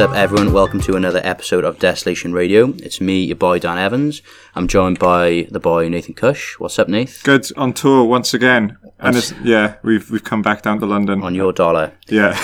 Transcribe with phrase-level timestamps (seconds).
[0.00, 0.54] What's up, everyone?
[0.54, 2.72] Welcome to another episode of Desolation Radio.
[2.78, 4.22] It's me, your boy Dan Evans.
[4.54, 6.58] I'm joined by the boy Nathan Cush.
[6.58, 7.22] What's up, Nath?
[7.22, 11.22] Good on tour once again, and it's, yeah, we've we've come back down to London.
[11.22, 11.92] On your dollar.
[12.08, 12.34] Yeah,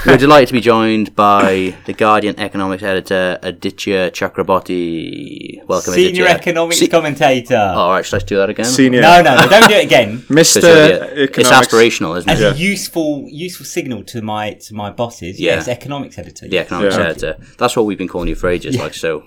[0.06, 5.64] We're delighted to be joined by the Guardian economics editor Aditya Chakraborty.
[5.64, 6.40] Welcome, Senior Aditya.
[6.40, 7.54] economics Se- commentator.
[7.54, 8.66] oh, all right, should I do that again?
[8.66, 9.00] senior.
[9.00, 10.24] No, no, no, don't do it again.
[10.28, 12.32] Mister it's aspirational, isn't it?
[12.34, 12.56] As it?
[12.56, 15.38] a useful, useful signal to my to my bosses.
[15.40, 15.54] Yeah.
[15.54, 16.48] Yes, economics editor.
[16.48, 16.95] The economics Yeah.
[17.00, 17.36] Editor.
[17.58, 19.24] That's what we've been calling you for ages, like so.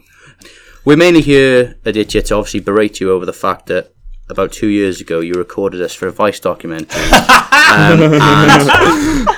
[0.85, 3.93] We're mainly here, Aditya, to obviously berate you over the fact that
[4.29, 7.01] about two years ago you recorded us for a Vice documentary.
[7.11, 8.69] um, and,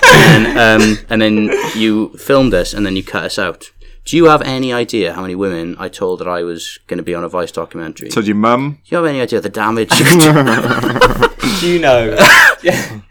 [0.04, 3.72] and, um, and then you filmed us and then you cut us out.
[4.04, 7.04] Do you have any idea how many women I told that I was going to
[7.04, 8.10] be on a Vice documentary?
[8.10, 8.80] Told your mum.
[8.84, 9.90] Do you have any idea of the damage?
[11.60, 12.18] Do you know?
[12.64, 13.02] yeah,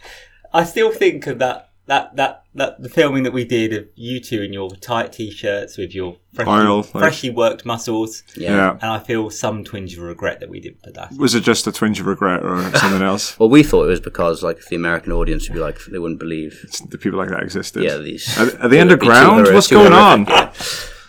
[0.52, 1.69] I still think of that.
[1.90, 5.76] That, that, that the filming that we did of you two in your tight t-shirts
[5.76, 8.74] with your freshly, Oil, like- freshly worked muscles, Yeah.
[8.80, 11.12] and I feel some twinge of regret that we didn't put that.
[11.18, 13.36] Was it just a twinge of regret or something else?
[13.40, 16.20] Well, we thought it was because like the American audience would be like they wouldn't
[16.20, 16.64] believe.
[16.88, 17.82] The people like that existed.
[17.82, 19.46] Yeah, these Are, are it would they be too underground?
[19.48, 20.36] horri- What's too going horrific, on?
[20.36, 20.52] yeah.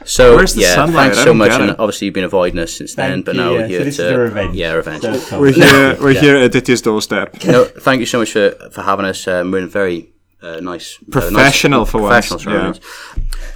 [0.04, 0.96] So Where's the yeah, sunlight?
[0.96, 1.80] thanks I so don't much, get and it.
[1.80, 3.58] obviously you've been avoiding us since then, Thank but you, now yeah.
[3.60, 4.56] we're here So this to is a revenge.
[4.56, 5.04] yeah, revenge.
[5.04, 5.40] So.
[5.40, 5.98] We're here.
[6.02, 6.22] We're Yeah.
[6.22, 7.44] here at Aditya's doorstep.
[7.46, 9.28] no, thank you so much for for having us.
[9.28, 10.11] Um, we're in very
[10.42, 12.74] uh, nice, uh, nice- Professional for once, professional.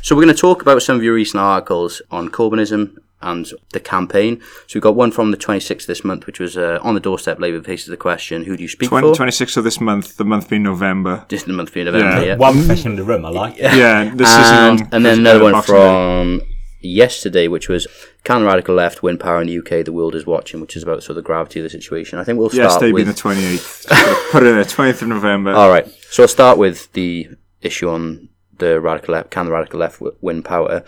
[0.02, 3.80] So we're going to talk about some of your recent articles on Corbynism and the
[3.80, 4.39] campaign.
[4.67, 7.39] So we've got one from the 26th this month, which was uh, on the doorstep.
[7.39, 9.23] Labour faces the question: Who do you speak 20, for?
[9.23, 10.17] 26th of this month.
[10.17, 11.25] The month being November.
[11.28, 12.22] Just the month being November.
[12.22, 12.28] Yeah.
[12.28, 12.36] Yeah.
[12.36, 13.25] One professional in the room.
[13.25, 13.63] I like it.
[13.75, 14.94] Yeah, this and, isn't.
[14.94, 16.39] and then another one from.
[16.39, 16.55] Day.
[16.86, 17.88] Yesterday, which was
[18.23, 19.85] "Can the radical left win power in the UK?
[19.85, 22.19] The world is watching," which is about sort of the gravity of the situation.
[22.19, 23.16] I think we'll start Yesterday being with.
[23.16, 23.85] the twenty eighth.
[24.31, 25.51] Put it in there, twentieth of November.
[25.53, 27.29] All right, so I'll start with the
[27.62, 29.31] issue on the radical left.
[29.31, 30.84] Can the radical left win power?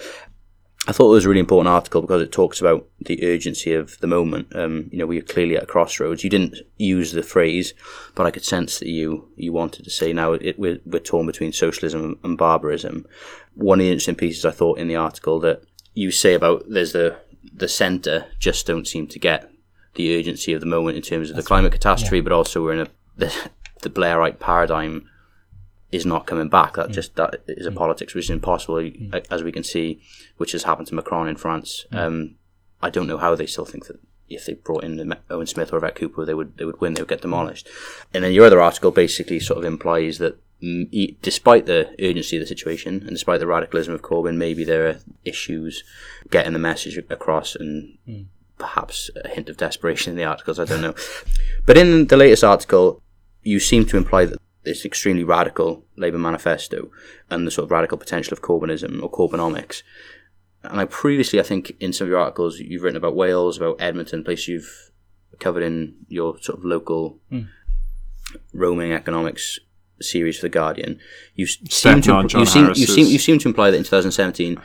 [0.89, 3.99] I thought it was a really important article because it talks about the urgency of
[3.99, 4.55] the moment.
[4.55, 6.23] Um, you know, we are clearly at a crossroads.
[6.23, 7.73] You didn't use the phrase,
[8.15, 11.25] but I could sense that you you wanted to say now it, we're, we're torn
[11.25, 13.05] between socialism and barbarism.
[13.55, 15.63] One of the interesting pieces I thought in the article that
[15.97, 17.17] you say about there's the
[17.51, 19.51] the centre just don't seem to get
[19.95, 22.81] the urgency of the moment in terms of the climate catastrophe, but also we're in
[22.81, 22.87] a
[23.17, 23.49] the,
[23.81, 25.09] the Blairite paradigm
[25.91, 26.75] is not coming back.
[26.75, 26.93] That mm.
[26.93, 27.75] just that is a mm.
[27.75, 29.25] politics which is impossible, mm.
[29.31, 29.99] as we can see,
[30.37, 31.87] which has happened to Macron in France.
[31.91, 32.35] Um,
[32.79, 33.99] I don't know how they still think that
[34.29, 36.93] if they brought in Owen Smith or Yvette Cooper, they would they would win.
[36.93, 37.67] They would get demolished.
[38.13, 40.37] And then your other article basically sort of implies that.
[40.61, 44.87] Mm, Despite the urgency of the situation and despite the radicalism of Corbyn, maybe there
[44.87, 45.83] are issues
[46.29, 47.97] getting the message across and
[48.57, 50.59] perhaps a hint of desperation in the articles.
[50.59, 50.95] I don't know.
[51.65, 53.01] But in the latest article,
[53.43, 56.91] you seem to imply that this extremely radical Labour manifesto
[57.29, 59.83] and the sort of radical potential of Corbynism or Corbynomics.
[60.63, 63.77] And I previously, I think, in some of your articles, you've written about Wales, about
[63.79, 64.91] Edmonton, place you've
[65.39, 67.19] covered in your sort of local
[68.53, 69.59] roaming economics
[70.01, 70.99] series for the Guardian.
[71.35, 74.59] You seem to you seem you seem you seem to imply that in 2017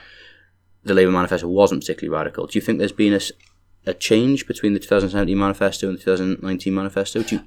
[0.85, 2.47] the Labour manifesto wasn't particularly radical.
[2.47, 3.19] Do you think there's been
[3.87, 7.23] a change between the 2017 manifesto and the 2019 manifesto?
[7.23, 7.43] Do you,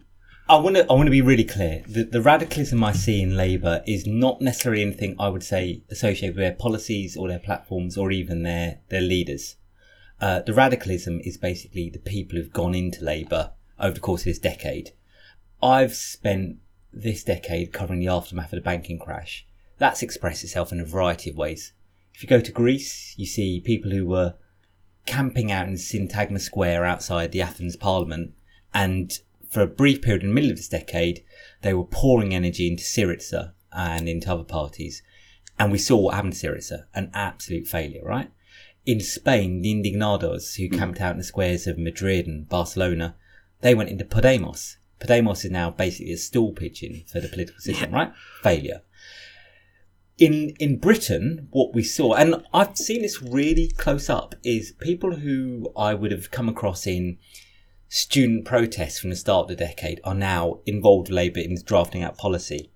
[0.47, 0.83] I want to.
[0.89, 1.83] I want to be really clear.
[1.87, 6.35] The, the radicalism I see in Labour is not necessarily anything I would say associated
[6.35, 9.55] with their policies or their platforms or even their their leaders.
[10.21, 14.25] Uh, the radicalism is basically the people who've gone into Labour over the course of
[14.25, 14.91] this decade.
[15.61, 16.57] I've spent
[16.95, 19.45] this decade covering the aftermath of the banking crash.
[19.77, 21.73] That's expressed itself in a variety of ways.
[22.13, 24.35] If you go to Greece, you see people who were
[25.05, 28.33] camping out in Syntagma Square outside the Athens Parliament
[28.73, 29.11] and
[29.49, 31.23] for a brief period in the middle of this decade,
[31.61, 35.01] they were pouring energy into Syriza and into other parties.
[35.57, 38.31] And we saw what happened to Syriza, an absolute failure, right?
[38.85, 43.15] In Spain, the Indignados, who camped out in the squares of Madrid and Barcelona,
[43.61, 44.75] they went into Podemos.
[44.99, 48.13] Podemos is now basically a stool pigeon for the political system, right?
[48.41, 48.81] Failure.
[50.17, 55.17] In in Britain, what we saw, and I've seen this really close up, is people
[55.17, 57.17] who I would have come across in
[57.89, 62.01] student protests from the start of the decade are now involved with Labour in drafting
[62.01, 62.71] out policy.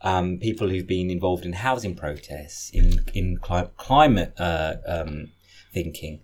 [0.00, 5.32] Um, people who've been involved in housing protests, in in cli- climate uh, um,
[5.72, 6.20] thinking,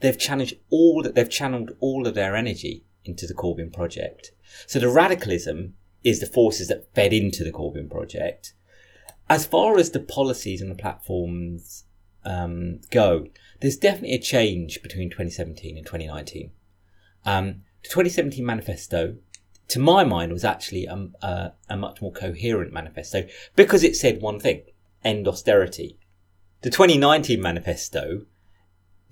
[0.00, 4.32] they've challenged all that they've channeled all of their energy into the Corbyn project.
[4.66, 8.52] So the radicalism is the forces that fed into the Corbyn project.
[9.28, 11.84] As far as the policies and the platforms
[12.24, 13.26] um, go,
[13.60, 16.50] there's definitely a change between 2017 and 2019.
[17.24, 19.16] Um, the 2017 manifesto,
[19.68, 23.26] to my mind, was actually a, a, a much more coherent manifesto
[23.56, 24.62] because it said one thing:
[25.02, 25.98] end austerity.
[26.60, 28.26] The 2019 manifesto,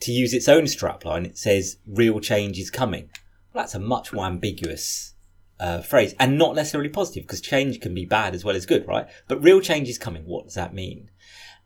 [0.00, 3.10] to use its own strapline, it says real change is coming.
[3.54, 5.14] That's a much more ambiguous
[5.60, 8.86] uh, phrase and not necessarily positive because change can be bad as well as good,
[8.88, 9.06] right?
[9.28, 10.24] But real change is coming.
[10.24, 11.10] What does that mean?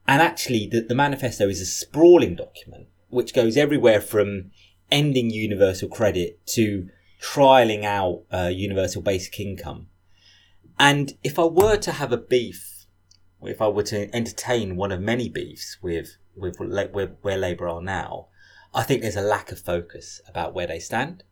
[0.06, 4.50] And actually, the, the manifesto is a sprawling document which goes everywhere from
[4.91, 6.88] ending universal credit to
[7.23, 9.89] trialing out uh, universal basic income.
[10.79, 12.87] And if I were to have a beef,
[13.43, 17.81] if I were to entertain one of many beefs with with where, where Labour are
[17.81, 18.29] now,
[18.75, 21.23] I think there's a lack of focus about where they stand.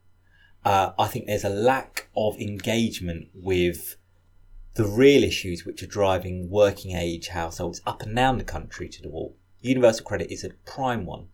[0.64, 3.96] Uh, I think there's a lack of engagement with
[4.75, 9.02] the real issues which are driving working age households up and down the country to
[9.02, 9.37] the wall.
[9.61, 11.28] Universal credit is a prime one.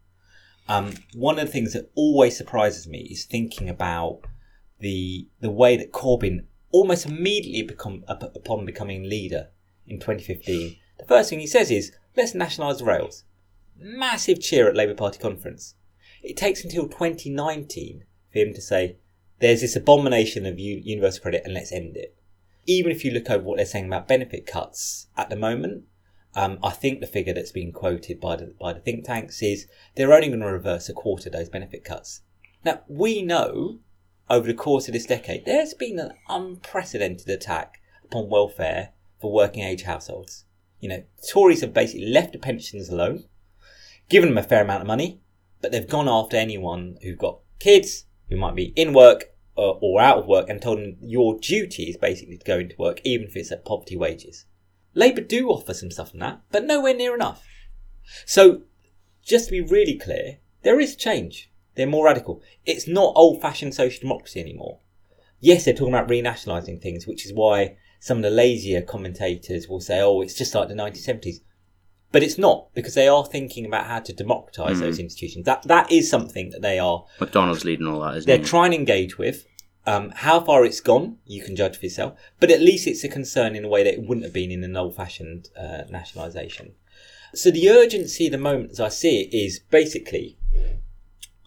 [0.68, 4.20] Um, one of the things that always surprises me is thinking about
[4.78, 9.48] the the way that Corbyn almost immediately become upon becoming leader
[9.86, 10.76] in 2015.
[10.98, 13.24] The first thing he says is, "Let's nationalise the rails."
[13.76, 15.74] Massive cheer at Labour Party conference.
[16.22, 18.96] It takes until 2019 for him to say,
[19.40, 22.16] "There's this abomination of universal credit, and let's end it."
[22.66, 25.84] even if you look over what they're saying about benefit cuts at the moment,
[26.36, 29.66] um, I think the figure that's been quoted by the by the think tanks is
[29.96, 32.20] they're only going to reverse a quarter of those benefit cuts.
[32.64, 33.80] Now we know
[34.28, 38.90] over the course of this decade there's been an unprecedented attack upon welfare
[39.20, 40.44] for working age households.
[40.78, 43.24] You know, Tories have basically left the pensioners alone,
[44.08, 45.20] given them a fair amount of money,
[45.60, 49.24] but they've gone after anyone who've got kids who might be in work
[49.58, 52.76] uh, or out of work and told them your duty is basically to go into
[52.78, 54.46] work, even if it's at poverty wages.
[54.94, 57.46] Labour do offer some stuff on that, but nowhere near enough.
[58.24, 58.62] So,
[59.22, 61.50] just to be really clear, there is change.
[61.74, 62.42] They're more radical.
[62.64, 64.80] It's not old fashioned social democracy anymore.
[65.38, 69.80] Yes, they're talking about renationalising things, which is why some of the lazier commentators will
[69.80, 71.40] say, oh, it's just like the 1970s.
[72.12, 74.80] But it's not because they are thinking about how to democratise mm.
[74.80, 75.44] those institutions.
[75.46, 77.04] That that is something that they are.
[77.18, 79.46] McDonnell's leading all that, isn't They're trying to engage with.
[79.86, 82.18] Um, how far it's gone, you can judge for yourself.
[82.38, 84.62] But at least it's a concern in a way that it wouldn't have been in
[84.62, 86.74] an old-fashioned uh, nationalisation.
[87.34, 90.36] So the urgency the moment, as I see it, is basically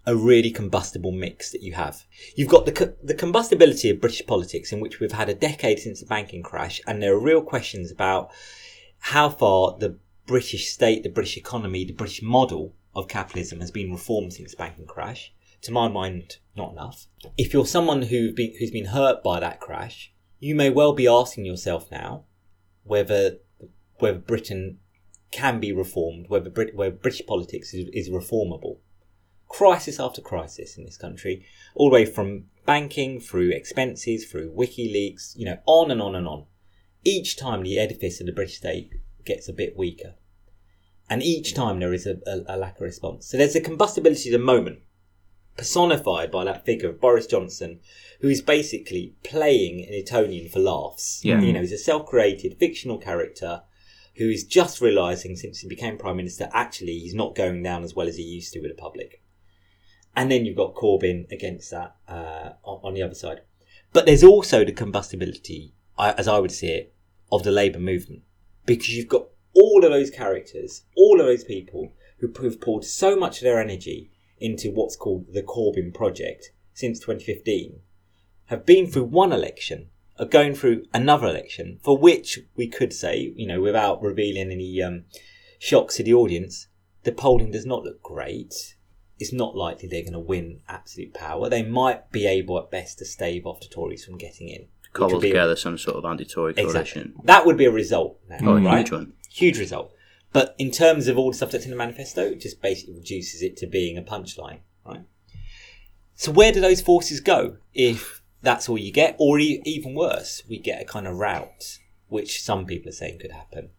[0.05, 2.05] a really combustible mix that you have.
[2.35, 5.79] You've got the co- the combustibility of British politics, in which we've had a decade
[5.79, 8.31] since the banking crash, and there are real questions about
[8.99, 13.91] how far the British state, the British economy, the British model of capitalism has been
[13.91, 15.33] reformed since the banking crash.
[15.63, 17.07] To my mind, not enough.
[17.37, 21.07] If you're someone who been, who's been hurt by that crash, you may well be
[21.07, 22.25] asking yourself now
[22.83, 23.37] whether
[23.99, 24.79] whether Britain
[25.31, 28.77] can be reformed, whether, Brit- whether British politics is, is reformable.
[29.47, 31.45] Crisis after crisis in this country,
[31.75, 36.27] all the way from banking through expenses, through WikiLeaks, you know, on and on and
[36.27, 36.45] on.
[37.03, 38.93] Each time the edifice of the British state
[39.25, 40.15] gets a bit weaker.
[41.09, 43.27] And each time there is a, a, a lack of response.
[43.27, 44.79] So there's a combustibility of the moment,
[45.57, 47.79] personified by that figure of Boris Johnson,
[48.21, 51.23] who is basically playing an Etonian for laughs.
[51.23, 51.39] Yeah.
[51.39, 53.63] You know, he's a self created fictional character
[54.15, 57.95] who is just realizing since he became Prime Minister, actually, he's not going down as
[57.95, 59.23] well as he used to with the public.
[60.15, 63.41] And then you've got Corbyn against that uh, on the other side.
[63.91, 66.93] But there's also the combustibility, as I would see it,
[67.31, 68.21] of the Labour movement
[68.65, 73.15] because you've got all of those characters, all of those people who have poured so
[73.15, 77.79] much of their energy into what's called the Corbyn project since 2015,
[78.45, 83.33] have been through one election, are going through another election, for which we could say,
[83.35, 85.05] you know, without revealing any um,
[85.59, 86.67] shocks to the audience,
[87.03, 88.75] the polling does not look great.
[89.19, 91.49] It's not likely they're going to win absolute power.
[91.49, 95.19] They might be able at best to stave off the Tories from getting in cobble
[95.19, 97.01] together a, some sort of anti-Tory coalition.
[97.01, 97.25] Exactly.
[97.25, 98.19] That would be a result.
[98.29, 98.77] Now, oh, right?
[98.77, 99.13] huge one.
[99.29, 99.93] Huge result.
[100.31, 103.41] But in terms of all the stuff that's in the manifesto, it just basically reduces
[103.41, 105.03] it to being a punchline, right?
[106.15, 109.15] So where do those forces go if that's all you get?
[109.19, 113.19] Or e- even worse, we get a kind of rout, which some people are saying
[113.19, 113.69] could happen.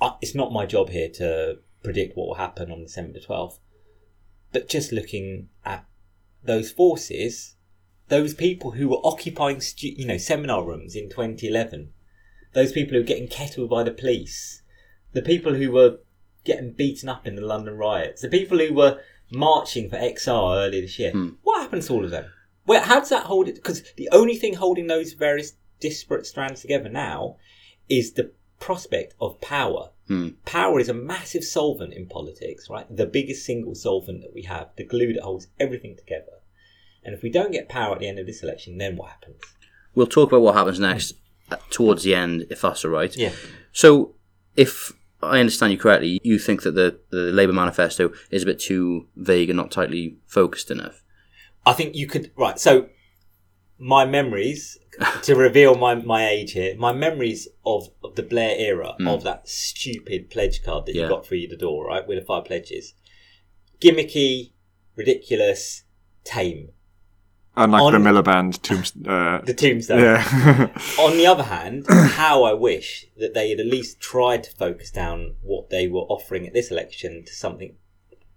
[0.00, 3.58] Uh, it's not my job here to predict what will happen on December the 12th.
[4.52, 5.86] But just looking at
[6.42, 7.56] those forces,
[8.10, 11.92] those people who were occupying, stu- you know, seminar rooms in 2011,
[12.52, 14.62] those people who were getting kettled by the police,
[15.12, 16.00] the people who were
[16.44, 19.00] getting beaten up in the London riots, the people who were
[19.30, 21.12] marching for XR earlier this year.
[21.12, 21.30] Hmm.
[21.42, 22.26] What happened to all of them?
[22.64, 23.54] Where, how does that hold it?
[23.54, 27.36] Because the only thing holding those various disparate strands together now
[27.88, 29.90] is the prospect of power.
[30.08, 30.30] Hmm.
[30.44, 32.86] Power is a massive solvent in politics, right?
[32.94, 36.39] The biggest single solvent that we have, the glue that holds everything together.
[37.04, 39.40] And if we don't get power at the end of this election, then what happens?
[39.94, 41.14] We'll talk about what happens next
[41.70, 43.14] towards the end, if that's all right.
[43.16, 43.32] Yeah.
[43.72, 44.14] So,
[44.56, 44.92] if
[45.22, 49.08] I understand you correctly, you think that the, the Labour manifesto is a bit too
[49.16, 51.02] vague and not tightly focused enough.
[51.66, 52.58] I think you could right.
[52.58, 52.88] So
[53.78, 54.78] my memories
[55.22, 59.08] to reveal my, my age here, my memories of, of the Blair era hmm.
[59.08, 62.44] of that stupid pledge card that you got through the door, right, with the five
[62.44, 62.94] pledges,
[63.80, 64.52] gimmicky,
[64.96, 65.84] ridiculous,
[66.24, 66.70] tame.
[67.56, 68.82] Unlike On- the Miliband tomb.
[69.08, 70.00] Uh, The tombstone.
[70.00, 70.68] yeah.
[71.00, 74.90] On the other hand, how I wish that they had at least tried to focus
[74.90, 77.74] down what they were offering at this election to something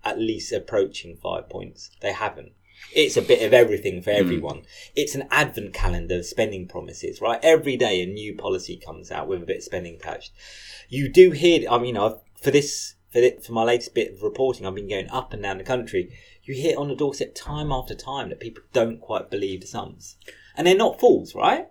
[0.03, 1.91] at least approaching five points.
[2.01, 2.51] They haven't.
[2.93, 4.63] It's a bit of everything for everyone.
[4.96, 7.39] It's an advent calendar of spending promises, right?
[7.41, 10.32] Every day a new policy comes out with a bit of spending attached.
[10.89, 14.22] You do hear, I mean, I've, for this, for, thi- for my latest bit of
[14.22, 16.13] reporting, I've been going up and down the country.
[16.43, 20.17] You hear on the doorstep time after time that people don't quite believe the sums.
[20.55, 21.67] And they're not fools, right?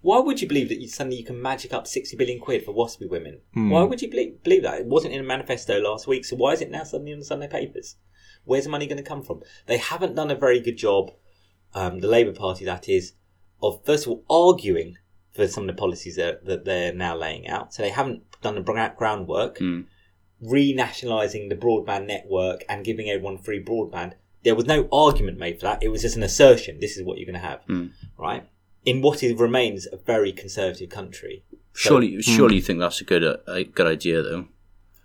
[0.00, 2.72] Why would you believe that you, suddenly you can magic up 60 billion quid for
[2.72, 3.40] WASPI women?
[3.70, 4.80] Why would you believe, believe that?
[4.80, 7.24] It wasn't in a manifesto last week, so why is it now suddenly in the
[7.24, 7.96] Sunday papers?
[8.44, 9.42] Where's the money going to come from?
[9.66, 11.10] They haven't done a very good job,
[11.74, 13.14] um, the Labour Party that is,
[13.62, 14.96] of first of all arguing
[15.34, 17.74] for some of the policies that, that they're now laying out.
[17.74, 18.60] So they haven't done the
[18.96, 19.86] groundwork, Mm.
[20.42, 24.14] Renationalising the broadband network and giving everyone free broadband.
[24.44, 25.82] There was no argument made for that.
[25.82, 26.78] It was just an assertion.
[26.80, 27.90] This is what you're going to have, Mm.
[28.18, 28.48] right?
[28.84, 31.42] In what is, remains a very conservative country.
[31.72, 34.46] So Surely, surely you think that's a good uh, a good idea though.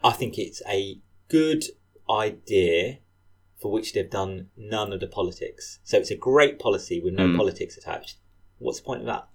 [0.04, 1.66] I think it's a good
[2.10, 3.00] idea
[3.60, 5.80] for which they've done none of the politics.
[5.84, 7.38] So it's a great policy with no Mm.
[7.38, 8.18] politics attached.
[8.60, 9.28] What's the point of that?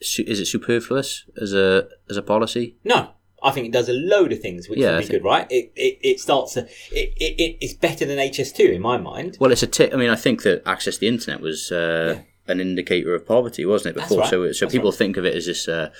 [0.00, 2.76] Is it superfluous as a as a policy?
[2.84, 3.10] No,
[3.42, 5.46] I think it does a load of things which Yeah, would be good, right?
[5.50, 6.56] It it, it starts.
[6.56, 6.60] A,
[6.92, 9.36] it, it, it it's better than HS2 in my mind.
[9.40, 9.92] Well, it's a tip.
[9.94, 13.64] I mean, I think that access to the internet was uh, an indicator of poverty,
[13.64, 14.00] wasn't it?
[14.00, 14.28] Before, right.
[14.30, 14.98] so so That's people right.
[14.98, 15.90] think of it as this uh,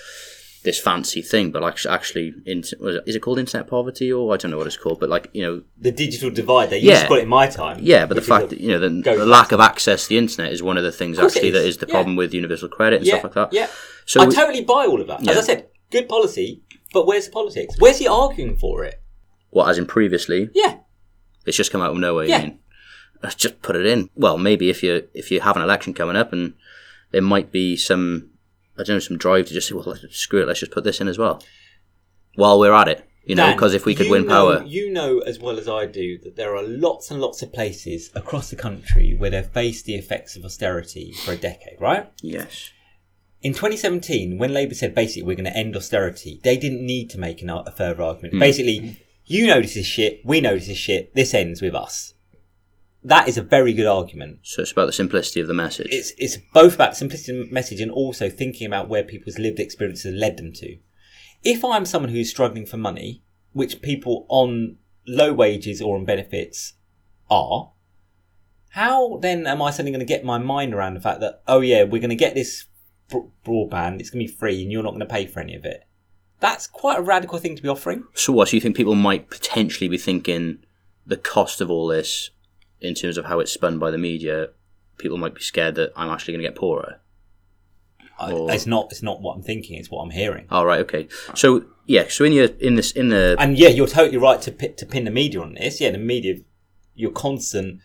[0.63, 4.35] this fancy thing, but actually, actually, int- was it, is it called internet poverty or
[4.35, 6.69] I don't know what it's called, but like you know, The digital divide.
[6.69, 7.03] They used Yeah.
[7.03, 7.79] to call it in my time.
[7.81, 8.05] yeah.
[8.05, 10.63] But the fact that you know the, the lack of access to the internet is
[10.63, 11.77] one of the things actually that is.
[11.77, 11.95] is the Yeah.
[11.95, 13.53] problem with universal credit and yeah, stuff like that.
[13.55, 13.69] Yeah,
[14.05, 15.21] So I we- totally buy all of that.
[15.21, 15.39] As Yeah.
[15.39, 16.61] I said, good policy,
[16.93, 17.77] but where's the politics?
[17.79, 19.01] Where's he arguing for it?
[19.51, 20.79] what as in previously, Yeah,
[21.45, 22.25] it's just come out of nowhere.
[22.27, 22.39] Yeah.
[22.39, 22.59] You mean?
[23.23, 24.09] Let's just put it in.
[24.15, 26.55] Well, maybe if you if you have an election coming up and
[27.11, 28.31] there might be some
[28.79, 30.85] I don't know some drive to just say, well, let's, screw it, let's just put
[30.85, 31.43] this in as well.
[32.37, 35.19] While we're at it, you know, because if we could win know- power, you know
[35.19, 38.57] as well as I do that there are lots and lots of places across the
[38.57, 42.11] country where they've faced the effects of austerity for a decade, right?
[42.23, 42.71] yes,
[43.43, 47.19] In 2017, when Labour said basically we're going to end austerity, they didn't need to
[47.19, 48.35] make an, a further argument.
[48.35, 48.41] Hmm.
[48.41, 52.15] Basically, you know this is shit, we know this is shit, this ends with us.
[53.03, 54.41] That is a very good argument.
[54.43, 55.89] so it's about the simplicity of the message.
[55.91, 59.59] It's, it's both about simplicity of the message and also thinking about where people's lived
[59.59, 60.77] experiences led them to.
[61.43, 66.75] If I'm someone who's struggling for money, which people on low wages or on benefits
[67.31, 67.73] are,
[68.71, 71.61] how then am I suddenly going to get my mind around the fact that, oh
[71.61, 72.67] yeah, we're going to get this
[73.11, 75.55] bro- broadband, it's going to be free and you're not going to pay for any
[75.55, 75.85] of it?
[76.40, 78.05] That's quite a radical thing to be offering.
[78.14, 78.49] so what?
[78.49, 80.59] So you think people might potentially be thinking
[81.07, 82.31] the cost of all this,
[82.81, 84.49] in terms of how it's spun by the media,
[84.97, 87.00] people might be scared that I'm actually going to get poorer.
[88.21, 88.88] Or- It's not.
[88.90, 89.79] It's not what I'm thinking.
[89.79, 90.47] It's what I'm hearing.
[90.50, 91.09] All right, okay.
[91.35, 94.50] So yeah, so in your in this in the And yeah, you're totally right to
[94.50, 95.81] to pin the media on this.
[95.81, 96.37] Yeah, the media,
[96.95, 97.81] your constant,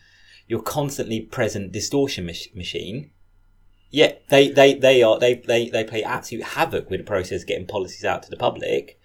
[0.46, 3.10] your constantly present distortion mach- machine.
[4.00, 7.48] Yeah, they they they are they they they play absolute havoc with the process of
[7.48, 9.00] getting policies out to the public.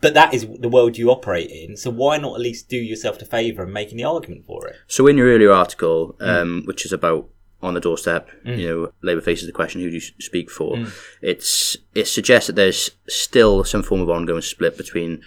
[0.00, 1.76] But that is the world you operate in.
[1.76, 4.76] So why not at least do yourself the favour and making the argument for it?
[4.86, 6.28] So in your earlier article, Mm.
[6.42, 7.28] um, which is about
[7.62, 10.00] on the doorstep, you know, Labour faces the question: Who do you
[10.30, 10.76] speak for?
[10.76, 10.92] Mm.
[11.20, 15.20] It's it suggests that there's still some form of ongoing split between,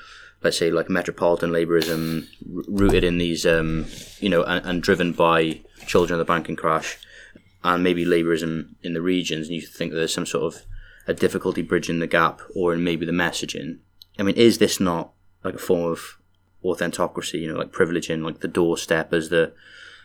[0.44, 3.86] let's say, like metropolitan Labourism, r- rooted in these, um,
[4.22, 6.98] you know, and, and driven by children of the banking crash,
[7.66, 9.48] and maybe Labourism in the regions.
[9.48, 10.62] And you think that there's some sort of
[11.08, 13.80] a difficulty bridging the gap, or in maybe the messaging.
[14.20, 15.12] I mean, is this not
[15.44, 16.18] like a form of
[16.64, 17.42] authentocracy?
[17.42, 19.54] You know, like privileging like the doorstep as the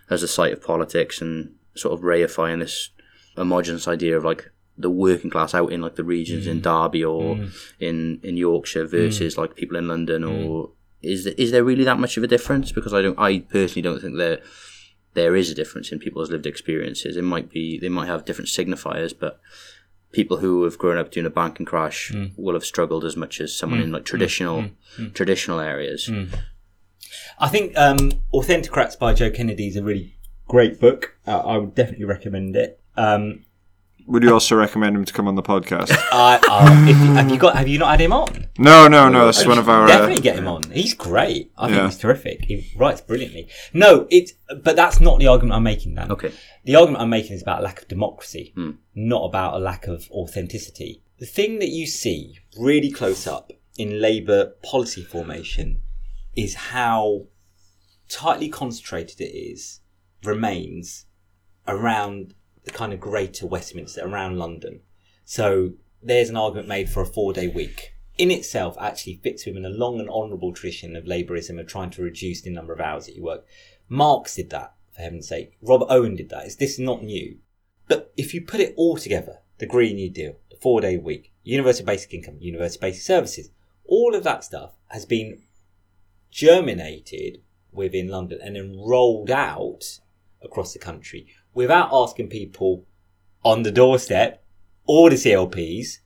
[0.08, 2.90] as the site of politics and sort of reifying this
[3.36, 6.62] homogenous idea of like the working class out in like the regions in mm.
[6.62, 7.52] Derby or mm.
[7.78, 9.38] in in Yorkshire versus mm.
[9.38, 12.72] like people in London or is there, is there really that much of a difference?
[12.72, 14.40] Because I don't, I personally don't think there
[15.14, 17.16] there is a difference in people's lived experiences.
[17.16, 19.40] It might be they might have different signifiers, but
[20.12, 23.56] people who have grown up during a banking crash will have struggled as much as
[23.56, 24.70] someone in like traditional
[25.14, 26.10] traditional areas.
[27.38, 31.16] I think um, Authentocrats by Joe Kennedy is a really great book.
[31.26, 32.80] Uh, I would definitely recommend it.
[32.96, 33.44] Um,
[34.10, 35.90] Would you also recommend him to come on the podcast?
[36.12, 37.54] I, uh, if have you got?
[37.54, 38.46] Have you not had him on?
[38.58, 39.26] No, no, no.
[39.26, 39.84] That's one of our.
[39.84, 40.64] Uh, Definitely get him on.
[40.72, 41.52] He's great.
[41.56, 41.86] I think Yeah.
[41.86, 42.44] he's terrific.
[42.44, 43.48] He writes brilliantly.
[43.72, 44.32] No, it's
[44.64, 45.94] but that's not the argument I'm making.
[45.94, 46.32] Then Okay.
[46.64, 48.72] The argument I'm making is about a lack of democracy, Hmm.
[48.96, 51.02] not about a lack of authenticity.
[51.18, 55.82] The thing that you see really close up in Labour policy formation
[56.36, 57.26] is how
[58.08, 59.80] tightly concentrated it is,
[60.24, 61.06] remains
[61.68, 64.80] around the kind of greater Westminster, around London.
[65.24, 67.94] So there's an argument made for a four day week.
[68.18, 72.02] In itself, actually fits within a long and honourable tradition of Labourism of trying to
[72.02, 73.46] reduce the number of hours that you work.
[73.88, 75.56] Marx did that, for heaven's sake.
[75.62, 76.44] Robert Owen did that.
[76.58, 77.38] This is not new.
[77.88, 81.32] But if you put it all together, the Green New Deal, the four day week,
[81.42, 83.50] universal basic income, universal basic services,
[83.84, 85.42] all of that stuff has been
[86.30, 90.00] germinated within London and then rolled out
[90.42, 92.85] across the country without asking people
[93.45, 94.42] on the doorstep
[94.87, 95.99] or the CLPs,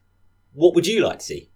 [0.52, 1.50] what would you like to see?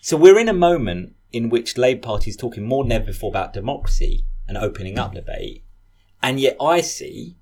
[0.00, 3.06] So we're in a moment in which the Labour Party is talking more than ever
[3.06, 5.64] before about democracy and opening up debate.
[6.22, 7.36] And yet I see,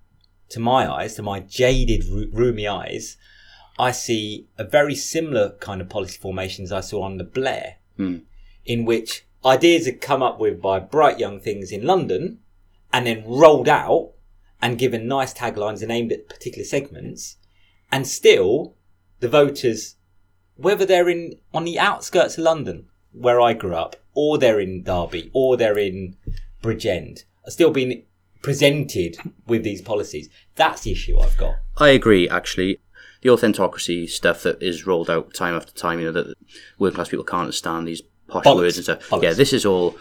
[0.50, 3.16] to my eyes, to my jaded, ro- rheumy eyes,
[3.78, 8.18] I see a very similar kind of policy formation as I saw under Blair, Hmm.
[8.64, 12.40] in which ideas are come up with by bright young things in London
[12.92, 14.12] and then rolled out
[14.60, 17.36] and given nice taglines and aimed at particular segments.
[17.92, 18.74] And still,
[19.20, 19.96] the voters,
[20.56, 24.82] whether they're in on the outskirts of London, where I grew up, or they're in
[24.82, 26.16] Derby, or they're in
[26.62, 28.04] Bridgend, are still being
[28.42, 30.28] presented with these policies.
[30.54, 31.56] That's the issue I've got.
[31.78, 32.78] I agree, actually.
[33.22, 36.34] The authentocracy stuff that is rolled out time after time, you know, that
[36.78, 38.56] working class people can't understand these posh Bollocks.
[38.56, 39.08] words and stuff.
[39.08, 39.22] Bollocks.
[39.22, 39.96] Yeah, this is all,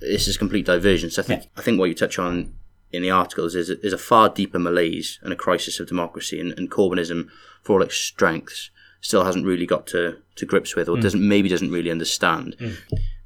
[0.00, 1.18] this is complete divergence.
[1.18, 2.54] I think, I think what you touch on
[2.92, 6.52] in the articles is, is a far deeper malaise and a crisis of democracy, and,
[6.58, 7.28] and Corbynism,
[7.62, 8.70] for all its strengths,
[9.00, 11.02] still hasn't really got to, to grips with, or Hmm.
[11.02, 12.56] doesn't maybe doesn't really understand.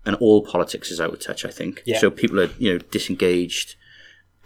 [0.05, 1.83] And all politics is out of touch, I think.
[1.87, 1.99] Yeah.
[2.01, 3.77] So people are, you know, disengaged,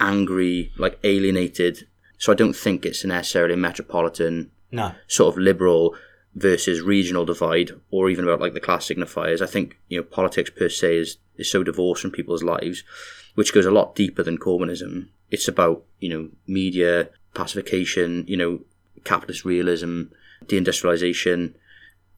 [0.01, 1.87] angry, like alienated.
[2.19, 4.93] So I don't think it's necessarily a metropolitan No.
[5.07, 5.95] sort of liberal
[6.37, 9.41] versus regional divide, or even about like the class signifiers.
[9.41, 12.85] I think you know politics per se is is so divorced from people's lives,
[13.35, 15.09] which goes a lot deeper than Corbynism.
[15.31, 18.61] It's about you know media pacification, you know
[19.03, 20.03] capitalist realism,
[20.45, 21.55] deindustrialization,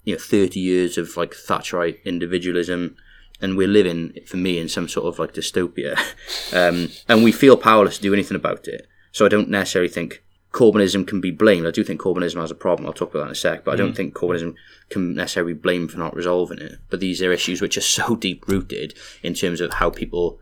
[0.04, 2.96] you know thirty years of like Thatcherite individualism.
[3.40, 5.96] And we're living, for me, in some sort of like dystopia,
[6.52, 8.88] um, and we feel powerless to do anything about it.
[9.12, 11.66] So I don't necessarily think Corbynism can be blamed.
[11.66, 12.86] I do think Corbynism has a problem.
[12.86, 13.64] I'll talk about that in a sec.
[13.64, 13.96] But I don't mm.
[13.96, 14.54] think Corbynism
[14.88, 16.78] can necessarily be blamed for not resolving it.
[16.88, 20.40] But these are issues which are so deep rooted in terms of how people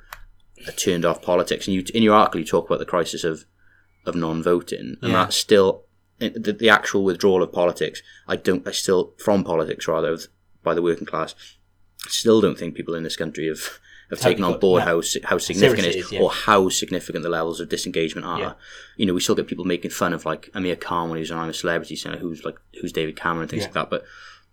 [0.66, 1.66] are turned off politics.
[1.66, 3.45] And you, in your article, you talk about the crisis of
[4.05, 5.25] of non-voting, and Yeah.
[5.25, 5.83] that's still
[6.19, 8.03] the, the actual withdrawal of politics.
[8.29, 8.66] I don't.
[8.66, 10.16] I still from politics rather
[10.62, 11.35] by the working class.
[12.09, 15.88] Still don't think people in this country have have taken on board how how significant
[15.88, 16.21] it is, is, yeah.
[16.21, 18.38] or how significant the levels of disengagement are.
[18.38, 18.53] Yeah.
[18.97, 21.31] You know, we still get people making fun of like Amir Khan when he was
[21.31, 23.66] on I'm a Celebrity, saying who's like who's David Cameron and things Yeah.
[23.69, 23.90] like that.
[23.90, 24.05] But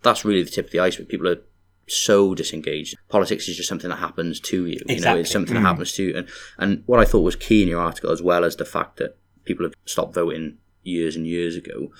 [0.02, 1.08] that's really the tip of the iceberg.
[1.08, 1.42] People are
[1.86, 2.96] so disengaged.
[3.08, 4.72] Politics is just something that happens to you.
[4.72, 5.20] You know, Exactly.
[5.20, 5.66] it's something that mm.
[5.66, 6.16] happens to you.
[6.16, 8.96] And and what I thought was key in your article, as well as the fact
[8.98, 11.92] that people have stopped voting years and years ago,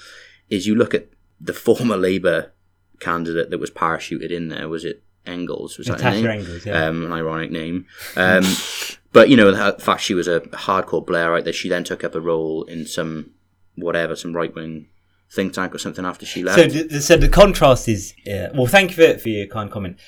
[0.48, 1.08] is you look at
[1.40, 2.52] the former Labour
[3.00, 4.68] candidate that was parachuted in there.
[4.68, 5.78] Was it Engels?
[5.78, 6.30] Was that Natasha name?
[6.30, 6.86] Engels, yeah.
[6.86, 7.86] Um, an ironic name.
[8.16, 8.44] Um,
[9.12, 12.14] but you know, the fact she was a hardcore Blairite, that she then took up
[12.14, 13.30] a role in some
[13.76, 14.88] whatever, some right wing
[15.34, 16.58] think tank or something after she left.
[16.58, 18.50] So, the, so the contrast is yeah.
[18.54, 19.98] Well, thank you for, for your kind comment.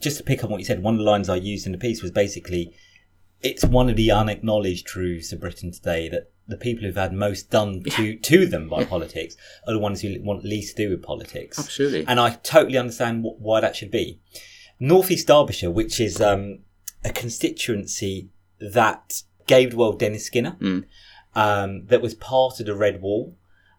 [0.00, 1.78] Just to pick up what you said, one of the lines I used in the
[1.78, 2.74] piece was basically,
[3.40, 7.50] it's one of the unacknowledged truths of Britain today that the people who've had most
[7.50, 9.36] done to to them by politics
[9.66, 11.58] are the ones who want least to do with politics.
[11.58, 12.04] Absolutely.
[12.06, 14.20] and I totally understand wh- why that should be.
[14.78, 16.60] North East Derbyshire, which is um,
[17.04, 20.56] a constituency that gave the world Dennis Skinner,
[21.34, 23.36] um, that was part of the Red Wall,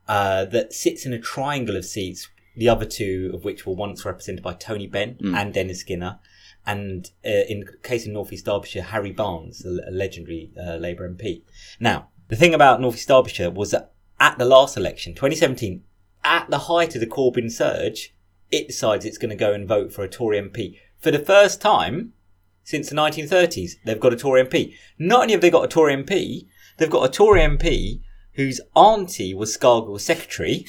[0.07, 4.05] uh, that sits in a triangle of seats, the other two of which were once
[4.05, 6.19] represented by Tony Benn and Dennis Skinner.
[6.65, 11.09] And uh, in the case of North East Derbyshire, Harry Barnes, a, legendary uh, Labour
[11.09, 11.43] MP.
[11.79, 15.83] Now, the thing about North East Derbyshire was that at the last election, 2017,
[16.23, 18.13] at the height of the Corbyn surge,
[18.51, 20.77] it decides it's going to go and vote for a Tory MP.
[20.99, 22.13] For the first time
[22.63, 24.73] since the 1930s, they've got a Tory MP.
[24.99, 28.01] Not only have they got a Tory MP, they've got a Tory MP
[28.33, 30.65] whose auntie was Scargill's secretary,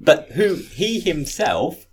[0.00, 1.86] but who he himself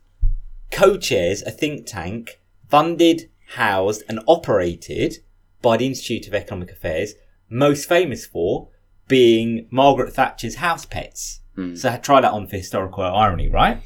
[0.71, 5.17] co-chairs a think tank funded, housed and operated
[5.61, 7.13] by the Institute of Economic Affairs,
[7.49, 8.69] most famous for
[9.07, 11.41] being Margaret Thatcher's house pets.
[11.55, 11.75] Hmm.
[11.75, 13.81] So try that on for historical irony, right?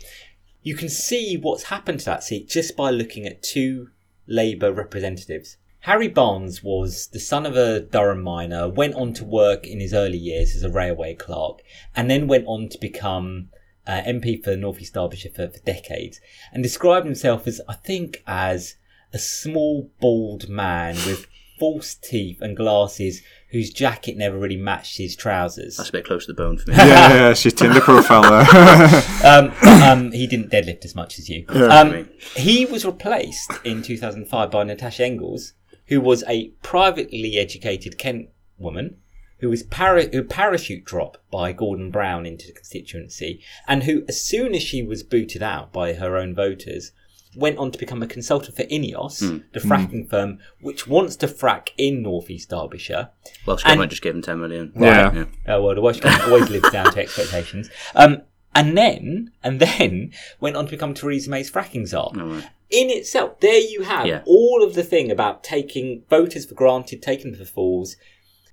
[0.64, 3.90] You can see what's happened to that seat just by looking at two
[4.26, 5.58] Labour representatives.
[5.82, 9.94] Harry Barnes was the son of a Durham miner, went on to work in his
[9.94, 11.60] early years as a railway clerk,
[11.94, 13.50] and then went on to become
[13.86, 16.22] uh, MP for North East Derbyshire for, for decades,
[16.54, 18.76] and described himself as, I think, as
[19.12, 21.28] a small, bald man with
[21.60, 23.22] false teeth and glasses
[23.54, 25.78] whose jacket never really matched his trousers.
[25.78, 26.76] That's a bit close to the bone for me.
[26.76, 29.04] Yeah, yeah, she's Tinder profile there.
[29.24, 31.46] um, um, he didn't deadlift as much as you.
[31.48, 35.54] Um, he was replaced in 2005 by Natasha Engels,
[35.86, 38.98] who was a privately educated Kent woman
[39.44, 44.22] who was para- who parachute drop by Gordon Brown into the constituency, and who, as
[44.22, 46.94] soon as she was booted out by her own voters,
[47.36, 49.20] went on to become a consultant for Ineos,
[49.54, 53.10] the fracking firm which wants to frack in North East Derbyshire.
[53.46, 54.72] Welsh And- government just gave him 10 million.
[54.80, 55.26] Yeah.
[55.48, 57.70] Uh, well, the Welsh government always lives down to expectations.
[57.96, 58.22] Um,
[58.56, 62.12] and then, and then went on to become Theresa May's fracking czar.
[62.16, 64.22] In itself, there you have Yeah.
[64.26, 67.96] all of the thing about taking voters for granted, taking them for fools,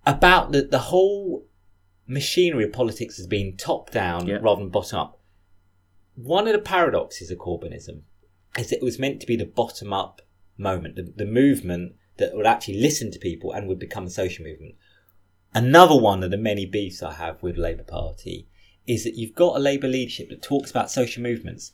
[0.07, 1.47] about the, the whole
[2.07, 4.39] machinery of politics has been top down Yeah.
[4.43, 5.21] rather than bottom up.
[6.17, 8.03] One of the paradoxes of Corbynism
[8.59, 10.23] is it was meant to be the bottom up
[10.57, 14.45] moment, the, the movement that would actually listen to people and would become a social
[14.45, 14.75] movement.
[15.55, 18.49] Another one of the many beefs I have with Labour Party
[18.87, 21.73] is that you've got a Labour leadership that talks about social movements.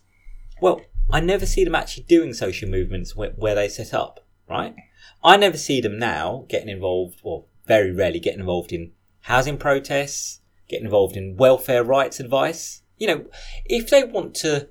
[0.61, 4.75] Well, I never see them actually doing social movements where, where they set up, right?
[5.23, 10.41] I never see them now getting involved, or very rarely getting involved in housing protests,
[10.69, 12.83] getting involved in welfare rights advice.
[12.97, 13.25] You know,
[13.65, 14.69] if they want to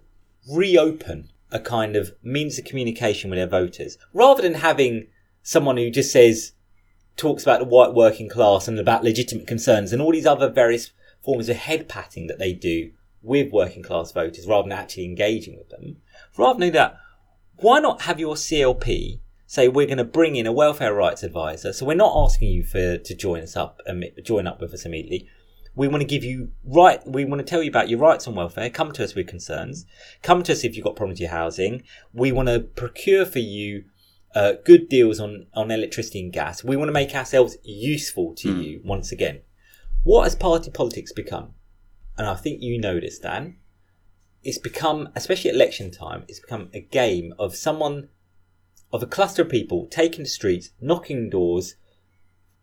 [0.51, 5.07] reopen a kind of means of communication with their voters, rather than having
[5.43, 6.53] someone who just says,
[7.17, 10.91] talks about the white working class and about legitimate concerns and all these other various
[11.23, 15.57] forms of head patting that they do with working class voters rather than actually engaging
[15.57, 15.97] with them.
[16.37, 16.97] Rather than that,
[17.57, 21.73] why not have your CLP say we're going to bring in a welfare rights advisor?
[21.73, 24.85] So we're not asking you for to join us up, imme- join up with us
[24.85, 25.27] immediately.
[25.75, 27.05] We want to give you right.
[27.05, 28.69] We want to tell you about your rights on welfare.
[28.69, 29.85] Come to us with concerns.
[30.21, 31.83] Come to us if you've got problems with your housing.
[32.13, 33.85] We want to procure for you
[34.33, 36.63] uh, good deals on, on electricity and gas.
[36.63, 39.41] We want to make ourselves useful to you once again.
[40.03, 41.53] What has party politics become?
[42.17, 43.57] And I think you know this, Dan.
[44.43, 48.09] It's become, especially at election time, it's become a game of someone,
[48.93, 51.75] of a cluster of people taking the streets, knocking doors,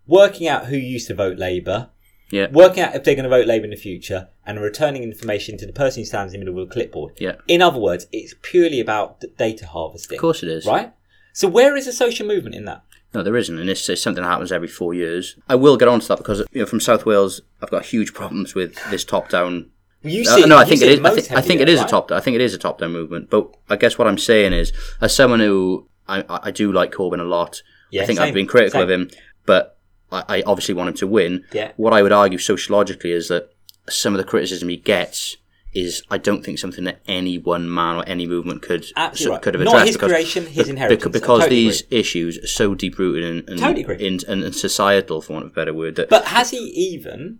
[0.06, 1.90] working out who used to vote Labour,
[2.32, 2.48] Yeah.
[2.50, 5.66] working out if they're going to vote Labour in the future, and returning information to
[5.66, 7.12] the person who stands in the middle of a clipboard.
[7.20, 7.36] Yeah.
[7.46, 10.16] In other words, it's purely about data harvesting.
[10.18, 10.66] Of course it is.
[10.66, 10.92] Right?
[11.34, 12.82] So where is the social movement in that?
[13.14, 15.36] No, there isn't, and it's, it's something that happens every four years.
[15.48, 18.14] I will get on to that because you know from South Wales, I've got huge
[18.14, 19.68] problems with this top-down.
[20.02, 21.00] You Uh, see, no, I think it is.
[21.04, 22.10] I, think I think it is a top.
[22.10, 23.28] I think it is a top-down movement.
[23.28, 26.90] But I guess what I'm saying is, as someone who I, I I do like
[26.92, 28.82] Corbyn a lot, Yeah, I think same, I've been critical same.
[28.84, 29.10] of him,
[29.44, 29.78] but
[30.12, 31.44] I, obviously want him to win.
[31.52, 31.72] Yeah.
[31.76, 33.50] What I would argue sociologically is that
[33.88, 35.36] some of the criticism he gets
[35.74, 39.30] is I don't think something that any one man or any movement could Absolutely so-
[39.32, 39.42] right.
[39.42, 39.76] could have addressed.
[39.76, 41.02] Not his because, creation, his inheritance.
[41.06, 43.96] I Because totally these issues are so deep rooted and, in, Totally agree.
[44.06, 47.38] in, in, in societal, for want of a better word, that But has he even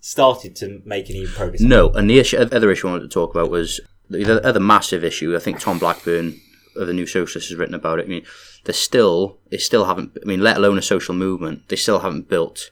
[0.00, 1.60] started to make any progress?
[1.60, 3.80] No, and the issue, other issue I wanted to talk about was
[4.10, 5.34] the other- other massive issue.
[5.34, 6.40] I think Tom Blackburn
[6.76, 8.06] of the New Socialist has written about it.
[8.06, 8.24] I mean,
[8.64, 10.16] they still, they still haven't.
[10.22, 12.70] I mean, let alone a social movement, they still haven't built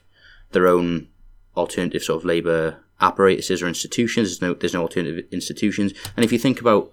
[0.51, 1.07] their own
[1.55, 4.29] alternative sort of labour apparatuses or institutions.
[4.29, 5.93] There's no, there's no alternative institutions.
[6.15, 6.91] And if you think about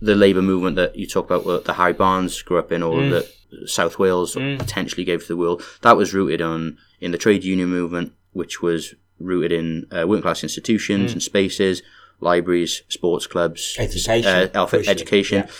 [0.00, 3.00] the labour movement that you talk about, what the Harry Barnes grew up in, or
[3.08, 3.32] that
[3.64, 7.68] South Wales potentially gave to the world, that was rooted on in the trade union
[7.68, 11.82] movement, which was rooted in uh, working class institutions and spaces,
[12.20, 15.50] libraries, sports clubs, Education, uh, education, yeah.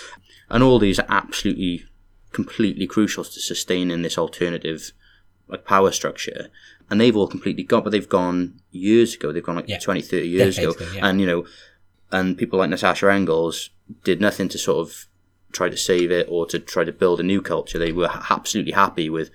[0.51, 1.87] and all these are absolutely,
[2.37, 4.93] completely crucial to sustaining this alternative
[5.49, 6.49] like power structure.
[6.91, 9.33] And they've all completely gone, but they've gone years ago.
[9.33, 9.79] They've gone like Yeah.
[9.81, 10.91] 20, 30 years Decades ago.
[10.95, 11.07] yeah.
[11.07, 11.47] And, you know,
[12.13, 13.71] and people like Natasha Engels
[14.05, 15.07] did nothing to sort of
[15.53, 17.79] try to save it or to try to build a new culture.
[17.79, 19.31] They were ha- absolutely happy with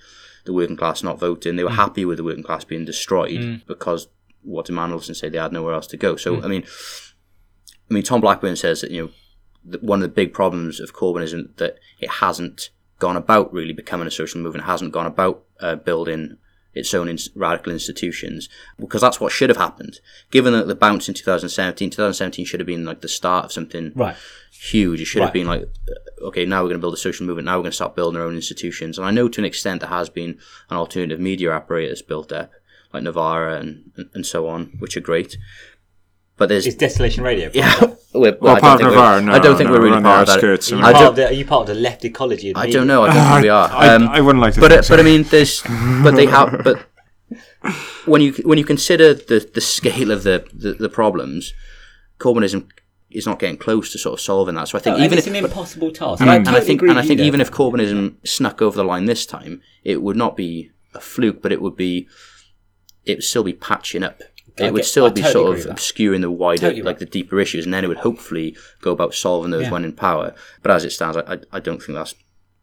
[0.46, 1.54] the working class not voting.
[1.54, 1.58] Mm.
[1.58, 4.08] They were happy with the working class being destroyed because
[4.44, 5.30] what did Mandelson say?
[5.30, 6.16] They had nowhere else to go.
[6.16, 6.44] So, Mm.
[6.46, 6.64] I mean,
[7.90, 9.10] I mean, Tom Blackburn says that, you know,
[9.72, 12.70] that one of the big problems of Corbynism that it hasn't
[13.02, 16.38] gone about really becoming a social movement, hasn't gone about uh, building
[16.74, 18.48] its own ins- radical institutions,
[18.80, 20.00] because that's what should have happened.
[20.32, 23.92] Given that the bounce in 2017, 2017 should have been like the start of something
[23.94, 24.16] Right.
[24.54, 25.02] huge.
[25.02, 27.46] It should have been like, uh, okay, now we're going to build a social movement.
[27.48, 28.98] Now we're going to start building our own institutions.
[28.98, 32.52] And I know to an extent there has been an alternative media apparatus built up,
[32.94, 35.38] like Novara and, and, and so on, which are great.
[36.38, 37.52] But there's It's Desolation Radio.
[37.54, 39.74] yeah, We're, Well, I don't part think of we're- Novara, no, I don't think no,
[39.76, 40.44] we're we're really part of that.
[40.44, 42.54] Are you, I part of the, are you part of the left ecology?
[42.56, 43.04] I don't know.
[43.04, 43.70] I don't think we are.
[43.72, 44.94] I, Um, I wouldn't like to but think uh, so.
[44.96, 45.62] but I mean, there's
[46.04, 46.86] but they have but
[48.06, 51.54] when you when you consider the the scale of the the, the problems,
[52.20, 52.68] Corbynism
[53.10, 54.68] is not getting close to sort of solving that.
[54.70, 56.22] So I think No, even it's if, an but- impossible task.
[56.22, 57.48] and, I, I and I think and I think even there.
[57.48, 61.52] if Corbynism snuck over the line this time, it would not be a fluke, but
[61.52, 62.08] it would be
[63.06, 64.22] it would still be patching up.
[64.62, 67.00] I It would get- still I be totally sort of obscuring the wider, Totally like
[67.00, 69.72] the deeper issues, and then it would hopefully go about solving those Yeah.
[69.72, 70.34] when in power.
[70.62, 72.16] But as it stands, I, I, I don't think that's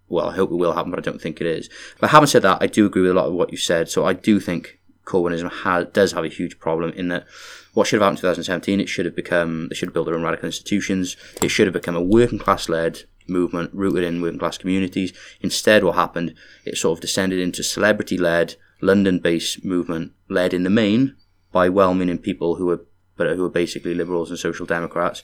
[0.08, 0.28] well.
[0.30, 1.68] I hope it will happen, but I don't think it is.
[2.00, 3.88] But having said that, I do agree with a lot of what you said.
[3.90, 7.26] So I do think Corbynism has, does have a huge problem in that
[7.74, 10.14] what should have happened in 2017, it should have become, they should have built their
[10.14, 11.16] own radical institutions.
[11.42, 15.12] It should have become a working class led movement rooted in working class communities.
[15.40, 16.34] Instead, what happened,
[16.64, 21.14] it sort of descended into celebrity led, London based movement led in the main
[21.58, 22.80] by well meaning people who are,
[23.16, 25.22] but who are basically liberals and social democrats.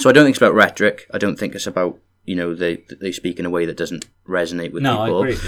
[0.00, 1.06] So I don't think it's about rhetoric.
[1.14, 1.92] I don't think it's about,
[2.24, 5.22] you know, they, they speak in a way that doesn't resonate with no, I people.
[5.22, 5.38] agree.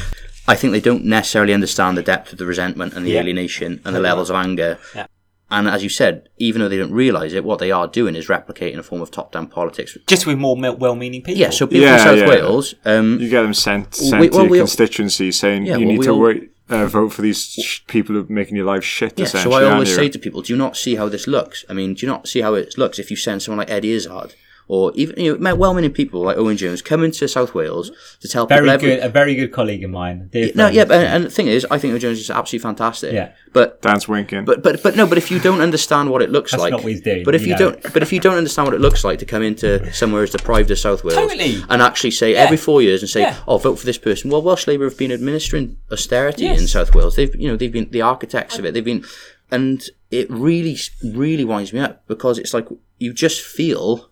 [0.46, 3.20] I think they don't necessarily understand the depth of the resentment and the Yeah.
[3.22, 4.78] alienation and the levels of anger.
[4.94, 5.06] Yeah.
[5.50, 8.28] And as you said, even though they don't realise it, what they are doing is
[8.28, 9.96] replicating a form of top-down politics.
[10.06, 11.40] Just with more well-meaning people.
[11.40, 12.28] Yeah, so people Yeah, in South yeah.
[12.28, 15.86] Wales, um, You get them sent, sent we- to your we- constituency saying Yeah, you
[15.86, 18.66] well, need to all- wait, uh, vote for these sh- people who are making your
[18.66, 19.18] life shit.
[19.18, 21.64] yeah, so I always say to people, do you not see how this looks?
[21.68, 23.92] I mean, do you not see how it looks if you send someone like Eddie
[23.92, 24.34] Izzard
[24.68, 28.46] or even you know, well-meaning people like Owen Jones coming to South Wales to tell
[28.46, 28.98] very people every- good.
[29.00, 30.28] A very good colleague of mine.
[30.30, 30.74] Dear No, friend.
[30.76, 33.12] yeah, but, and the thing is, I think Owen Jones is absolutely fantastic.
[33.14, 33.32] Yeah.
[33.54, 34.44] But Dan's winking.
[34.44, 35.06] But but but no.
[35.06, 37.34] But if you don't understand what it looks That's like, not what he's doing, But
[37.34, 37.70] if you you, know.
[37.72, 40.30] don't, but if you don't understand what it looks like to come into somewhere as
[40.30, 41.62] deprived as South Wales, Totally.
[41.70, 42.40] and actually say Yeah.
[42.40, 43.36] every four years and say, Yeah.
[43.48, 47.16] "Oh, vote for this person." Well, Welsh Labour have been administering austerity in South Wales.
[47.16, 48.74] They've you know they've been the architects of it.
[48.74, 49.02] They've been,
[49.50, 54.10] and it really really winds me up because it's like you just feel.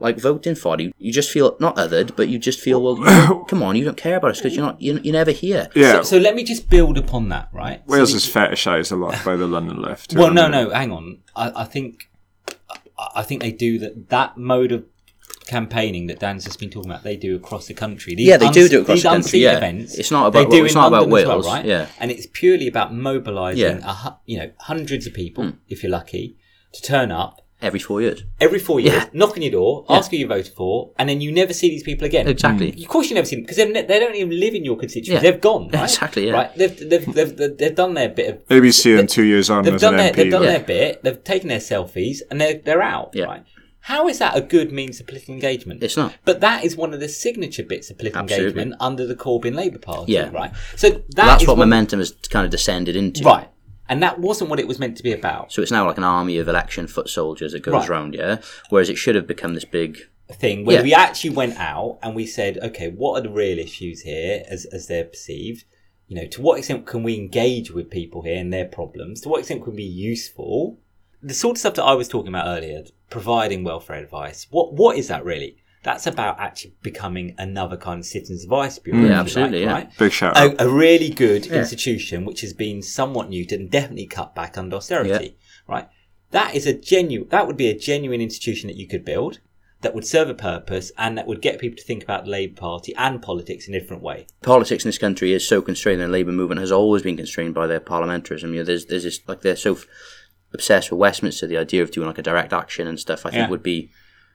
[0.00, 2.96] Like voting for you, you just feel not othered, but you just feel well.
[2.98, 4.80] You come on, you don't care about us because you're not.
[4.80, 5.68] You're, you're never here.
[5.74, 7.82] yeah, So, so let me just build upon that, right?
[7.86, 10.14] So Wales the- is fetishised a lot by the London left.
[10.14, 11.18] Well, no, no, hang on.
[11.36, 12.10] I, I think
[12.98, 14.08] I- I think they do that.
[14.10, 14.84] That mode of
[15.46, 18.14] campaigning that Dan's just been talking about, they do across the country.
[18.14, 19.56] These Yeah, they do uns- do it across these the country, unseat yeah.
[19.56, 19.98] events.
[19.98, 21.64] It's not about- they do it's in not about London as well, Wales, right?
[21.64, 21.86] yeah.
[21.98, 23.90] and it's purely about mobilising, Yeah.
[23.90, 25.50] A hu- you know, hundreds of people, hmm.
[25.68, 26.36] if you're lucky,
[26.72, 28.22] to turn up Every four years.
[28.40, 29.06] every four years, Yeah.
[29.12, 31.82] knock on your door, ask who you voted for, and then you never see these
[31.82, 32.26] people again.
[32.28, 32.70] Exactly.
[32.82, 35.12] Of course, you never see them because ne- they don't even live in your constituency.
[35.24, 35.30] Yeah.
[35.30, 35.68] They've gone.
[35.68, 35.82] Right?
[35.84, 36.32] Exactly, yeah.
[36.32, 36.54] Right.
[36.56, 39.64] They've, they've, they've, they've, they've done their bit of Maybe see them two years on
[39.64, 40.16] They've as done an their MP.
[40.16, 41.02] they've done but- their bit.
[41.02, 43.10] They've taken their selfies and they're they're out.
[43.14, 43.24] Yeah.
[43.24, 43.44] Right.
[43.82, 45.82] How is that a good means of political engagement?
[45.82, 46.14] It's not.
[46.26, 48.48] But that is one of the signature bits of political Absolutely.
[48.62, 50.12] engagement under the Corbyn Labour Party.
[50.12, 50.30] Yeah.
[50.30, 50.52] Right.
[50.76, 53.24] So that That's is what one- momentum has kind of descended into.
[53.24, 53.48] Right.
[53.90, 55.52] And that wasn't what it was meant to be about.
[55.52, 57.90] So it's now like an army of election foot soldiers that goes Right.
[57.90, 58.38] around, yeah.
[58.70, 59.98] Whereas it should have become this big.
[60.32, 60.82] Thing where Yeah.
[60.84, 64.64] we actually went out and we said, okay, what are the real issues here as
[64.66, 65.64] as they're perceived?
[66.06, 69.20] You know, to what extent can we engage with people here and their problems?
[69.22, 70.78] To what extent can we be useful?
[71.22, 74.46] the sort of stuff that I was talking about earlier, providing welfare advice.
[74.50, 75.56] What what is that really?
[75.82, 79.00] That's about actually becoming another kind of citizens advice bureau.
[79.02, 79.72] if Yeah, absolutely, yeah.
[79.72, 79.98] Right?
[79.98, 80.54] Big shout out.
[80.60, 84.76] A, a really good institution which has been somewhat neutered and definitely cut back under
[84.76, 85.38] austerity.
[85.66, 85.88] Right.
[86.32, 87.28] That is a genuine.
[87.30, 89.40] That would be a genuine institution that you could build
[89.82, 92.60] that would serve a purpose and that would get people to think about the Labour
[92.60, 94.26] Party and politics in a different way.
[94.42, 97.54] Politics in this country is so constrained, and the Labour movement has always been constrained
[97.54, 98.50] by their parliamentarism.
[98.50, 99.86] You know, there's there's this like they're so f-
[100.52, 101.46] obsessed with Westminster.
[101.46, 103.48] The idea of doing like a direct action and stuff, I think, Yeah.
[103.48, 103.90] would be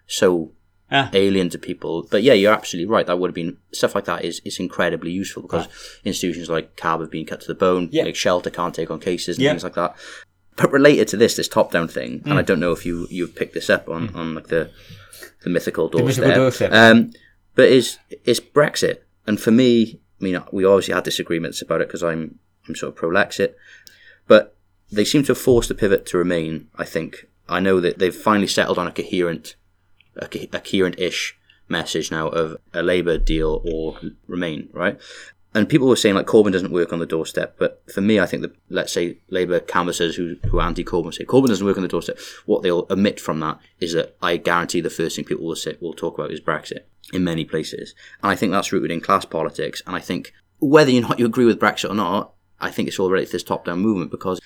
[0.07, 0.51] so
[0.91, 1.09] Yeah.
[1.13, 2.07] alien to people.
[2.11, 3.07] But yeah, you're absolutely right.
[3.07, 5.67] That would have been stuff like that is is incredibly useful because
[6.03, 7.89] institutions like CAB have been cut to the bone.
[7.91, 8.03] Yeah.
[8.03, 9.51] Like Shelter can't take on cases and Yeah.
[9.51, 9.95] things like that.
[10.57, 12.29] But related to this, this top down thing, Mm.
[12.31, 14.69] and I don't know if you you've picked this up on, on like the
[15.43, 16.23] the mythical doorstep.
[16.25, 16.71] mythical doorstep.
[16.71, 17.11] Um,
[17.55, 21.87] but is is Brexit, and for me, I mean, we obviously had disagreements about it
[21.87, 23.53] because I'm I'm sort of pro Lexit,
[24.27, 24.55] but
[24.91, 26.67] they seem to have forced the pivot to remain.
[26.75, 29.55] I think I know that they've finally settled on a coherent,
[30.17, 34.99] a, co- a coherent-ish message now of a Labour deal or remain, right?
[35.53, 38.25] And people were saying like Corbyn doesn't work on the doorstep, but for me, I
[38.25, 41.83] think that let's say Labour canvassers who who are anti-Corbyn say Corbyn doesn't work on
[41.83, 42.19] the doorstep.
[42.45, 45.77] What they'll omit from that is that I guarantee the first thing people will say
[45.79, 46.81] will talk about is Brexit
[47.13, 49.81] in many places, and I think that's rooted in class politics.
[49.87, 52.99] And I think whether or not you agree with Brexit or not, I think it's
[52.99, 54.41] all related to this top-down movement because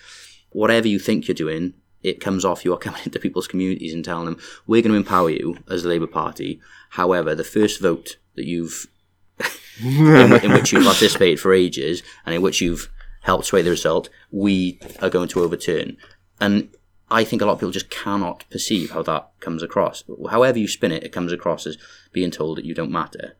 [0.51, 4.03] whatever you think you're doing, it comes off you are coming into people's communities and
[4.03, 6.59] telling them, we're going to empower you as Labour Party.
[6.91, 8.87] However, the first vote that you've,
[9.83, 12.89] in, in which you've participated for ages and in which you've
[13.21, 15.97] helped sway the result, we are going to overturn.
[16.39, 16.69] And
[17.11, 20.03] I think a lot of people just cannot perceive how that comes across.
[20.29, 21.77] However you spin it, it comes across as
[22.11, 23.35] being told that you don't matter.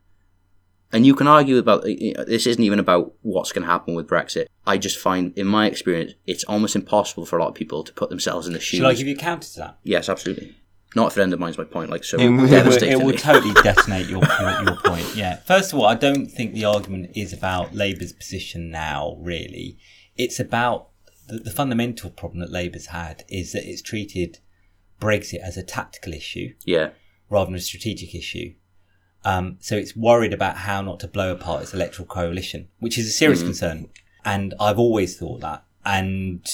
[0.92, 4.46] And you can argue about this isn't even about what's going to happen with Brexit.
[4.66, 7.92] I just find, in my experience, it's almost impossible for a lot of people to
[7.92, 8.78] put themselves in the shoes.
[8.78, 9.78] Shall I give you a counter to that?
[9.84, 10.56] yes, absolutely.
[10.96, 13.54] Not if it undermines my point, like so It, will- it, will, it will totally
[13.62, 15.14] detonate your, your, your point.
[15.14, 15.36] Yeah.
[15.36, 19.78] First of all, I don't think the argument is about Labour's position now, really.
[20.16, 20.88] It's about
[21.28, 24.38] the, the fundamental problem that Labour's had is that it's treated
[25.00, 26.90] Brexit as a tactical issue yeah,
[27.30, 28.54] rather than a strategic issue.
[29.24, 33.06] Um, so it's worried about how not to blow apart its electoral coalition, which is
[33.06, 33.88] a serious concern.
[34.24, 35.64] And I've always thought that.
[35.84, 36.46] And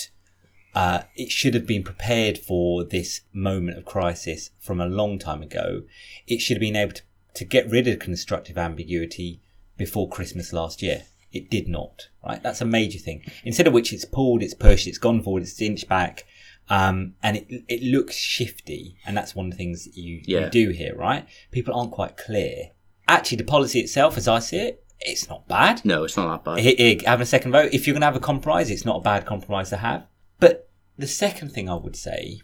[0.75, 5.43] uh, it should have been prepared for this moment of crisis from a long time
[5.43, 5.83] ago.
[6.27, 7.03] It should have been able to,
[7.35, 9.41] to get rid of constructive ambiguity
[9.77, 11.05] before Christmas last year.
[11.33, 12.43] It did not, right?
[12.43, 13.25] That's a major thing.
[13.45, 16.25] Instead of which it's pulled, it's pushed, it's gone forward, it's inched back.
[16.69, 18.97] Um, and it, it looks shifty.
[19.07, 20.45] And that's one of the things that you, Yeah.
[20.47, 21.27] you do here, right?
[21.53, 22.71] People aren't quite clear.
[23.09, 25.85] Actually, the policy itself, as I see it, it's not bad.
[25.85, 26.65] no, it's not that bad.
[26.67, 27.73] H- h- having a second vote.
[27.73, 30.07] If you're going to have a compromise, it's not a bad compromise to have.
[30.41, 32.41] But the second thing I would say,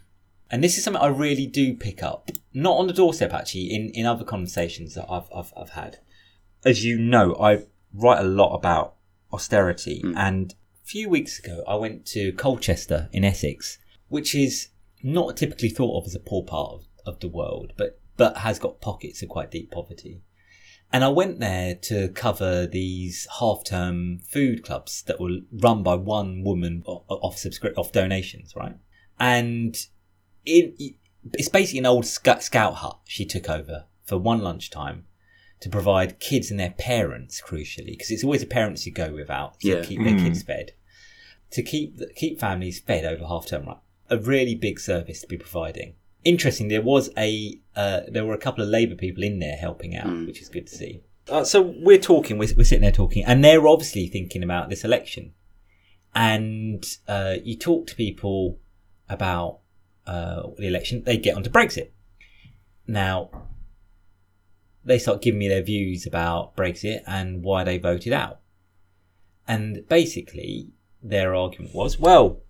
[0.51, 3.89] and this is something I really do pick up, not on the doorstep actually, in,
[3.95, 5.97] in other conversations that I've, I've, I've had.
[6.63, 8.95] As you know, I write a lot about
[9.33, 10.01] austerity.
[10.15, 13.79] And a few weeks ago, I went to Colchester in Essex,
[14.13, 14.69] which is
[15.01, 18.59] not typically thought of as a poor part of, of the world, but, but has
[18.59, 20.21] got pockets of quite deep poverty.
[20.91, 26.43] And I went there to cover these half-term food clubs that were run by one
[26.43, 28.75] woman off subscript off donations, right?
[29.19, 29.75] And
[30.45, 30.95] it,
[31.33, 35.05] it's basically an old sc- scout hut she took over for one lunchtime
[35.61, 39.59] to provide kids and their parents, crucially, because it's always the parents who go without
[39.61, 39.83] to Yeah.
[39.83, 40.45] keep their kids mm.
[40.45, 40.73] fed,
[41.49, 43.77] to keep keep families fed over half term, right?
[44.13, 45.95] A really big service to be providing.
[46.23, 49.95] Interesting, there was a uh, there were a couple of Labour people in there helping
[49.95, 51.01] out, which is good to see.
[51.29, 54.83] Uh, so we're talking, we're, we're sitting there talking, and they're obviously thinking about this
[54.83, 55.33] election.
[56.13, 58.59] And uh, you talk to people
[59.09, 59.59] about
[60.05, 61.89] uh, the election, they get onto Brexit.
[62.85, 63.29] Now,
[64.85, 68.41] they start giving me their views about Brexit and why they voted out.
[69.47, 70.69] And basically,
[71.01, 72.41] their argument was, well,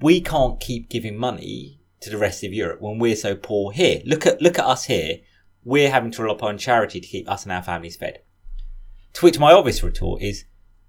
[0.00, 4.00] we can't keep giving money to the rest of Europe when we're so poor here.
[4.04, 5.18] Look at look at us here.
[5.64, 8.20] We're having to rely upon charity to keep us and our families fed.
[9.14, 10.44] To which my obvious retort is,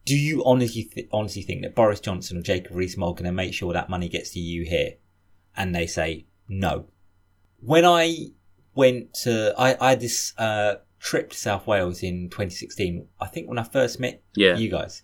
[0.06, 3.32] do you honestly th- honestly think that Boris Johnson or Jacob Rees-Mogg are going to
[3.32, 4.96] make sure that money gets to you here?
[5.56, 6.86] And they say no.
[7.60, 8.28] When I
[8.76, 13.08] went to, I, I had this uh, trip to South Wales in 2016.
[13.20, 14.58] I think when I first met Yeah.
[14.58, 15.02] you guys,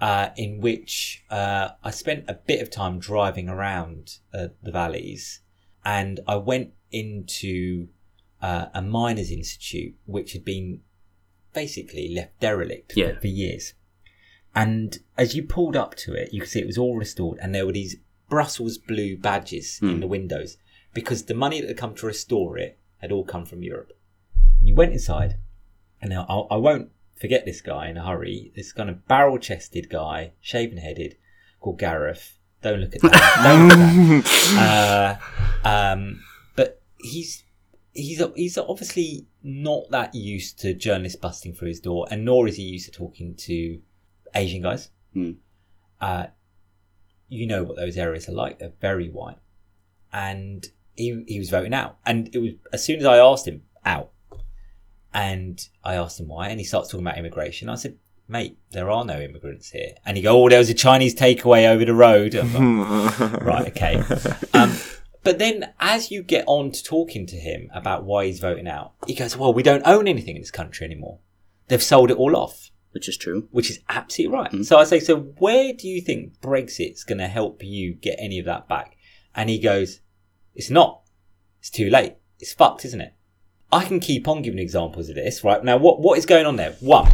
[0.00, 5.40] uh, in which uh, I spent a bit of time driving around uh, the valleys,
[5.84, 7.88] and I went into
[8.42, 10.80] uh, a miners' institute which had been
[11.52, 13.14] basically left derelict Yeah.
[13.14, 13.74] for, for years.
[14.54, 17.54] And as you pulled up to it, you could see it was all restored, and
[17.54, 17.96] there were these
[18.28, 20.56] Brussels blue badges in the windows
[20.94, 23.92] because the money that had come to restore it had all come from Europe.
[24.62, 25.36] You went inside,
[26.00, 28.50] and now I, I won't forget this guy in a hurry.
[28.56, 31.16] This kind of barrel chested guy, shaven headed,
[31.60, 32.38] called Gareth.
[32.62, 33.40] Don't look at that.
[33.44, 35.20] Don't look at that.
[35.64, 36.20] Uh, um,
[36.56, 37.44] but he's
[37.92, 42.56] he's he's obviously not that used to journalists busting through his door, and nor is
[42.56, 43.80] he used to talking to
[44.34, 44.90] Asian guys.
[45.12, 45.32] Hmm.
[46.00, 46.26] Uh,
[47.28, 49.38] you know what those areas are like; they're very white,
[50.12, 51.98] and he he was voting out.
[52.04, 54.10] And it was as soon as I asked him out,
[55.12, 57.68] and I asked him why, and he starts talking about immigration.
[57.68, 57.96] I said,
[58.28, 61.68] "Mate, there are no immigrants here." And he go, "Oh, there was a Chinese takeaway
[61.68, 64.02] over the road." Like, right, okay.
[64.54, 64.76] Um,
[65.22, 68.92] but then as you get on to talking to him about why he's voting out,
[69.06, 71.18] he goes, "Well, we don't own anything in this country anymore.
[71.68, 73.48] They've sold it all off." which is true.
[73.50, 74.64] which is absolutely right.
[74.64, 78.38] So I say, so where do you think Brexit's going to help you get any
[78.38, 78.96] of that back?
[79.34, 80.00] And he goes,
[80.54, 81.02] it's not.
[81.60, 82.16] It's too late.
[82.38, 83.14] It's fucked, isn't it?
[83.72, 85.62] I can keep on giving examples of this, right?
[85.62, 86.72] Now, what, what is going on there?
[86.80, 87.10] One,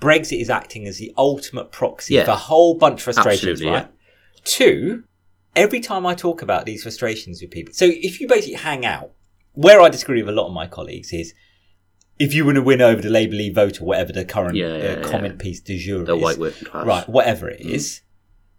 [0.00, 2.24] Brexit is acting as the ultimate proxy Yeah.
[2.24, 3.88] for a whole bunch of frustrations, Absolutely, right?
[4.44, 5.04] Two,
[5.56, 9.10] every time I talk about these frustrations with people, so if you basically hang out,
[9.52, 11.34] where I disagree with a lot of my colleagues is
[12.18, 14.76] if you want to win over the Labour Leave vote or whatever the current Yeah,
[14.76, 15.02] yeah, uh, yeah.
[15.02, 16.86] comment piece du jour The is, white working class.
[16.86, 18.02] right, whatever it is,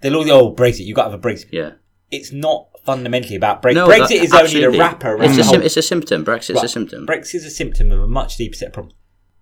[0.02, 1.48] they'll all go, oh, Brexit, you've got to have a Brexit.
[1.52, 1.72] Yeah.
[2.12, 3.74] It's not fundamentally about Brexit.
[3.76, 6.26] No, Brexit is only the wrapper around It's a, sim- it's a symptom.
[6.26, 6.70] Brexit's a Right.
[6.70, 7.06] symptom.
[7.06, 8.96] Brexit is a symptom of a much deeper set of problems.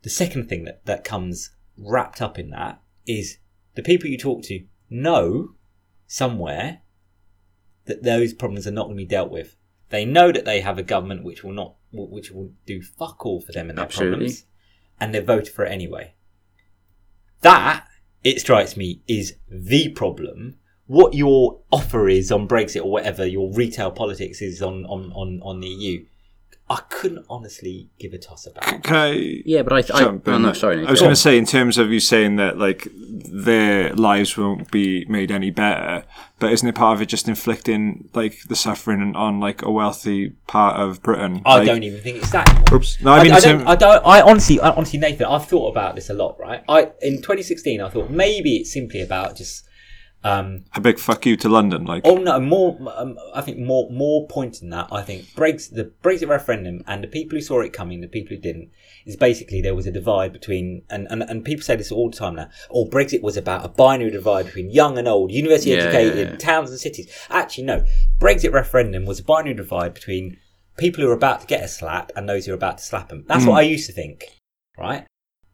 [0.03, 3.37] The second thing that, that comes wrapped up in that is
[3.75, 5.53] the people you talk to know
[6.07, 6.81] somewhere
[7.85, 9.55] that those problems are not going to be dealt with.
[9.89, 13.39] They know that they have a government which will not, which will do fuck all
[13.39, 14.15] for them and their Absolutely.
[14.17, 14.45] problems,
[14.99, 16.13] and they voted for it anyway.
[17.41, 17.85] That
[18.23, 20.57] it strikes me is the problem.
[20.88, 25.41] What your offer is on Brexit or whatever your retail politics is on on on,
[25.43, 26.05] on the EU,
[26.69, 28.83] I couldn't honestly give a toss about.
[28.83, 30.41] Can I Yeah, but I, th- I jump oh, in?
[30.41, 30.85] no, sorry.
[30.85, 34.69] I was going to say, in terms of you saying that, like, their lives won't
[34.69, 36.03] be made any better,
[36.39, 40.31] but isn't it part of it just inflicting, like, the suffering on, like, a wealthy
[40.47, 41.41] part of Britain?
[41.45, 42.49] I Like- don't even think it's that.
[42.49, 42.75] Anymore.
[42.75, 43.01] Oops.
[43.01, 44.05] No, I mean, I, in don't, term- I don't.
[44.05, 46.38] I honestly, I honestly, Nathan, I've thought about this a lot.
[46.38, 46.63] Right.
[46.67, 49.63] I in 2016, I thought maybe it's simply about just.
[50.28, 51.86] Um, a big fuck you to London.
[51.86, 52.78] Like, oh no, more.
[52.95, 53.89] Um, I think more.
[53.89, 54.88] More point than that.
[54.91, 58.36] I think Brexit, the Brexit referendum, and the people who saw it coming, the people
[58.36, 58.71] who didn't,
[59.05, 62.17] is basically there was a divide between, and and, and people say this all the
[62.17, 62.49] time now.
[62.69, 66.32] Oh, Brexit was about a binary divide between young and old, university Yeah, educated, yeah,
[66.32, 66.38] yeah.
[66.38, 67.11] towns and cities.
[67.30, 67.86] Actually, no.
[68.19, 70.38] Brexit referendum was a binary divide between
[70.78, 73.09] people who are about to get a slap and those who are about to slap
[73.09, 73.25] them.
[73.28, 74.25] That's what I used to think,
[74.78, 75.05] right?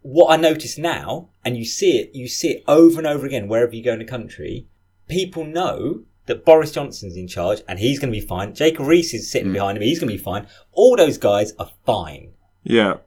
[0.03, 3.47] What I notice now, and you see it, you see it over and over again
[3.47, 4.67] wherever you go in the country.
[5.09, 8.53] People know that Boris Johnson's in charge and he's going to be fine.
[8.55, 10.47] Jacob Rees is sitting behind him; he's going to be fine.
[10.71, 12.33] All those guys are fine.
[12.63, 12.97] yeah.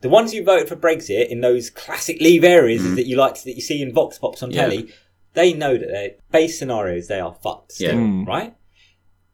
[0.00, 3.54] The ones who voted for Brexit in those classic leave areas that you like that
[3.54, 4.62] you see in Vox Pops on Yeah.
[4.62, 4.92] telly,
[5.34, 8.00] they know that their base scenarios they are fucked still, Yeah.
[8.00, 8.26] Mm.
[8.26, 8.54] right?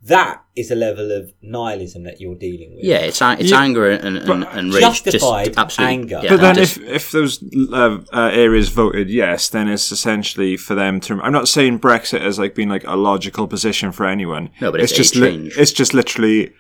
[0.08, 2.84] That is a level of nihilism that you're dealing with.
[2.84, 4.80] Yeah, it's it's Yeah, anger and and, and rage.
[4.82, 6.20] justified just absolutely, anger.
[6.22, 7.42] Yeah, But then, just- if if those
[7.72, 11.20] uh, uh, areas voted yes, then it's essentially for them to.
[11.22, 14.50] I'm not saying Brexit as like being like a logical position for anyone.
[14.60, 15.56] No, but it's a just li- change.
[15.58, 16.52] it's just literally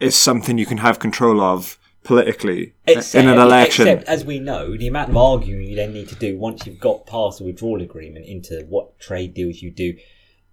[0.00, 3.86] it's something you can have control of politically Except, in an election.
[3.86, 6.80] except, as we know, the amount of arguing you then need to do once you've
[6.80, 9.94] got past the withdrawal agreement into what trade deals you do.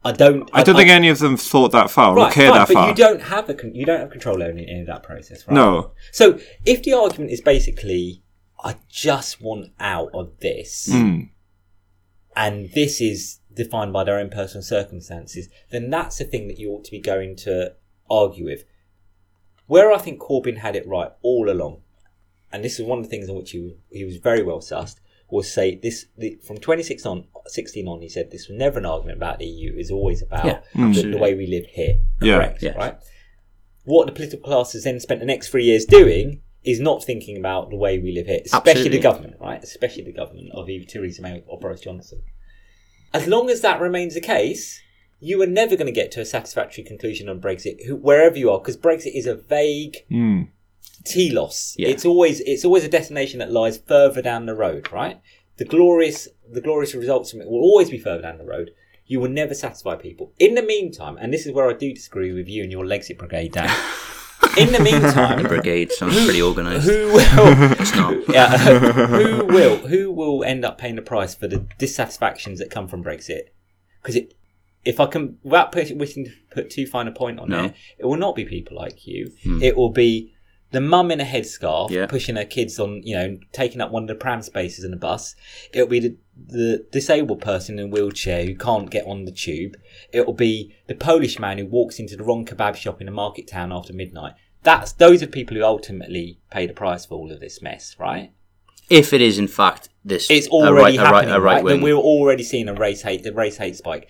[0.03, 0.49] I don't.
[0.53, 2.73] I don't think any of them thought that far or right, care fine, that but
[2.73, 2.87] far.
[2.89, 5.53] you don't have a con- you don't have control over any of that process, right?
[5.53, 5.91] No.
[6.13, 8.23] So if the argument is basically,
[8.63, 11.29] I just want out of this, Mm.
[12.35, 16.71] and this is defined by their own personal circumstances, then that's the thing that you
[16.71, 17.73] ought to be going to
[18.09, 18.63] argue with.
[19.67, 21.81] Where I think Corbyn had it right all along,
[22.53, 24.95] and this is one of the things on which he, he was very well sussed,
[25.29, 28.85] was say this the, from 26 on, 16 on, he said this was never an
[28.85, 30.59] argument about the EU, it's always about Yeah,
[30.91, 31.99] the, the way we live here.
[32.21, 32.75] Yeah, Correct, yes.
[32.77, 32.95] right?
[33.85, 37.37] What the political class has then spent the next three years doing is not thinking
[37.37, 38.97] about the way we live here, especially Absolutely.
[38.97, 39.63] the government, right?
[39.63, 42.21] Especially the government of either Theresa May or Boris Johnson.
[43.13, 44.81] As long as that remains the case,
[45.19, 48.51] you are never going to get to a satisfactory conclusion on Brexit, who- wherever you
[48.51, 50.49] are, because Brexit is a vague Mm.
[51.05, 51.75] telos.
[51.77, 51.87] Yeah.
[51.89, 55.19] It's always it's always a destination that lies further down the road, right?
[55.57, 58.71] The glorious the glorious results from it will always be further down the road.
[59.05, 60.33] You will never satisfy people.
[60.39, 63.17] In the meantime, and this is where I do disagree with you and your Lexit
[63.17, 63.69] Brigade, Dan.
[64.57, 66.85] In the meantime, brigade sounds pretty organised.
[66.87, 67.19] who will
[67.79, 68.15] It's not.
[68.29, 72.87] yeah, who will who will end up paying the price for the dissatisfactions that come
[72.87, 73.49] from Brexit?
[74.01, 74.33] Because it,
[74.85, 77.65] if I can, without wishing to put too fine a point on No.
[77.65, 79.31] it, it will not be people like you.
[79.43, 79.61] Hmm.
[79.61, 80.33] It will be
[80.71, 82.05] the mum in a headscarf Yeah.
[82.07, 84.97] pushing her kids on, you know, taking up one of the pram spaces in a
[84.97, 85.35] bus.
[85.73, 86.15] It'll be the,
[86.47, 89.75] the disabled person in a wheelchair who can't get on the tube.
[90.13, 93.47] It'll be the Polish man who walks into the wrong kebab shop in a market
[93.47, 94.33] town after midnight.
[94.63, 98.31] That's those are people who ultimately pay the price for all of this mess, right?
[98.89, 101.63] If it is in fact this, It's already a right, happening, a right?
[101.63, 104.09] right Then we're already seeing a race hate, the race hate spike.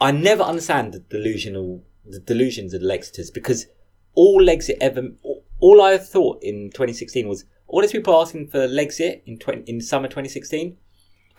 [0.00, 3.66] I never understand the delusional, the delusions of the Lexiters because
[4.14, 5.10] all Lexit ever,
[5.60, 9.80] all I thought in 2016 was all these people asking for Lexit in 20, in
[9.80, 10.76] summer 2016.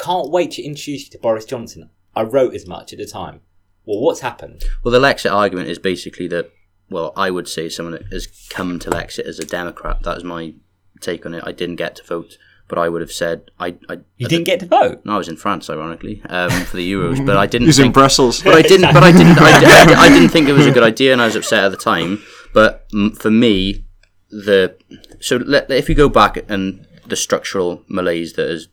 [0.01, 1.91] Can't wait to introduce you to Boris Johnson.
[2.15, 3.41] I wrote as much at the time.
[3.85, 4.63] Well, what's happened?
[4.83, 6.51] Well, the Lexit argument is basically that.
[6.89, 10.01] Well, I would say someone that has come to Lexit as a Democrat.
[10.03, 10.55] That was my
[10.99, 11.43] take on it.
[11.45, 12.37] I didn't get to vote,
[12.67, 13.75] but I would have said I.
[13.87, 15.05] I You didn't get to vote.
[15.05, 17.67] No, I was in France, ironically, um, for the Euros, but I didn't.
[17.67, 18.41] He's in think, Brussels.
[18.41, 18.93] but I didn't.
[18.93, 19.37] But I didn't.
[19.39, 21.69] I, di- I, didn't think it was a good idea, and I was upset at
[21.69, 22.23] the time.
[22.53, 22.87] But
[23.19, 23.85] for me,
[24.29, 24.75] the
[25.19, 28.67] so let, if you go back and the structural malaise that has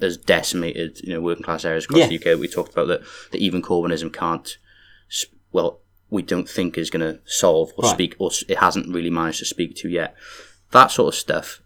[0.00, 2.06] has decimated, you know, working class areas across Yeah.
[2.08, 2.38] the UK.
[2.38, 3.00] We talked about that.
[3.32, 4.56] That even Corbynism can't.
[5.52, 5.80] Well,
[6.10, 7.92] we don't think is going to solve or Right.
[7.94, 10.14] speak, or it hasn't really managed to speak to yet.
[10.72, 11.60] That sort of stuff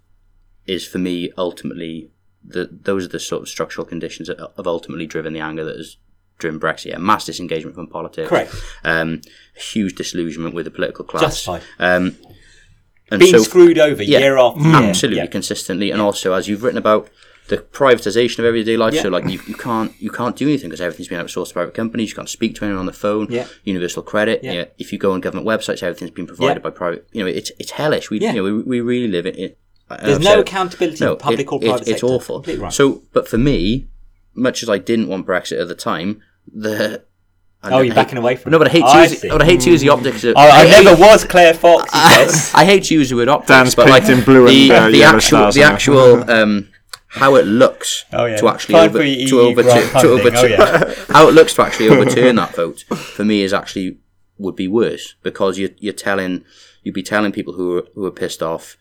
[0.67, 2.11] is for me ultimately
[2.45, 5.77] the those are the sort of structural conditions that have ultimately driven the anger that
[5.77, 5.97] has
[6.39, 6.87] driven Brexit.
[6.87, 8.55] Yeah, mass disengagement from politics, Correct.
[8.85, 9.21] Um,
[9.55, 11.63] huge disillusionment with the political class, Justified.
[11.79, 12.17] Um,
[13.11, 14.75] and Being so screwed over yeah, year after year.
[14.75, 15.27] absolutely Yeah.
[15.27, 17.09] consistently, and also as you've written about
[17.53, 18.95] the privatization of everyday life.
[18.99, 21.75] So like you, you can't you can't do anything because everything's been outsourced to private
[21.75, 22.11] companies.
[22.11, 23.27] You can't speak to anyone on the phone.
[23.31, 23.47] Yeah.
[23.65, 24.43] Universal credit.
[24.43, 24.53] Yeah.
[24.53, 24.65] Yeah.
[24.79, 26.69] If you go on government websites, everything's been provided Yeah.
[26.69, 27.07] by private.
[27.13, 28.11] You know, it's it's hellish.
[28.11, 28.33] We Yeah.
[28.33, 29.59] you know we, we really live in it.
[30.03, 32.07] There's no accountability in public or private It's sector.
[32.07, 32.43] awful.
[32.43, 32.73] Right.
[32.73, 33.89] So, but for me,
[34.35, 37.03] much as I didn't want Brexit at the time, the
[37.65, 38.61] I Oh, you're I backing away from No, it.
[38.61, 39.21] but I hate to I use.
[39.21, 39.29] see.
[39.29, 40.25] But I hate to use the optics.
[40.25, 41.93] Of, I, I hate- never was Claire Fox.
[41.93, 42.51] He says.
[42.55, 44.89] I hate to use the word optics, Dan's but like painting blue and, the, uh,
[44.91, 46.69] the yellow actual, stars the actual um,
[47.15, 48.37] how it looks Oh, yeah.
[48.39, 50.37] to actually over, to overturn to funding.
[50.37, 50.95] Oh, yeah.
[51.11, 53.99] how it looks to actually overturn that vote for me is actually
[54.39, 56.45] would be worse because you're you're telling
[56.83, 58.77] you'd be telling people who are who are pissed off,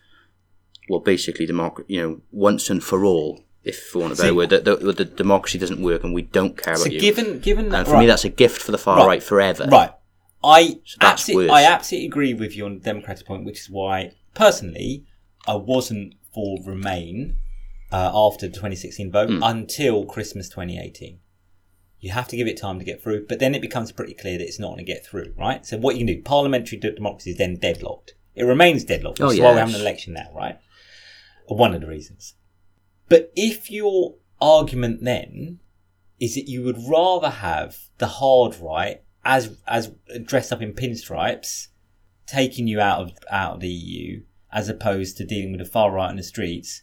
[0.88, 3.44] well, basically, democ- you know, once and for all.
[3.64, 6.22] If for want of a better word, that the, the democracy doesn't work and we
[6.22, 7.00] don't care So about you.
[7.00, 9.06] given given that and for right, me, that's a gift for the far Right.
[9.06, 9.68] right, forever.
[9.70, 9.92] right,
[10.42, 11.50] I that's absolutely.
[11.50, 15.04] I absolutely agree with you on the democratic point, which is why personally
[15.46, 17.36] I wasn't for Remain
[17.92, 19.42] uh, after the 2016 vote Hmm.
[19.42, 21.18] until Christmas 2018.
[22.00, 24.36] You have to give it time to get through, but then it becomes pretty clear
[24.38, 25.64] that it's not going to get through, right?
[25.64, 28.14] So what you can do, parliamentary de- democracy is then deadlocked.
[28.34, 30.58] It remains deadlocked, which Oh, is why we're having an election now, right?
[31.46, 32.34] One of the reasons.
[33.08, 35.60] But if your argument then
[36.18, 39.92] is that you would rather have the hard right as as
[40.24, 41.68] dressed up in pinstripes
[42.26, 44.22] taking you out of out of the EU
[44.52, 46.82] as opposed to dealing with the far right in the streets.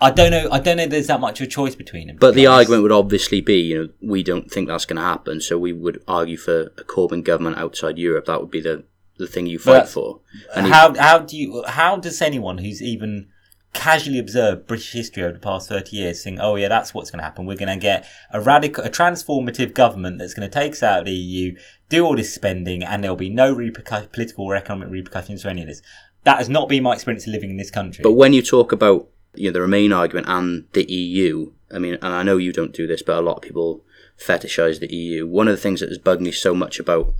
[0.00, 0.48] I don't know.
[0.52, 0.86] I don't know.
[0.86, 2.16] There's that much of a choice between them.
[2.20, 2.58] But the to be honest.
[2.68, 5.72] argument would obviously be, you know, we don't think that's going to happen, so we
[5.72, 8.26] would argue for a Corbyn government outside Europe.
[8.26, 8.84] That would be the,
[9.16, 10.20] the thing you fight But- for.
[10.54, 13.28] And he- how how do you how does anyone who's even
[13.72, 17.18] casually observed British history over the past thirty years think, oh yeah, that's what's going
[17.20, 17.46] to happen.
[17.46, 21.00] We're going to get a radical, a transformative government that's going to take us out
[21.00, 21.56] of the EU,
[21.88, 25.62] do all this spending, and there'll be no repercu- political or economic repercussions for any
[25.62, 25.80] of this.
[26.24, 28.02] That has not been my experience of living in this country.
[28.02, 31.94] but when you talk about you know the Remain argument and the EU, I mean,
[31.94, 33.82] and I know you don't do this, but a lot of people
[34.18, 35.26] fetishize the EU.
[35.26, 37.12] One of the things that has bugged me so much about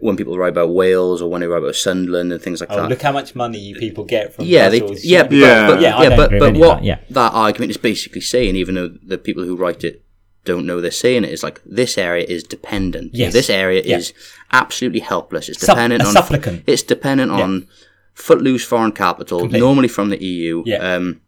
[0.00, 2.76] when people write about Wales or when they write about Sunderland and things like oh,
[2.76, 2.88] that.
[2.88, 5.66] look how much money you people get from Yeah, they, yeah, but, Yeah.
[5.68, 6.98] but, Yeah, yeah, but, but what that, yeah.
[7.10, 10.02] that argument is basically saying, even though the people who write it
[10.44, 13.14] don't know they're saying it, is like this area is dependent.
[13.14, 13.34] Yes.
[13.34, 13.98] this area Yeah.
[13.98, 14.14] is
[14.52, 15.50] absolutely helpless.
[15.50, 16.64] It's Sup- dependent a on supplicant.
[16.66, 17.68] It's dependent on
[18.14, 19.60] footloose foreign capital, Completely.
[19.66, 20.62] normally from the EU.
[20.64, 20.94] Yeah.
[20.94, 21.20] Um,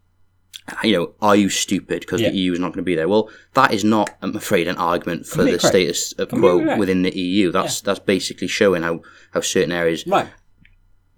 [0.83, 2.29] you know, are you stupid because Yeah.
[2.29, 3.09] the EU is not going to be there?
[3.09, 5.63] Well, that is not, I'm afraid, an argument for the correct.
[5.65, 7.51] status of quo within the EU.
[7.51, 9.01] That's that's basically showing how,
[9.31, 10.27] how certain areas right.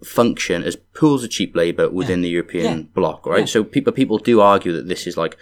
[0.03, 2.83] function as pools of cheap labour within the European Yeah.
[2.93, 3.39] bloc, right?
[3.41, 3.45] Yeah.
[3.45, 5.37] So people people do argue that this is like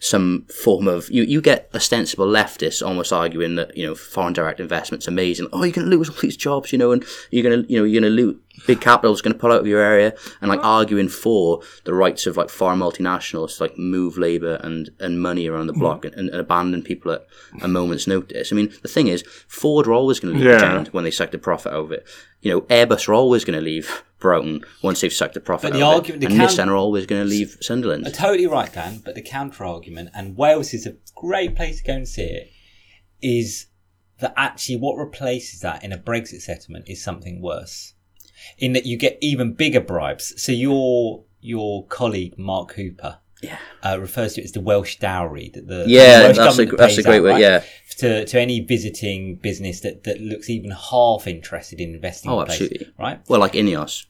[0.00, 4.60] some form of you, you get ostensible leftists almost arguing that you know foreign direct
[4.60, 5.48] investment's amazing.
[5.52, 7.78] Oh, you're going to lose all these jobs, you know, and you're going to you
[7.78, 8.36] know you're going to lose
[8.66, 11.94] big capital is going to pull out of your area, and like arguing for the
[11.94, 16.04] rights of like foreign multinationals to like move labour and and money around the bloc
[16.04, 17.26] and, and abandon people at
[17.62, 18.52] a moment's notice.
[18.52, 20.84] I mean, the thing is, Ford are always going to leave Yeah.
[20.92, 22.06] when they suck the profit out of it.
[22.40, 25.78] You know, Airbus are always going to leave Broughton once they've sucked the profit But
[25.78, 26.30] the out argument- it.
[26.30, 28.06] And coun- Nissan are always going to leave Sunderland.
[28.06, 29.00] Uh, totally right, Dan.
[29.04, 32.50] But the counter argument, and Wales is a great place to go and see it,
[33.20, 33.66] is
[34.20, 37.94] that actually what replaces that in a Brexit settlement is something worse.
[38.58, 40.40] In that you get even bigger bribes.
[40.42, 43.58] So your your colleague Mark Hooper Yeah.
[43.84, 45.50] uh, refers to it as the Welsh dowry.
[45.54, 47.40] That the Yeah, the Welsh that's a- government that's a pays great out, word, right?
[47.40, 47.64] yeah.
[47.98, 52.30] To to any visiting business that, that looks even half interested in investing.
[52.30, 52.92] Oh, in the place, absolutely.
[52.98, 53.20] right.
[53.28, 54.06] Well, like Ineos.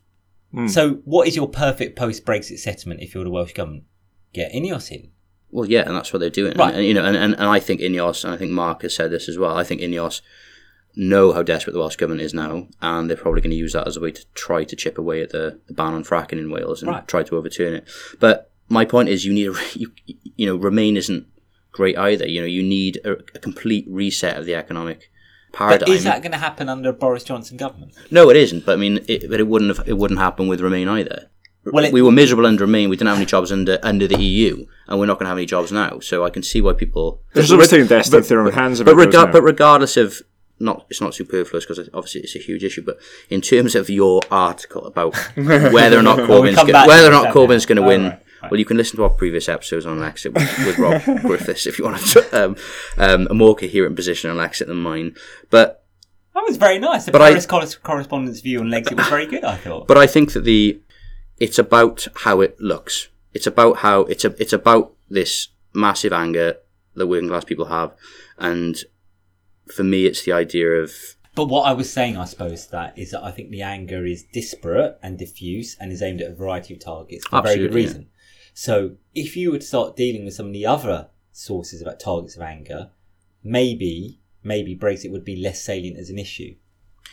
[0.69, 3.85] So what is your perfect post Brexit settlement if you're the Welsh government?
[4.33, 5.11] Get Ineos in.
[5.51, 6.55] Well, yeah, and that's what they're doing.
[6.57, 6.75] Right.
[6.75, 9.11] And, you know, and, and, and I think Ineos, and I think Mark has said
[9.11, 9.57] this as well.
[9.57, 10.21] I think Ineos
[10.97, 13.87] know how desperate the Welsh government is now, and they're probably going to use that
[13.87, 16.51] as a way to try to chip away at the, the ban on fracking in
[16.51, 17.07] Wales and Right.
[17.07, 17.89] try to overturn it.
[18.19, 19.93] But my point is, you need a you,
[20.37, 21.27] you know Remain isn't
[21.73, 22.27] great either.
[22.27, 25.11] You know, you need a, a complete reset of the economic
[25.53, 25.81] paradigm.
[25.87, 27.93] But is that going to happen under a Boris Johnson government?
[28.11, 28.67] No, it isn't.
[28.67, 31.31] But I mean, it, but it wouldn't have, it wouldn't happen with Remain either.
[31.65, 32.89] Well, it- we were miserable under Remain.
[32.89, 35.39] We didn't have any jobs under under the EU, and we're not going to have
[35.39, 36.01] any jobs now.
[36.01, 37.23] So I can see why people.
[37.35, 38.81] They're just almost taking their own hands.
[38.81, 40.23] But, about those rega- but regardless of
[40.61, 42.83] not, it's not superfluous because obviously it's a huge issue.
[42.83, 42.99] But
[43.31, 47.09] in terms of your article about whether or not Corbyn's come go- back to whether
[47.09, 47.35] or not?
[47.35, 48.51] Corbyn's going to win, right, right.
[48.51, 51.79] well, you can listen to our previous episodes on Lexit with, with Rob Griffiths if
[51.79, 52.57] you want to, um,
[52.97, 55.15] um, a more coherent position on Lexit than mine.
[55.51, 55.85] But
[56.35, 57.05] That was very nice.
[57.07, 59.87] The But I- Paris corres- correspondence view on Lexit was very good, I thought.
[59.87, 60.81] But I think that the
[61.39, 63.09] it's about how it looks.
[63.33, 66.57] It's about how it's a, it's about this massive anger
[66.97, 67.95] that working class people have,
[68.39, 68.77] and
[69.73, 70.93] for me, it's the idea of
[71.35, 74.25] But what I was saying, I suppose, that is that I think the anger is
[74.33, 77.67] disparate and diffuse and is aimed at a variety of targets for a very good
[77.67, 77.87] Absolutely, yeah.
[77.89, 78.07] reason.
[78.55, 82.43] So if you to start dealing with some of the other sources about targets of
[82.43, 82.91] anger,
[83.45, 86.55] maybe maybe Brexit would be less salient as an issue.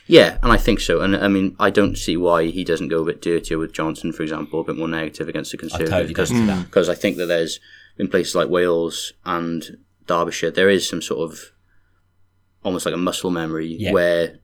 [0.08, 1.02] Yeah, and I think so.
[1.02, 4.12] And I mean, I don't see why he doesn't go a bit dirtier with Johnson,
[4.12, 6.08] for example, a bit more negative against the Conservatives.
[6.08, 6.32] because
[6.64, 7.60] because I think that there's
[7.98, 11.52] in places like Wales and Derbyshire, there is some sort of
[12.66, 13.92] almost like a muscle memory Yeah.
[13.94, 14.40] where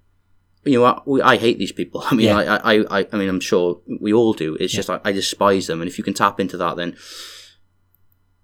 [0.64, 0.86] you know
[1.22, 2.04] I, I hate these people.
[2.10, 2.38] I mean, Yeah.
[2.38, 4.56] I, I, I, I mean, I'm sure we all do.
[4.56, 6.96] It's just like I despise them, and if you can tap into that, then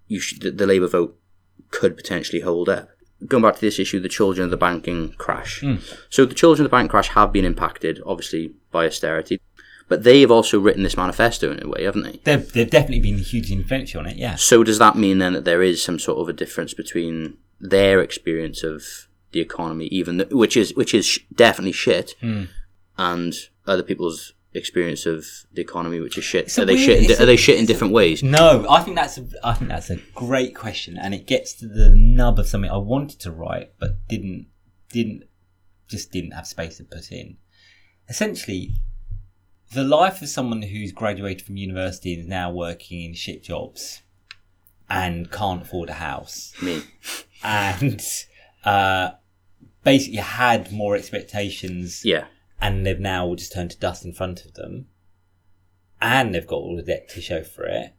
[0.06, 1.18] you should, the, the Labour vote
[1.70, 2.90] could potentially hold up.
[3.26, 5.60] Going back to this issue, the children of the banking crash.
[5.60, 5.76] Hmm.
[6.08, 9.40] So the children of the bank crash have been impacted, obviously, by austerity,
[9.88, 12.20] but they have also written this manifesto in a way, haven't they?
[12.24, 14.36] They've, they've definitely been hugely influential on it, yeah.
[14.36, 18.00] So does that mean then that there is some sort of a difference between their
[18.00, 22.44] experience of the economy, even th- which is which is sh- definitely shit, hmm.
[22.96, 23.34] and
[23.66, 26.58] other people's experience of the economy, which is shit?
[26.58, 26.98] Are they weird- shit?
[26.98, 28.22] In, it's di- a- are they shit in it's a- different ways?
[28.22, 31.68] No, I think that's a, I think that's a great question, and it gets to
[31.68, 34.46] the nub of something I wanted to write but didn't
[34.90, 35.24] didn't
[35.88, 37.36] just didn't have space to put in.
[38.08, 38.72] Essentially,
[39.74, 44.00] the life of someone who's graduated from university and is now working in shit jobs
[44.88, 46.82] and can't afford a house Me,
[47.44, 48.00] and
[48.68, 49.14] uh,
[49.82, 52.26] basically had more expectations yeah,
[52.60, 54.88] and they've now just turned to dust in front of them,
[56.02, 57.94] and they've got all the debt to show for it.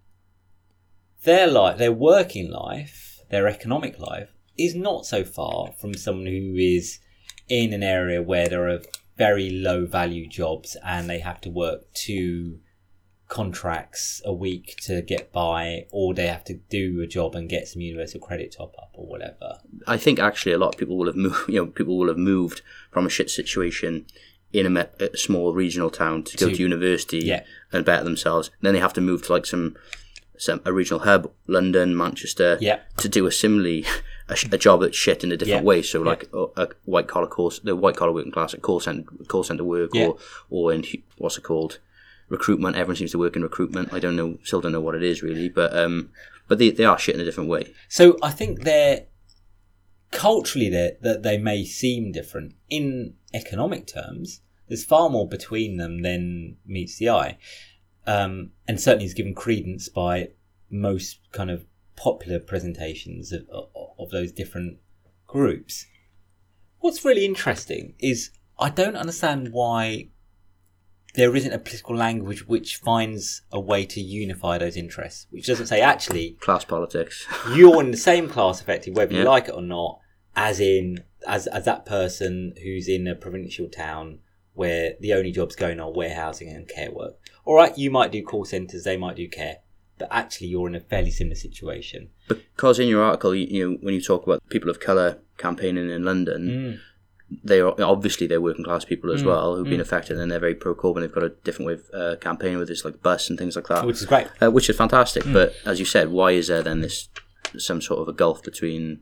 [1.23, 6.55] Their life, their working life, their economic life is not so far from someone who
[6.55, 6.99] is
[7.47, 8.81] in an area where there are
[9.17, 12.59] very low value jobs and they have to work two
[13.29, 17.67] contracts a week to get by, or they have to do a job and get
[17.67, 19.59] some universal credit top up or whatever.
[19.87, 21.37] I think actually a lot of people will have moved.
[21.49, 22.61] You know, people will have moved
[22.91, 24.05] from a shit situation
[24.51, 27.43] in a, me- a small regional town to go To- to university yeah.
[27.71, 28.49] and better themselves.
[28.61, 29.75] then they have to move to like some
[30.37, 32.79] some a regional hub, London, Manchester, Yeah.
[32.97, 33.85] to do a similarly
[34.29, 35.67] a, sh- a job that's shit in a different Yeah.
[35.67, 35.81] way.
[35.81, 39.03] So like a, a white collar course, the white collar working class, at call center
[39.27, 40.07] call center work, Yeah.
[40.07, 40.17] or
[40.49, 40.85] or in
[41.17, 41.79] what's it called,
[42.29, 42.75] recruitment.
[42.75, 43.93] Everyone seems to work in recruitment.
[43.93, 46.09] I don't know, still don't know what it is really, but um,
[46.47, 47.73] but they they are shit in a different way.
[47.87, 49.05] So I think they're
[50.11, 54.41] culturally they that they may seem different in economic terms.
[54.67, 57.37] There's far more between them than meets the eye,
[58.05, 60.29] um, and certainly is given credence by
[60.69, 61.65] most kind of
[61.95, 64.77] popular presentations of, of, of those different
[65.27, 65.85] groups.
[66.79, 70.09] What's really interesting is I don't understand why
[71.15, 75.67] there isn't a political language which finds a way to unify those interests, which doesn't
[75.67, 77.25] say actually Class politics.
[77.53, 79.99] you're in the same class effectively whether you like it or not
[80.35, 84.19] as in as as that person who's in a provincial town
[84.53, 87.15] where the only jobs going are warehousing and care work.
[87.45, 89.57] All right you might do call centers they might do care
[89.99, 92.09] but actually you're in a fairly similar situation.
[92.27, 95.91] Because in your article, you, you know, when you talk about people of colour campaigning
[95.91, 96.79] in London, mm.
[97.43, 100.55] They are obviously they're working class people as well who've been affected, and they're very
[100.55, 101.01] pro Corbyn.
[101.01, 103.67] They've got a different way of uh, campaigning with this like bus and things like
[103.67, 105.23] that, which is great uh, which is fantastic.
[105.31, 107.07] But as you said, why is there then this
[107.57, 109.01] some sort of a gulf between?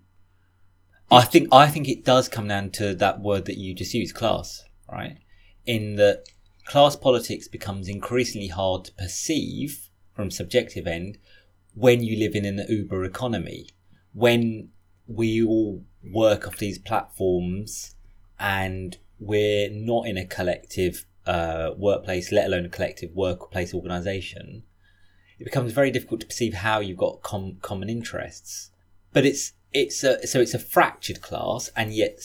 [1.10, 4.16] I think I think it does come down to that word that you just used,
[4.16, 5.18] class, right?
[5.66, 6.26] In that
[6.66, 11.18] class politics becomes increasingly hard to perceive from subjective end
[11.74, 13.70] when you live in an Uber economy,
[14.14, 14.70] when
[15.08, 17.96] we all work off these platforms
[18.40, 24.64] and we're not in a collective uh, workplace, let alone a collective workplace organisation.
[25.40, 28.72] It becomes very difficult to perceive how you've got com- common interests
[29.18, 32.20] but it's it's a so it's a fractured class and yet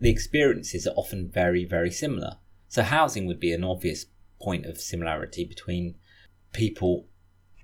[0.00, 2.38] the experiences are often very very similar
[2.68, 4.06] so housing would be an obvious
[4.40, 5.94] point of similarity between
[6.52, 7.06] people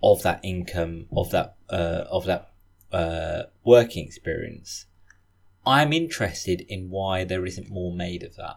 [0.03, 2.53] of that income of that uh, of that
[2.93, 4.85] uh, working experience
[5.69, 8.57] i'm interested in why there isn't more made of that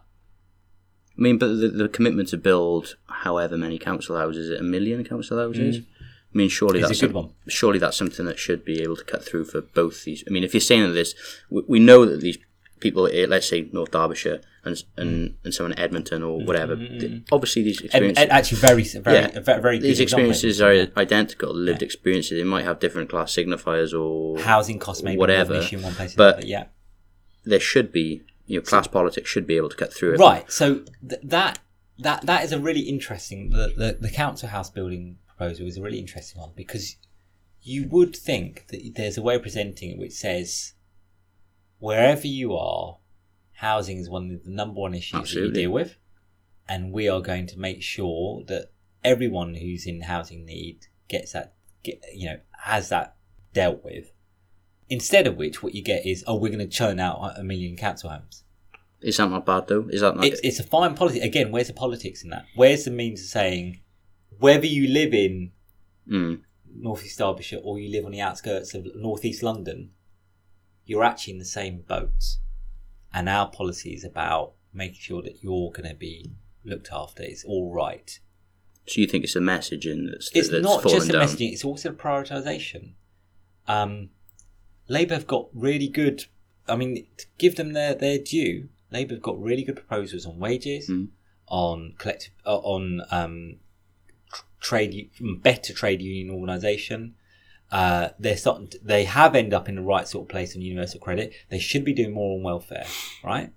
[1.17, 4.63] I mean, but the, the commitment to build however many council houses, is it a
[4.63, 5.79] million council houses?
[5.79, 5.85] Mm.
[6.33, 7.33] I mean, surely It's a that's good some- one.
[7.47, 10.23] Surely that's something that should be able to cut through for both these.
[10.25, 11.13] I mean, if you're saying that this,
[11.49, 12.37] we, we know that these
[12.79, 15.33] people, eh, let's say North Derbyshire and and, mm.
[15.43, 17.33] and someone in Edmonton or mm-hmm, whatever, mm-hmm, th- mm-hmm.
[17.35, 19.39] obviously these experiences, and actually very very Yeah.
[19.41, 20.29] very, these example.
[20.31, 22.39] experiences are identical, lived experiences.
[22.39, 25.77] They might have different class signifiers or housing costs maybe whatever, more of an issue
[25.77, 26.65] in one place but- but yeah
[27.43, 30.19] there should be, you know, class politics should be able to cut through it.
[30.19, 30.49] Right.
[30.51, 31.59] So th- that
[31.99, 33.49] that that is a really interesting.
[33.49, 36.97] The, the the council house building proposal is a really interesting one because
[37.61, 40.73] you would think that there's a way of presenting it which says
[41.79, 42.97] wherever you are,
[43.53, 45.61] housing is one of the number one issues that Absolutely.
[45.61, 45.97] you deal with,
[46.67, 48.71] and we are going to make sure that
[49.03, 53.15] everyone who's in housing need gets that get, you know, has that
[53.53, 54.11] dealt with.
[54.91, 57.77] Instead of which, what you get is, oh, we're going to churn out a million
[57.77, 58.43] council homes.
[59.01, 59.87] Is that not bad though?
[59.89, 60.25] Is that not?
[60.25, 61.19] It's, it's a fine policy.
[61.21, 62.45] Again, where's the politics in that?
[62.55, 63.79] Where's the means of saying
[64.37, 65.51] whether you live in
[66.09, 66.41] Mm.
[66.75, 69.91] North East Derbyshire or you live on the outskirts of North East London,
[70.85, 72.37] you're actually in the same boat.
[73.13, 76.31] And our policy is about making sure that you're going to be
[76.65, 77.23] looked after.
[77.23, 78.19] It's all right.
[78.87, 81.27] So you think it's a message in that's, It's that's not just a down?
[81.27, 82.93] messaging; it's also a prioritisation.
[83.67, 84.09] Um,
[84.87, 86.25] Labour have got really good.
[86.67, 90.39] I mean, to give them their their due, Labour have got really good proposals on
[90.39, 91.09] wages, Mm.
[91.47, 93.57] on collective, uh, on um,
[94.59, 95.09] trade,
[95.41, 97.15] better trade union organisation.
[97.71, 98.67] Uh, they're starting.
[98.67, 101.33] To, they have ended up in the right sort of place on universal credit.
[101.49, 102.85] They should be doing more on welfare,
[103.23, 103.51] right?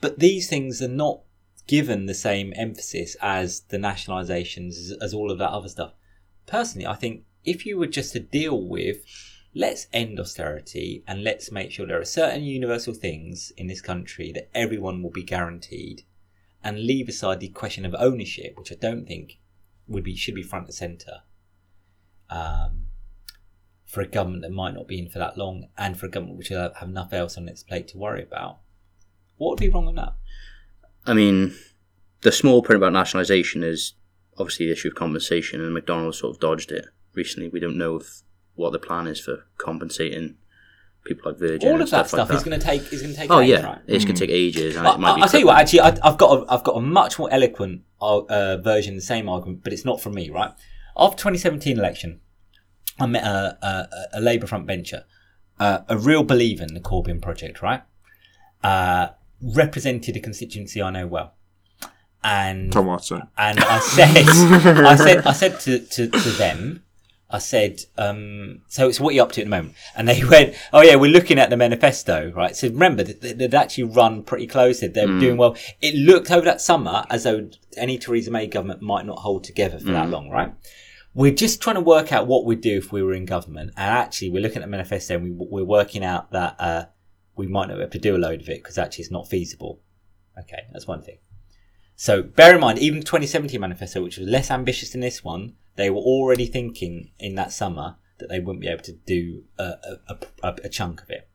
[0.00, 1.22] But these things are not
[1.66, 5.92] given the same emphasis as the nationalisations, as, as all of that other stuff.
[6.46, 8.98] Personally, I think if you were just to deal with,
[9.54, 14.32] let's end austerity and let's make sure there are certain universal things in this country
[14.32, 16.02] that everyone will be guaranteed,
[16.62, 19.38] and leave aside the question of ownership, which I don't think
[19.86, 21.22] would be should be front and centre.
[22.30, 22.84] Um,
[23.86, 26.36] for a government that might not be in for that long, and for a government
[26.36, 28.58] which will have enough else on its plate to worry about,
[29.38, 30.14] what would be wrong with that?
[31.06, 31.54] I mean,
[32.20, 33.94] the small print about nationalisation is
[34.36, 36.84] obviously the issue of compensation, and McDonnell's sort of dodged it
[37.14, 37.48] recently.
[37.48, 38.22] We don't know if,
[38.58, 40.36] what the plan is for compensating
[41.04, 41.68] people like Virgin.
[41.68, 43.30] All and of that stuff, stuff like is going to take is going to take.
[43.30, 43.78] Oh ages, yeah, right?
[43.86, 45.20] it's going to take ages, and I, it might be.
[45.20, 45.58] will tell you what.
[45.58, 49.00] Actually, I, I've got a, I've got a much more eloquent uh, uh, version of
[49.00, 50.30] the same argument, but it's not from me.
[50.30, 50.52] Right
[50.96, 52.20] after 2017 election,
[53.00, 55.04] I met a, a, a Labour front bencher,
[55.58, 57.62] uh, a real believer in the Corbyn project.
[57.62, 57.82] Right,
[58.62, 59.08] uh,
[59.40, 61.34] represented a constituency I know well,
[62.22, 63.22] and Tom Watson.
[63.36, 66.82] and I said, I said, I said to, to, to them,
[67.30, 69.74] I said, um, so it's what you're up to at the moment.
[69.94, 72.56] And they went, oh yeah, we're looking at the manifesto, right?
[72.56, 74.80] So remember, they- they'd actually run pretty close.
[74.80, 75.54] They were doing well.
[75.82, 79.78] It looked over that summer as though any Theresa May government might not hold together
[79.78, 80.54] for that long, right?
[81.14, 83.70] We're just trying to work out what we'd do if we were in government.
[83.76, 86.84] And actually, we're looking at the manifesto and we, we're working out that, uh,
[87.36, 89.28] we might not be able to do a load of it because actually it's not
[89.28, 89.80] feasible.
[90.38, 91.18] Okay, that's one thing.
[92.00, 95.54] So bear in mind, even the 2017 manifesto, which was less ambitious than this one,
[95.74, 99.74] they were already thinking in that summer that they wouldn't be able to do a,
[100.08, 101.28] a, a, a chunk of it.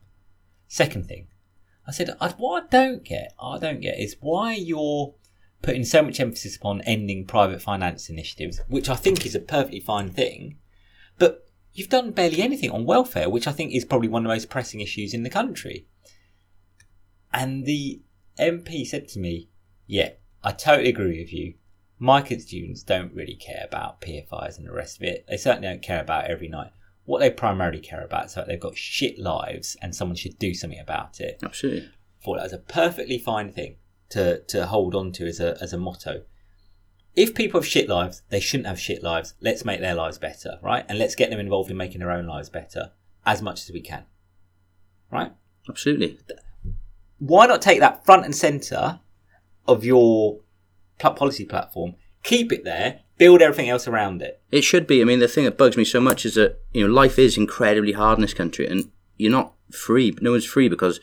[0.69, 1.27] Second thing,
[1.85, 5.13] I said, I, what I don't get, I don't get is why you're
[5.61, 9.81] putting so much emphasis upon ending private finance initiatives, which I think is a perfectly
[9.81, 10.59] fine thing,
[11.19, 14.35] but you've done barely anything on welfare, which I think is probably one of the
[14.35, 15.87] most pressing issues in the country.
[17.33, 18.01] And the
[18.39, 19.49] MP said to me,
[19.87, 20.11] Yeah,
[20.43, 21.55] I totally agree with you.
[21.99, 25.25] My kids' students don't really care about PFIs and the rest of it.
[25.27, 26.71] They certainly don't care about every night.
[27.05, 30.53] What they primarily care about is that they've got shit lives and someone should do
[30.53, 31.39] something about it.
[31.43, 31.89] Absolutely.
[32.23, 33.77] thought that was a perfectly fine thing
[34.09, 36.23] to, to hold on to as a, as a motto.
[37.15, 39.35] If people have shit lives, they shouldn't have shit lives.
[39.39, 40.85] Let's make their lives better, right?
[40.89, 42.91] And let's get them involved in making their own lives better
[43.25, 44.05] as much as we can,
[45.11, 45.31] right?
[45.69, 46.19] Absolutely.
[47.19, 48.99] why not take that front and center
[49.67, 50.39] of your
[50.99, 54.41] policy platform, keep it there, build everything else around it?
[54.51, 55.01] It should be.
[55.01, 57.37] I mean, the thing that bugs me so much is that you know life is
[57.37, 60.13] incredibly hard in this country, and you're not free.
[60.21, 60.99] No one's free because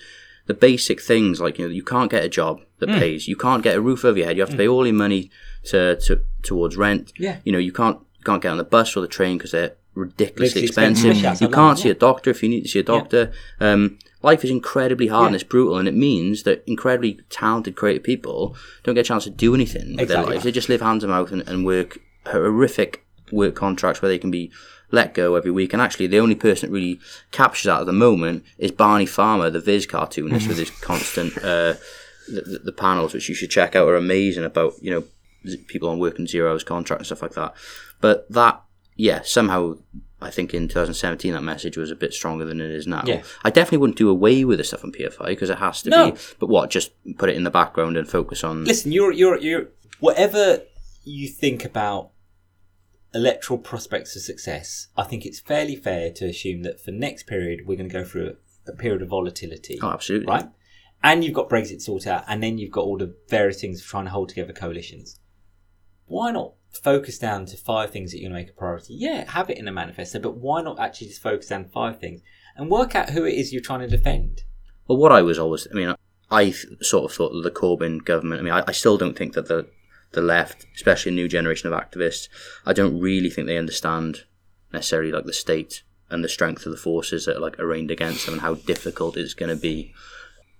[0.47, 2.99] the basic things like you know you can't get a job that Hmm.
[2.99, 4.95] pays, you can't get a roof over your head, you have to pay all your
[4.95, 5.31] money
[5.65, 7.13] to, to towards rent.
[7.19, 7.37] Yeah.
[7.45, 9.75] You know you can't you can't get on the bus or the train because they're
[9.95, 11.43] ridiculously expensive, expensive.
[11.49, 13.33] You can't London, see a doctor if you need to see a doctor.
[13.61, 18.03] Um, life is incredibly hard and it's brutal, and it means that incredibly talented, creative
[18.03, 20.45] people don't get a chance to do anything with their lives.
[20.45, 24.31] They just live hand to mouth and, and work horrific work contracts where they can
[24.31, 24.51] be
[24.93, 25.73] let go every week.
[25.73, 26.99] And actually, the only person that really
[27.31, 31.75] captures that at the moment is Barney Farmer, the Viz cartoonist, with his constant uh,
[32.29, 35.05] the, the- the panels, which you should check out, are amazing about you know
[35.68, 37.55] people on working zero hours contract and stuff like that.
[38.01, 38.61] But that,
[38.97, 39.77] yeah, somehow.
[40.23, 43.03] I think in 2017 that message was a bit stronger than it is now.
[43.07, 43.23] Yeah.
[43.45, 46.11] I definitely wouldn't do away with the stuff on PFI because it has to No.
[46.12, 46.18] be.
[46.39, 46.71] But what?
[46.71, 48.64] Just put it in the background and focus on.
[48.64, 49.68] Listen, you're you're you're
[49.99, 50.62] whatever
[51.05, 52.11] you think about
[53.14, 54.89] electoral prospects of success.
[54.97, 58.05] I think it's fairly fair to assume that for next period we're going to go
[58.05, 59.79] through a, a period of volatility.
[59.83, 60.27] Oh, absolutely.
[60.27, 60.49] right?
[61.03, 64.05] And you've got Brexit sorted out, and then you've got all the various things trying
[64.05, 65.18] to hold together coalitions.
[66.11, 68.95] Why not focus down to five things that you're going to make a priority?
[68.95, 72.21] Yeah, have it in a manifesto, but why not actually just focus down five things
[72.57, 74.41] and work out who it is you're trying to defend?
[74.89, 75.95] Well, what I was always, I mean,
[76.29, 76.51] I
[76.83, 78.41] sort of thought that the Corbyn government.
[78.41, 79.69] I mean, I, I still don't think that the
[80.11, 82.29] the left, especially a new generation of activists,
[82.67, 84.25] I don't really think they understand
[84.73, 88.27] necessarily like the state and the strength of the forces that are like arraigned against
[88.27, 89.95] them and how difficult it's going to be.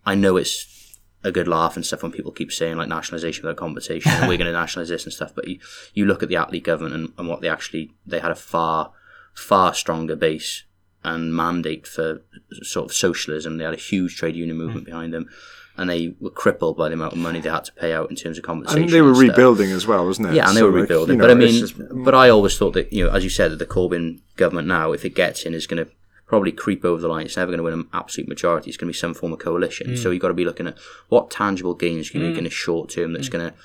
[0.07, 0.80] I know it's
[1.23, 4.39] a good laugh and stuff when people keep saying like nationalisation without compensation and we're
[4.39, 5.59] going to nationalise this and stuff, but you,
[5.95, 8.93] you look at the Attlee government and, and what they actually they had a far
[9.35, 10.65] far stronger base
[11.03, 12.23] and mandate for
[12.63, 13.57] sort of socialism.
[13.57, 14.65] They had a huge trade union hmm.
[14.65, 15.29] movement behind them.
[15.77, 18.17] And they were crippled by the amount of money they had to pay out in
[18.17, 18.83] terms of compensation.
[18.83, 19.29] And they were stuff.
[19.29, 20.35] rebuilding as well, wasn't it?
[20.35, 21.15] Yeah, and they So, were like, rebuilding.
[21.15, 23.31] you know, but I mean, just- but I always thought that you know, as you
[23.31, 25.91] said, that the Corbyn government now, if it gets in, is going to
[26.31, 27.27] probably creep over the line.
[27.27, 28.71] It's never going to win an absolute majority.
[28.71, 29.97] It's going to be some form of coalition.
[29.97, 30.13] So mm.
[30.13, 30.79] you've got to be looking at
[31.09, 32.39] what tangible gains you can make mm.
[32.39, 33.33] in the short term that's mm.
[33.33, 33.57] going to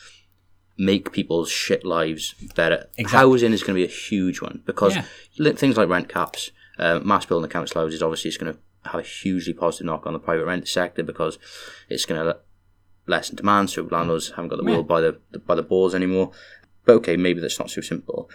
[0.76, 2.88] make people's shit lives better.
[3.06, 5.52] Housing is going to be a huge one because Yeah.
[5.54, 6.50] things like rent caps,
[6.80, 8.60] uh, mass building the council houses, obviously, is going to
[8.90, 11.38] have a hugely positive knock on the private rent sector because
[11.88, 12.40] it's going to
[13.06, 16.32] lessen demand, so landlords haven't got the wool by the by the balls anymore.
[16.84, 18.28] But okay, maybe that's not so simple.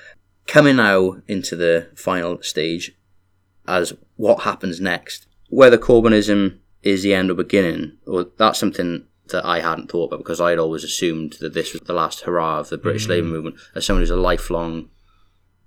[0.47, 2.97] Coming now into the final stage,
[3.71, 9.45] as what happens next, whether Corbynism is the end or beginning, or that's something that
[9.45, 12.69] I hadn't thought about because I'd always assumed that this was the last hurrah of
[12.69, 13.11] the British mm.
[13.11, 13.57] Labour movement.
[13.75, 14.89] As someone who's a lifelong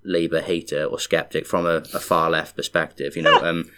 [0.05, 3.39] Labour hater or skeptic from a, a far left perspective, you know.
[3.43, 3.69] Um,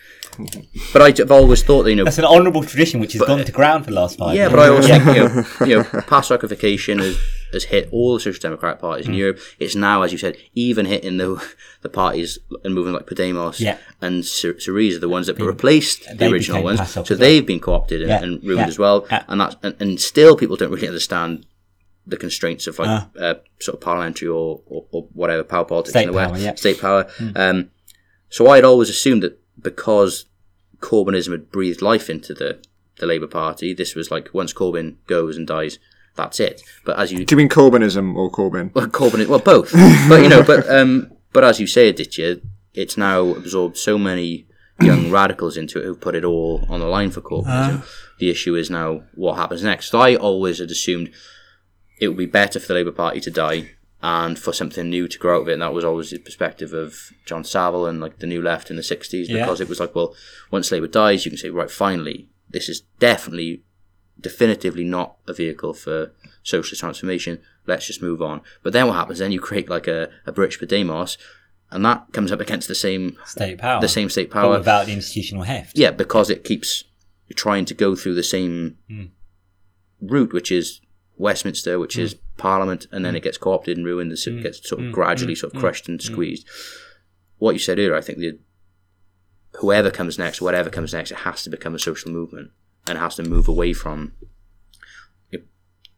[0.92, 3.44] but I, have always thought that you know That's an honourable tradition which has gone
[3.46, 4.52] to ground for the last five yeah, years.
[4.52, 7.18] but I always think you know, you know, Pasokification has,
[7.54, 9.18] has hit all the social democratic parties in Mm.
[9.18, 9.40] Europe.
[9.60, 11.42] It's now, as you said, even hitting the
[11.82, 13.78] the parties and moving like Podemos Yeah.
[14.02, 16.80] and Sy- Syriza, the ones that replaced the original ones.
[16.92, 17.20] So well.
[17.20, 19.06] they've been co-opted and, Yeah, and ruined yeah, as well.
[19.30, 21.46] And that and, and still people don't really understand
[22.08, 23.10] the constraints of like Ah.
[23.20, 26.40] uh, sort of parliamentary or, or, or whatever power politics State in the West, power,
[26.42, 26.52] yeah.
[26.52, 26.56] Hmm.
[26.58, 27.08] state power.
[27.36, 27.70] Um,
[28.30, 30.26] so I had always assumed that because
[30.80, 32.60] Corbynism had breathed life into the,
[33.00, 35.80] the Labour Party, this was like once Corbyn goes and dies,
[36.16, 36.62] that's it.
[36.86, 38.74] But as you Do you mean Corbynism or Corbyn?
[38.74, 39.72] well, Corbyn, well, both.
[40.10, 42.40] but you know, but um, but as you say, Aditya,
[42.74, 44.48] it's now absorbed so many
[44.80, 47.84] young radicals into it who put it all on the line for Corbynism.
[48.20, 49.90] the issue is now what happens next.
[49.92, 51.12] So I always had assumed
[52.00, 53.72] it would be better for the Labour Party to die
[54.02, 55.54] and for something new to grow out of it.
[55.54, 58.76] And that was always the perspective of John Saville and like the New Left in
[58.76, 59.44] the 60s Yeah.
[59.44, 60.14] because it was like, well,
[60.52, 63.64] once Labour dies, you can say, right, finally, this is definitely,
[64.20, 66.12] definitively not a vehicle for
[66.44, 67.40] socialist transformation.
[67.66, 68.42] Let's just move on.
[68.62, 69.20] But then what happens?
[69.20, 71.18] Then you create like a, a British Podemos
[71.72, 73.82] and that comes up against the same State power.
[73.82, 74.58] the same state But power.
[74.58, 75.78] without the institutional heft.
[75.78, 76.84] Yeah, because it keeps
[77.36, 79.06] trying to go through the same hmm.
[80.00, 80.80] route, which is
[81.18, 82.20] Westminster, which is mm.
[82.38, 83.24] Parliament, and then it mm.
[83.24, 84.12] gets co-opted and ruined.
[84.12, 84.44] and It mm.
[84.44, 86.48] gets sort of gradually sort of crushed and squeezed.
[87.38, 88.40] What you said earlier, I think the
[89.60, 92.52] whoever comes next, whatever comes next, it has to become a social movement
[92.88, 94.14] and it has to move away from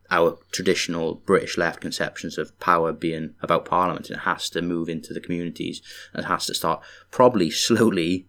[0.09, 4.09] our traditional British left conceptions of power being about Parliament.
[4.09, 5.81] It has to move into the communities
[6.13, 8.27] and it has to start probably slowly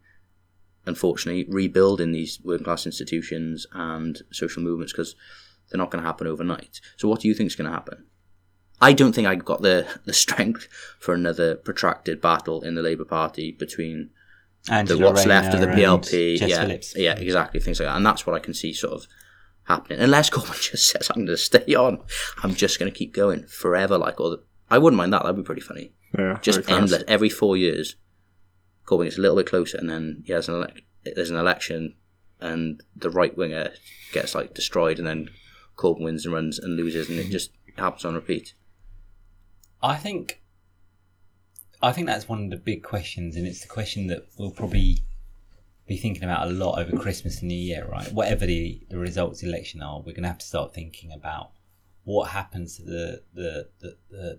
[0.89, 5.15] unfortunately, rebuilding these working class institutions and social movements because
[5.71, 6.81] they're not going to happen overnight.
[6.97, 8.07] So, what do you think is going to happen?
[8.81, 10.69] I don't think I've got the, the strength
[11.01, 14.11] for another protracted battle in the Labour Party between
[14.67, 16.41] the Angela what's left of the PLP.
[16.41, 16.95] Yeah, Phillips.
[16.97, 17.97] yeah, exactly, things like that.
[17.97, 19.07] And that's what I can see sort of
[19.65, 19.99] happening.
[20.01, 22.03] Unless Corbyn just says, I'm going to stay on,
[22.43, 23.99] I'm just going to keep going forever.
[23.99, 25.23] Like all the, I wouldn't mind that.
[25.23, 25.93] That'd be pretty funny.
[26.17, 26.79] Yeah, Just very class.
[26.83, 27.05] endless.
[27.09, 27.97] Every four years,
[28.87, 30.83] Corbyn gets a little bit closer, and then he has an elec
[31.15, 31.95] there's an election,
[32.41, 33.71] and the right winger
[34.13, 35.31] gets like destroyed, and then
[35.79, 37.33] Corbyn wins and runs and loses, and it mm-hmm.
[37.33, 38.55] just happens on repeat.
[39.83, 40.43] I think
[41.81, 45.05] I think that's one of the big questions, and it's the question that we'll probably
[45.87, 48.13] be thinking about a lot over Christmas and New Year, right?
[48.13, 51.13] Whatever the, the results of the election are, we're going to have to start thinking
[51.13, 51.53] about
[52.05, 54.39] what happens to the the, the, the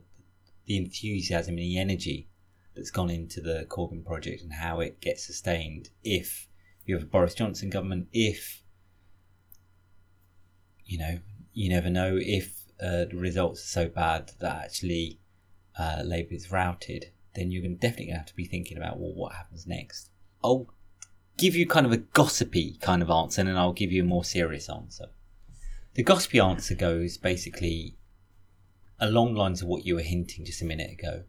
[0.65, 2.27] the enthusiasm and the energy
[2.75, 6.47] that's gone into the Corbyn project and how it gets sustained if
[6.85, 8.63] you have a Boris Johnson government, if
[10.85, 11.19] you know,
[11.59, 15.19] you never know if uh, the results are so bad that actually
[15.77, 19.13] uh, Labour is routed, then you're definitely going to have to be thinking about well,
[19.13, 20.09] what happens next.
[20.41, 20.67] I'll
[21.37, 24.05] give you kind of a gossipy kind of answer, and then I'll give you a
[24.05, 25.07] more serious answer.
[25.95, 27.97] The gossipy answer goes basically
[28.97, 31.23] along lines of what you were hinting just a minute ago.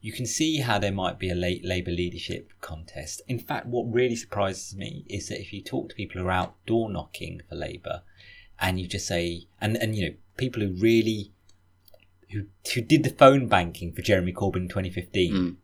[0.00, 3.20] You can see how there might be a late Labour leadership contest.
[3.26, 6.30] In fact, what really surprises me is that if you talk to people who are
[6.30, 8.02] out door knocking for Labour,
[8.60, 11.32] and you just say, and and you know, people who really
[12.30, 15.56] who who did the phone banking for Jeremy Corbyn in 2015, Mm.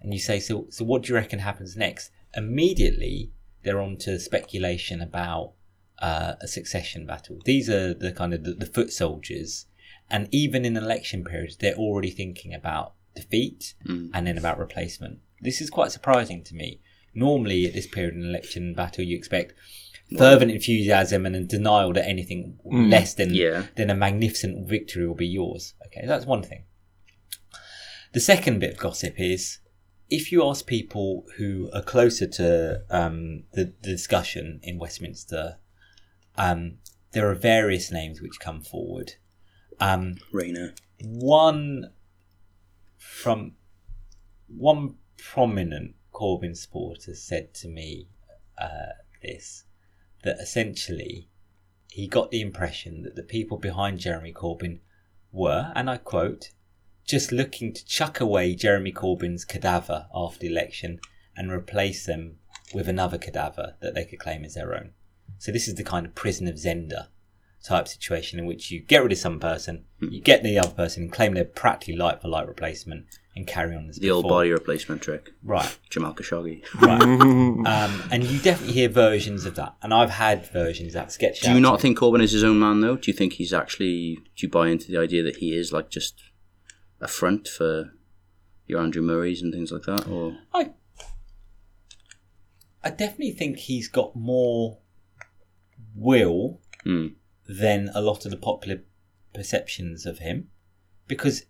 [0.00, 2.10] and you say, so so what do you reckon happens next?
[2.34, 3.30] Immediately,
[3.62, 5.52] they're on to speculation about
[6.00, 7.38] uh, a succession battle.
[7.44, 9.66] These are the kind of the, the foot soldiers,
[10.10, 13.74] and even in election periods, they're already thinking about defeat
[14.14, 15.18] and then about replacement.
[15.40, 16.80] This is quite surprising to me.
[17.14, 19.52] Normally, at this period in election battle, you expect
[20.18, 23.66] fervent enthusiasm and a denial that anything less than Yeah.
[23.76, 25.74] than a magnificent victory will be yours.
[25.86, 26.64] Okay, that's one thing.
[28.12, 29.58] The second bit of gossip is
[30.10, 35.56] if you ask people who are closer to um, the, the discussion in Westminster,
[36.36, 36.78] um,
[37.12, 39.14] there are various names which come forward.
[39.80, 40.74] Um, Rayner.
[41.00, 41.90] one
[42.98, 43.52] from
[44.48, 48.08] one prominent Corbyn supporter said to me
[48.60, 48.92] uh,
[49.22, 49.64] this
[50.22, 51.28] that essentially
[51.90, 54.80] he got the impression that the people behind Jeremy Corbyn
[55.30, 56.50] were, and I quote,
[57.04, 61.00] just looking to chuck away Jeremy Corbyn's cadaver after the election
[61.36, 62.36] and replace them
[62.72, 64.92] with another cadaver that they could claim as their own.
[65.38, 67.08] So this is the kind of Prisoner of Zenda
[67.62, 70.08] type situation in which you get rid of some person, hmm.
[70.10, 73.88] you get the other person, claim they're practically like for like replacement, and carry on
[73.88, 75.32] as The old body replacement trick.
[75.42, 76.62] Right, Jamal Khashoggi.
[76.80, 77.00] right.
[77.02, 81.52] um, and you definitely hear versions of that, and I've had versions that sketched Do
[81.52, 82.96] you not think Corbyn is his own man though?
[82.96, 84.16] Do you think he's actually?
[84.36, 86.22] Do you buy into the idea that he is like just
[87.00, 87.92] a front for
[88.66, 90.06] your Andrew Murray's and things like that?
[90.08, 90.70] Or I,
[92.84, 94.78] I definitely think he's got more
[95.94, 97.08] will Hmm.
[97.48, 98.82] than a lot of the popular
[99.32, 100.48] perceptions of him,
[101.06, 101.44] because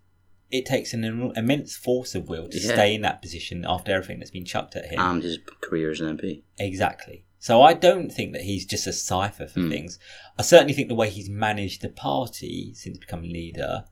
[0.52, 2.74] it takes an im- immense force of will to Yeah.
[2.74, 5.00] stay in that position after everything that's been chucked at him.
[5.00, 6.42] and his career as an MP.
[6.58, 7.24] Exactly.
[7.38, 9.70] So I don't think that he's just a cipher for hmm.
[9.70, 9.98] things.
[10.38, 13.86] I certainly think the way he's managed the party since becoming leader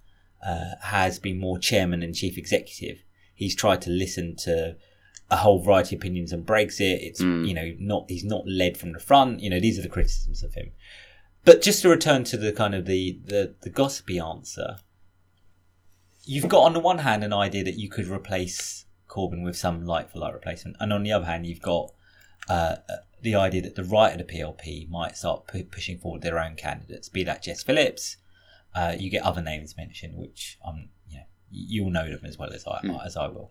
[0.47, 3.03] uh, has been more chairman and chief executive.
[3.35, 4.77] He's tried to listen to
[5.31, 6.99] a whole variety of opinions on Brexit.
[7.03, 7.45] It's hmm.
[7.45, 9.41] you know not he's not led from the front.
[9.41, 10.73] You know these are the criticisms of him.
[11.45, 14.77] But just to return to the kind of the the, the gossipy answer,
[16.31, 19.85] you've got on the one hand an idea that you could replace Corbyn with some
[19.85, 21.93] light for like replacement, and on the other hand you've got
[22.49, 26.23] uh, uh, the idea that the right of the PLP might start pu- pushing forward
[26.23, 28.17] their own candidates, be that Jess Phillips.
[28.73, 32.53] Uh, you get other names mentioned, which um, you know, you'll know them as well
[32.53, 33.51] as I as I will.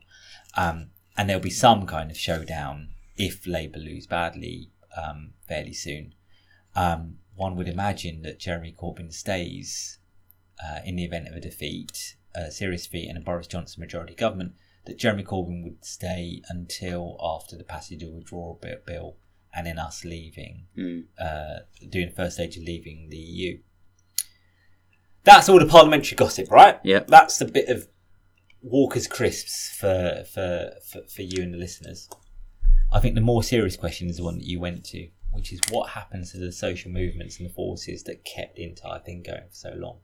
[0.55, 6.15] Um, and there'll be some kind of showdown if Labour lose badly um, fairly soon.
[6.77, 9.97] Um, one would imagine that Jeremy Corbyn stays
[10.63, 14.15] uh, in the event of a defeat, a serious defeat, and a Boris Johnson majority
[14.15, 14.53] government.
[14.85, 19.17] That Jeremy Corbyn would stay until after the passage of withdrawal bill,
[19.53, 21.05] and then us leaving, Mm.
[21.19, 21.59] uh,
[21.89, 23.59] doing the first stage of leaving the EU.
[25.23, 26.79] That's all the parliamentary gossip, right?
[26.83, 27.07] Yep.
[27.07, 27.87] That's the bit of
[28.61, 32.09] Walker's crisps for, for, for, for you and the listeners.
[32.91, 35.59] I think the more serious question is the one that you went to, which is
[35.69, 39.43] what happens to the social movements and the forces that kept the entire thing going
[39.49, 39.99] for so long.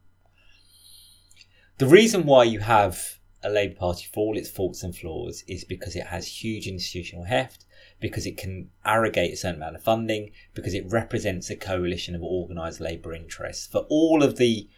[1.77, 5.65] The reason why you have a Labour Party for all its faults and flaws is
[5.65, 7.65] because it has huge institutional heft,
[7.99, 12.23] because it can arrogate a certain amount of funding, because it represents a coalition of
[12.23, 13.67] organised Labour interests.
[13.67, 14.69] For all of the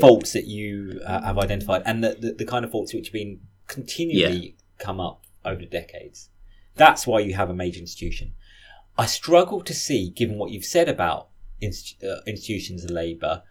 [0.00, 3.12] faults that you uh, have identified and the, the, the kind of faults which have
[3.12, 6.28] been continually come up over the decades.
[6.76, 8.34] That's why you have a major institution.
[8.96, 11.28] I struggle to see, given what you've said about
[11.60, 13.42] inst- uh, institutions of labour,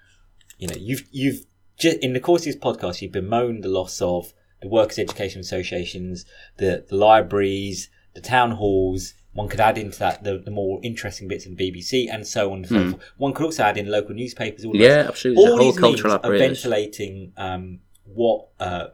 [0.58, 1.46] you know, you've you've
[1.80, 5.42] ju- in the course of this podcast, you've bemoaned the loss of the workers' education
[5.42, 6.26] associations,
[6.58, 9.14] the, the libraries, the town halls.
[9.34, 12.52] One could add into that the, the more interesting bits of the BBC and so
[12.52, 13.04] on and so forth.
[13.18, 14.66] One could also add in local newspapers.
[14.66, 15.44] All the Yeah, absolutely.
[15.44, 18.88] The All whole these cultural of ventilating um, what uh,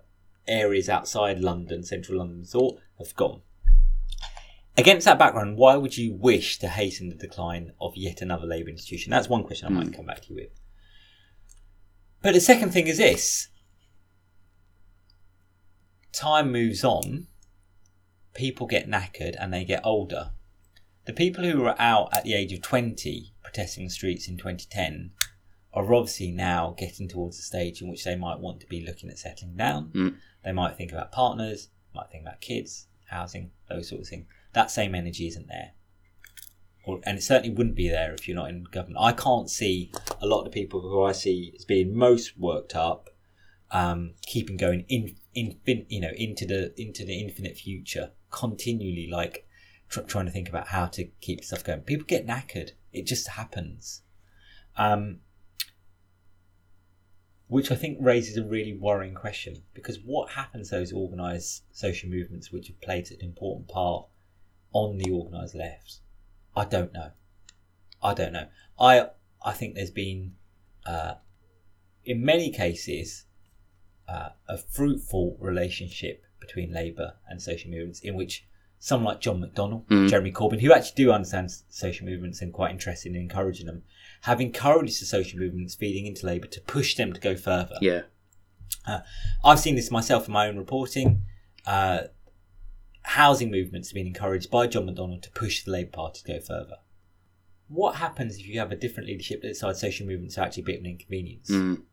[0.48, 3.42] areas outside London, central London, thought have gone.
[4.78, 8.70] Against that background, why would you wish to hasten the decline of yet another Labour
[8.70, 9.10] institution?
[9.12, 10.50] That's one question I might come back to you with.
[12.26, 13.50] But the second thing is this
[16.12, 17.28] time moves on,
[18.34, 20.32] people get knackered and they get older.
[21.06, 25.12] The people who were out at the age of 20 protesting the streets in 2010
[25.72, 29.12] are obviously now getting towards the stage in which they might want to be looking
[29.12, 29.92] at settling down.
[29.94, 30.16] Mm.
[30.44, 34.26] They might think about partners, might think about kids, housing, those sorts of things.
[34.54, 35.74] That same energy isn't there.
[36.86, 38.98] Or, and it certainly wouldn't be there if you're not in government.
[39.00, 43.10] I can't see a lot of people who I see as being most worked up,
[43.72, 45.58] um, keeping going in, in,
[45.90, 49.48] you know, into the into the infinite future, continually like
[49.90, 51.82] tr- trying to think about how to keep stuff going.
[51.82, 52.72] People get knackered.
[52.94, 54.02] It just happens.
[54.78, 55.20] Um,
[57.48, 62.10] which I think raises a really worrying question because what happens to those organised social
[62.10, 64.08] movements which have played an important part
[64.74, 66.00] on the organised left?
[66.56, 67.12] I don't know.
[68.02, 68.48] I don't know.
[68.80, 69.08] I
[69.44, 70.34] I think there's been,
[70.86, 71.16] uh,
[72.04, 73.26] in many cases,
[74.08, 78.46] uh, a fruitful relationship between Labour and social movements, in which
[78.80, 83.16] someone like John McDonnell, Jeremy Corbyn, who actually do understand social movements and quite interested
[83.16, 83.84] in encouraging them,
[84.22, 87.76] have encouraged the social movements feeding into Labour to push them to go further.
[87.82, 88.02] Yeah.
[89.44, 91.24] I've seen this myself in my own reporting.
[91.66, 92.02] Uh,
[93.06, 96.40] housing movements have been encouraged by John McDonnell to push the Labour Party to go
[96.40, 96.78] further.
[97.68, 100.66] What happens if you have a different leadership that decides social movements are actually a
[100.66, 101.50] bit of an inconvenience?
[101.50, 101.84] Mm.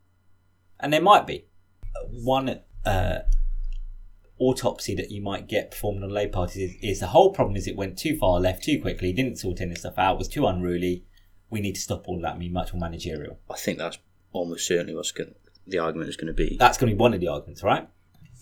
[0.79, 1.45] And there might be.
[2.09, 3.19] One uh,
[4.39, 7.67] autopsy that you might get performed on Labour Party is, is the whole problem is
[7.67, 11.05] it went too far left too quickly, didn't sort any stuff out, was too unruly.
[11.49, 13.39] We need to stop all of that and be much more managerial.
[13.49, 13.99] I think that's
[14.31, 15.33] almost certainly what's going
[15.67, 16.57] the argument is going to be.
[16.59, 17.87] That's going to be one of the arguments, right?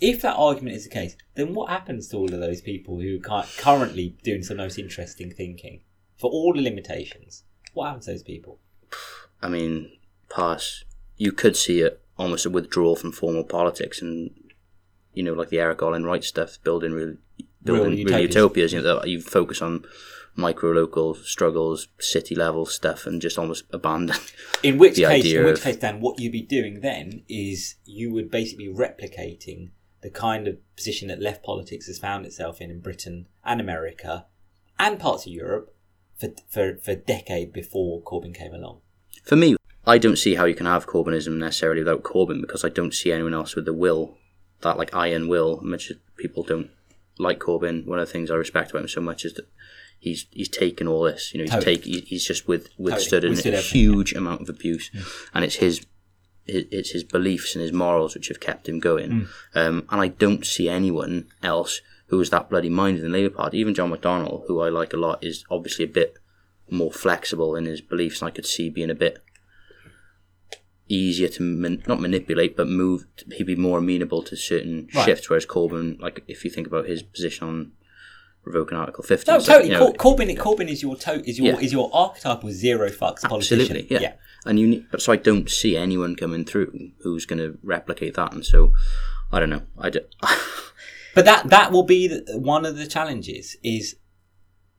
[0.02, 3.20] If that argument is the case, then what happens to all of those people who
[3.30, 5.82] are currently doing some most interesting thinking
[6.18, 7.44] for all the limitations?
[7.74, 8.60] What happens to those people?
[9.44, 9.92] I mean,
[10.30, 10.84] pass.
[11.18, 14.32] You could see it almost a withdrawal from formal politics, and
[15.14, 17.16] you know, like the Erik Olin Wright stuff, building real,
[17.64, 18.74] building Real real utopias.
[18.74, 19.86] You know, you focus on
[20.36, 24.16] micro local struggles, city level stuff, and just almost abandon.
[24.64, 28.32] In which case, in which case, Dan, what you'd be doing then is you would
[28.32, 29.72] basically be replicating
[30.02, 34.26] the kind of position that left politics has found itself in in Britain and America
[34.80, 35.74] and parts of Europe
[36.18, 38.82] for for for a decade before Corbyn came along.
[39.24, 42.70] For me, I don't see how you can have Corbynism necessarily without Corbyn because I
[42.70, 44.18] don't see anyone else with the will,
[44.62, 45.60] that like iron will.
[45.62, 46.70] Much people don't
[47.18, 47.86] like Corbyn.
[47.86, 49.48] One of the things I respect about him so much is that
[50.00, 51.34] he's he's taken all this.
[51.34, 51.78] You know, he's Totally.
[51.78, 54.92] take he's just with withstood Withstood a huge amount of abuse,
[55.34, 55.86] and it's his.
[56.48, 60.08] It- It's his beliefs and his morals which have kept him going, um, and I
[60.10, 63.58] don't see anyone else who is that bloody minded in the Labour Party.
[63.60, 66.18] Even John McDonnell, who I like a lot, is obviously a bit
[66.70, 69.20] more flexible in his beliefs, and I could see being a bit
[70.90, 73.06] easier to man- not manipulate, but move.
[73.34, 75.06] He'd be more amenable to certain Right.
[75.06, 75.30] shifts.
[75.30, 77.72] Whereas Corbyn, like if you think about his position on
[78.44, 79.70] revoking Article Fifty, No, totally.
[79.72, 81.60] you know, Cor- Corbyn, Corbyn is your to- is your Yeah.
[81.60, 83.62] is your archetypal zero fucks politician.
[83.62, 84.14] absolutely, yeah.
[84.46, 88.16] And you, need, but so I don't see anyone coming through who's going to replicate
[88.16, 88.74] that, and so
[89.32, 89.64] I don't know.
[89.78, 90.00] I do,
[91.14, 93.98] But that that will be the, one of the challenges is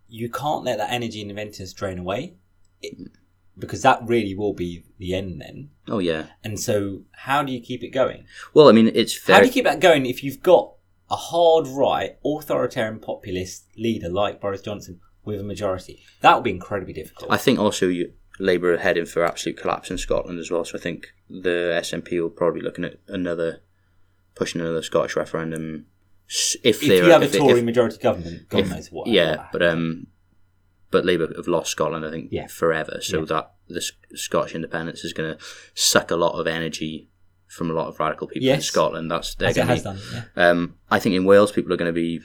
[0.09, 2.35] you can't let that energy and inventiveness drain away,
[2.81, 3.11] it,
[3.59, 5.71] because that really will be the end then.
[5.89, 6.27] oh yeah.
[6.43, 8.25] And so, how do you keep it going?
[8.55, 9.37] Well, I mean, it's fair.
[9.37, 10.73] How do you keep that going if you've got
[11.11, 16.03] a hard right, authoritarian populist leader like Boris Johnson with a majority?
[16.21, 17.31] That would be incredibly difficult.
[17.31, 20.65] I think also you, Labour are heading for absolute collapse in Scotland as well.
[20.65, 23.61] So I think the SNP will probably be looking at another
[24.35, 25.87] pushing another Scottish referendum
[26.29, 29.07] if, if they you have a if they- Tory if- majority government, God knows what.
[29.07, 30.07] yeah, what but um,
[30.91, 32.47] but Labour have lost Scotland, I think, Yeah.
[32.49, 32.99] forever.
[33.01, 33.25] So Yeah.
[33.27, 33.83] that the
[34.15, 37.09] Scottish independence is going to suck a lot of energy
[37.49, 39.11] from a lot of radical people in Scotland.
[39.11, 39.99] That's they're as it going to has done.
[40.37, 40.49] Yeah.
[40.51, 42.21] Um, I think in Wales, people are going to be.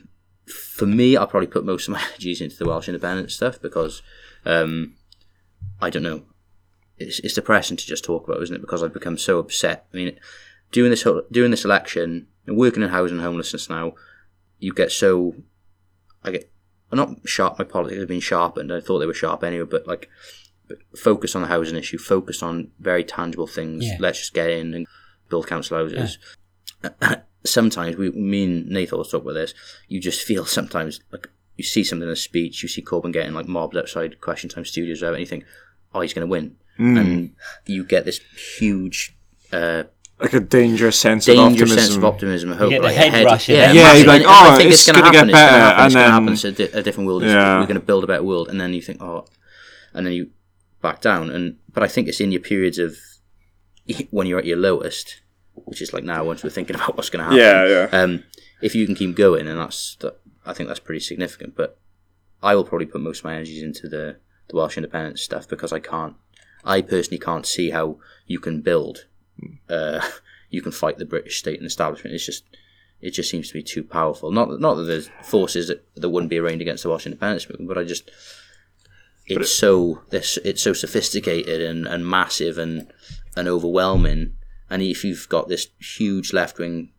[0.77, 4.01] For me, I'll probably put most of my energies into the Welsh independence stuff because
[4.45, 4.95] um,
[5.81, 6.23] I don't know.
[6.97, 8.61] It's, it's depressing to just talk about, isn't it?
[8.61, 9.85] Because I've become so upset.
[9.93, 10.19] I mean,
[10.71, 13.93] doing this whole- doing this election and working in housing and homelessness now,
[14.59, 15.35] you get so.
[16.23, 16.51] I get
[16.91, 17.59] I'm not sharp.
[17.59, 18.73] My politics have been sharpened.
[18.73, 20.09] I thought they were sharp anyway, but like
[20.95, 23.85] focus on the housing issue, focus on very tangible things.
[23.85, 23.97] Yeah.
[23.99, 24.87] Let's just get in and
[25.29, 26.17] build council houses.
[27.45, 29.53] sometimes we, me and Nathan always talk about this.
[29.87, 33.33] You just feel sometimes like you see something in a speech, you see Corbyn getting
[33.33, 35.45] like mobbed outside Question Time Studios, or whatever, and you think,
[35.97, 37.31] oh, he's going to win, and
[37.65, 38.19] you get this
[38.59, 39.15] huge,
[39.51, 39.83] uh,
[40.19, 41.77] Like a dangerous sense of dangerous optimism.
[41.85, 42.69] sense of optimism and hope.
[42.69, 43.73] get the like, head ahead- rush, yeah, yeah.
[43.73, 45.59] Yeah, you're like, And I oh, think it's gonna gonna get happen, it's gonna better,
[45.65, 46.33] happen, it's and gonna then- happen.
[46.33, 47.23] It's a, di- a different world.
[47.23, 47.59] Yeah.
[47.59, 49.25] We're going to build a better world, and then you think, oh,
[49.93, 50.29] and then you
[50.81, 51.29] back down.
[51.29, 52.95] And but I think it's in your periods of
[54.11, 55.21] when you're at your lowest,
[55.53, 57.39] which is like now, once we're thinking about what's going to happen.
[57.39, 57.99] Yeah, yeah.
[58.03, 58.23] Um,
[58.61, 61.55] if you can keep going, and that's that, I think that's pretty significant.
[61.55, 61.79] But
[62.43, 64.17] I will probably put most of my energies into the
[64.47, 66.15] the Welsh independence stuff because I can't.
[66.63, 69.05] I personally can't see how you can build.
[69.69, 70.01] Uh,
[70.49, 72.15] you can fight the British state and establishment.
[72.15, 72.43] It's just.
[72.99, 74.31] It just seems to be too powerful.
[74.31, 77.67] Not not that there's forces that, that wouldn't be arraigned against the Welsh independence movement,
[77.67, 78.09] but I just
[79.27, 82.91] it's so this it's so sophisticated and, and massive and
[83.35, 84.33] and overwhelming.
[84.69, 86.91] And if you've got this huge left wing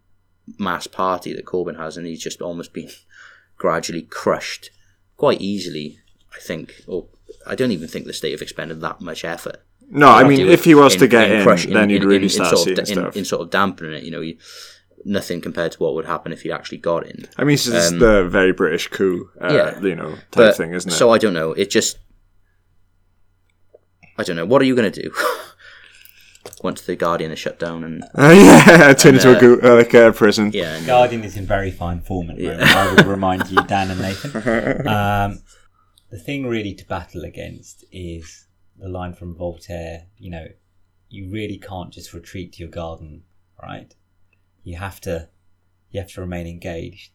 [0.59, 2.91] mass party that Corbyn has, and he's just almost been
[3.57, 4.71] gradually crushed
[5.17, 5.99] quite easily,
[6.35, 6.83] I think.
[6.87, 7.07] Or
[7.47, 9.63] I don't even think the state have expended that much effort.
[9.91, 12.51] No, I mean, if he was in- to get in, crush- then you'd really start
[12.57, 13.15] sort seeing of, stuff.
[13.17, 14.03] in, in sort of dampening it.
[14.03, 14.37] You know, you,
[15.05, 17.27] nothing compared to what would happen if he actually got in.
[17.39, 19.81] I mean, it's just the very British coup, uh, um, yeah.
[19.81, 20.95] you know, type But- thing, isn't it?
[20.95, 21.53] So I don't know.
[21.53, 21.99] It just,
[24.19, 24.45] I don't know.
[24.47, 25.11] What are you going to do?
[26.63, 28.33] once the Guardian is shut down and Uh,
[28.67, 30.51] yeah, turn into uh, a go- uh, like a prison.
[30.53, 32.63] yeah, and, Guardian is in very fine form at the moment.
[32.77, 34.89] I would remind you, Dan and Nathan.
[34.89, 35.41] Um,
[36.11, 40.07] the thing really to battle against is the line from Voltaire.
[40.17, 40.47] You know,
[41.09, 43.25] you really can't just retreat to your garden,
[43.63, 43.95] right?
[44.65, 45.29] You have to,
[45.91, 47.13] you have to remain engaged.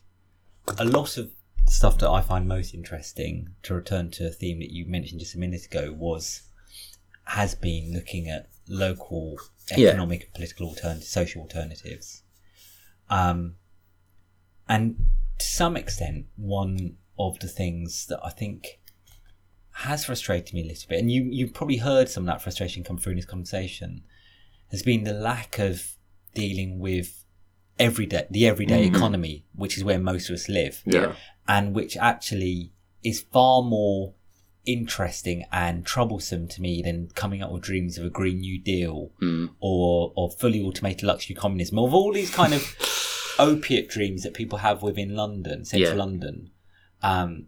[0.78, 1.32] A lot of
[1.66, 5.36] stuff that I find most interesting, to return to a theme that you mentioned just
[5.36, 6.44] a minute ago, was
[7.26, 9.38] has been looking at local
[9.72, 9.90] Yeah.
[9.90, 12.24] economic and political alternatives, social alternatives.
[13.10, 13.56] Um,
[14.68, 15.06] and
[15.40, 18.82] to some extent, one of the things that I think
[19.78, 22.84] has frustrated me a little bit, and you you've probably heard some of that frustration
[22.84, 24.04] come through in this conversation,
[24.72, 25.94] has been the lack of
[26.36, 27.26] dealing with
[27.80, 31.16] everyday the everyday economy, which is where most of us live Yeah.
[31.48, 32.72] and which actually
[33.04, 34.14] is far more
[34.66, 39.12] interesting and troublesome to me than coming up with dreams of a Green New Deal
[39.60, 42.64] or or fully automated luxury communism, of all these kind of
[43.40, 45.98] opiate dreams that people have within London, central Yeah.
[45.98, 46.52] London.
[47.02, 47.48] Um,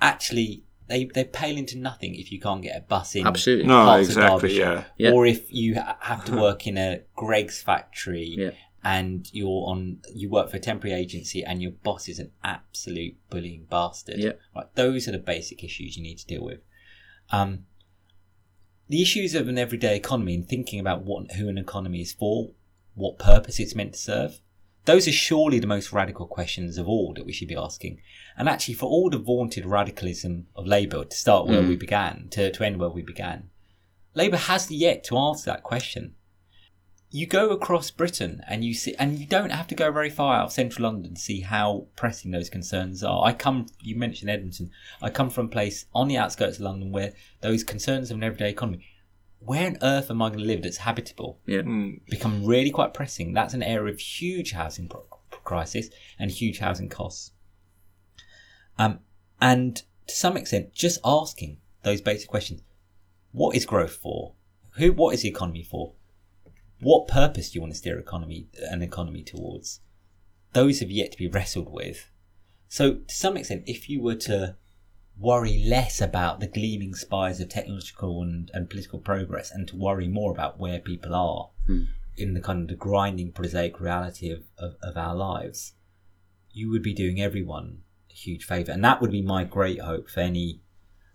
[0.00, 3.66] actually, they they pale into nothing if you can't get a bus in absolutely.
[3.66, 4.48] No, parts of exactly.
[4.48, 4.86] Derbyshire.
[4.98, 5.08] Yeah.
[5.08, 5.14] Yeah.
[5.14, 8.50] or if you have to work in a Greggs factory Yeah.
[8.82, 13.16] and you're on you work for a temporary agency and your boss is an absolute
[13.30, 14.32] bullying bastard Yeah.
[14.54, 16.60] right those are the basic issues you need to deal with
[17.30, 17.64] um
[18.88, 22.50] the issues of an everyday economy and thinking about what who an economy is for
[22.94, 24.40] what purpose it's meant to serve
[24.84, 28.00] those are surely the most radical questions of all that we should be asking
[28.36, 31.68] and actually for all the vaunted radicalism of labour to start where hmm.
[31.68, 33.48] we began to, to end where we began
[34.14, 36.14] labour has yet to answer that question
[37.14, 40.34] you go across Britain and you see, and you don't have to go very far
[40.34, 43.24] out of central London to see how pressing those concerns are.
[43.24, 44.72] I come, you mentioned Edmonton.
[45.00, 48.24] I come from a place on the outskirts of London where those concerns of an
[48.24, 48.84] everyday economy,
[49.44, 51.62] where on earth am I going to live that's habitable, Yeah.
[52.10, 53.32] become really quite pressing.
[53.32, 55.06] That's an area of huge housing pro-
[55.44, 55.88] crisis
[56.18, 57.32] and huge housing costs.
[58.78, 59.00] Um,
[59.40, 59.76] and
[60.06, 62.62] to some extent, just asking those basic questions:
[63.32, 64.34] What is growth for?
[64.76, 64.92] Who?
[64.92, 65.92] What is the economy for?
[66.80, 69.80] what purpose do you want to steer economy an economy towards?
[70.52, 72.10] Those have yet to be wrestled with.
[72.68, 74.56] So to some extent, if you were to
[75.18, 80.08] worry less about the gleaming spires of technological and, and political progress and to worry
[80.08, 81.50] more about where people are
[82.16, 85.74] in the kind of the grinding prosaic reality of, of, of our lives,
[86.50, 87.78] you would be doing everyone
[88.10, 88.72] a huge favour.
[88.72, 90.60] And that would be my great hope for any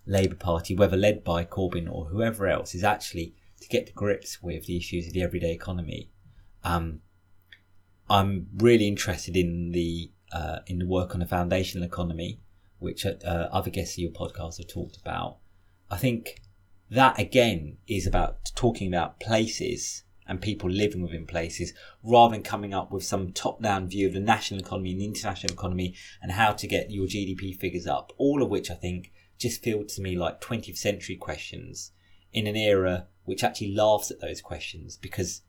[0.06, 4.42] Labour Party, whether led by Corbyn or whoever else, is actually to get to grips
[4.42, 6.10] with the issues of the everyday economy.
[6.64, 7.00] Um,
[8.08, 12.40] I'm really interested in the uh, in the work on the foundational economy,
[12.80, 15.38] which uh, other guests of your podcast have talked about.
[15.90, 16.40] I think
[16.90, 22.72] that again is about talking about places and people living within places rather than coming
[22.72, 26.32] up with some top down view of the national economy and the international economy and
[26.32, 30.02] how to get your GDP figures up, all of which I think just feel to
[30.02, 31.92] me like 20th century questions
[32.32, 35.42] in an era which actually laughs at those questions because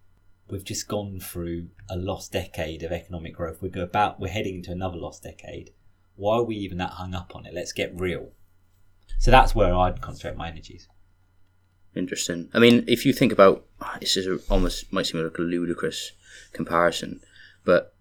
[0.49, 3.62] we've just gone through a lost decade of economic growth.
[3.62, 5.72] We're about we're heading into another lost decade.
[6.15, 7.53] Why are we even that hung up on it?
[7.53, 8.31] Let's get real.
[9.19, 10.88] So that's where I'd concentrate my energies.
[11.95, 12.49] Interesting.
[12.53, 13.65] I mean, if you think about
[13.99, 16.11] this, is a, almost might seem like a ludicrous
[16.53, 17.21] comparison,
[17.65, 17.93] but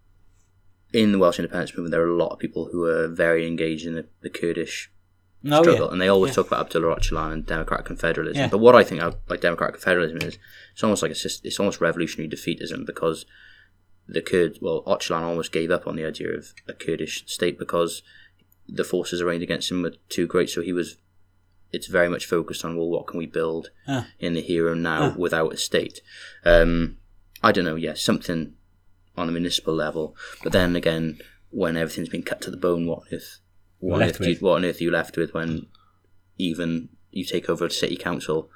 [0.93, 3.87] in the Welsh independence movement, there are a lot of people who are very engaged
[3.87, 4.91] in the, the Kurdish
[5.43, 5.93] No, struggle, Oh, yeah.
[5.93, 6.35] and they always Yeah.
[6.37, 8.35] talk about Abdullah Öcalan and democratic confederalism.
[8.37, 8.49] Yeah.
[8.49, 10.39] But what I think of, like democratic confederalism is,
[10.73, 13.25] it's almost like it's almost revolutionary defeatism because
[14.13, 18.03] the Kurd, well, Öcalan almost gave up on the idea of a Kurdish state because
[18.69, 20.51] the forces arrayed against him were too great.
[20.51, 20.97] So he was,
[21.73, 24.09] it's very much focused on well, what can we build Ah.
[24.19, 26.01] in the here and now without a state.
[26.45, 26.97] Um,
[27.43, 28.55] I don't know, yeah, something
[29.17, 30.17] on a municipal level.
[30.43, 31.21] But then again,
[31.51, 33.39] when everything's been cut to the bone, what earth?
[33.79, 35.67] What you, what on earth are you left with when
[36.37, 38.51] even you take over a city council,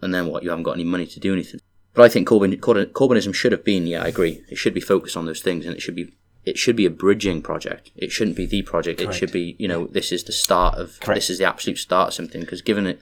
[0.00, 0.42] and then what?
[0.42, 1.60] You haven't got any money to do anything.
[1.94, 3.86] But I think Corbyn, Corbyn, Corbynism should have been.
[3.86, 4.42] Yeah, I agree.
[4.48, 6.14] It should be focused on those things, and it should be.
[6.44, 7.92] It should be a bridging project.
[7.94, 9.00] It shouldn't be the project.
[9.00, 10.98] It should be, you know, this is the start of.
[10.98, 11.18] Correct.
[11.18, 12.40] This is the absolute start of something.
[12.40, 13.00] Because given it,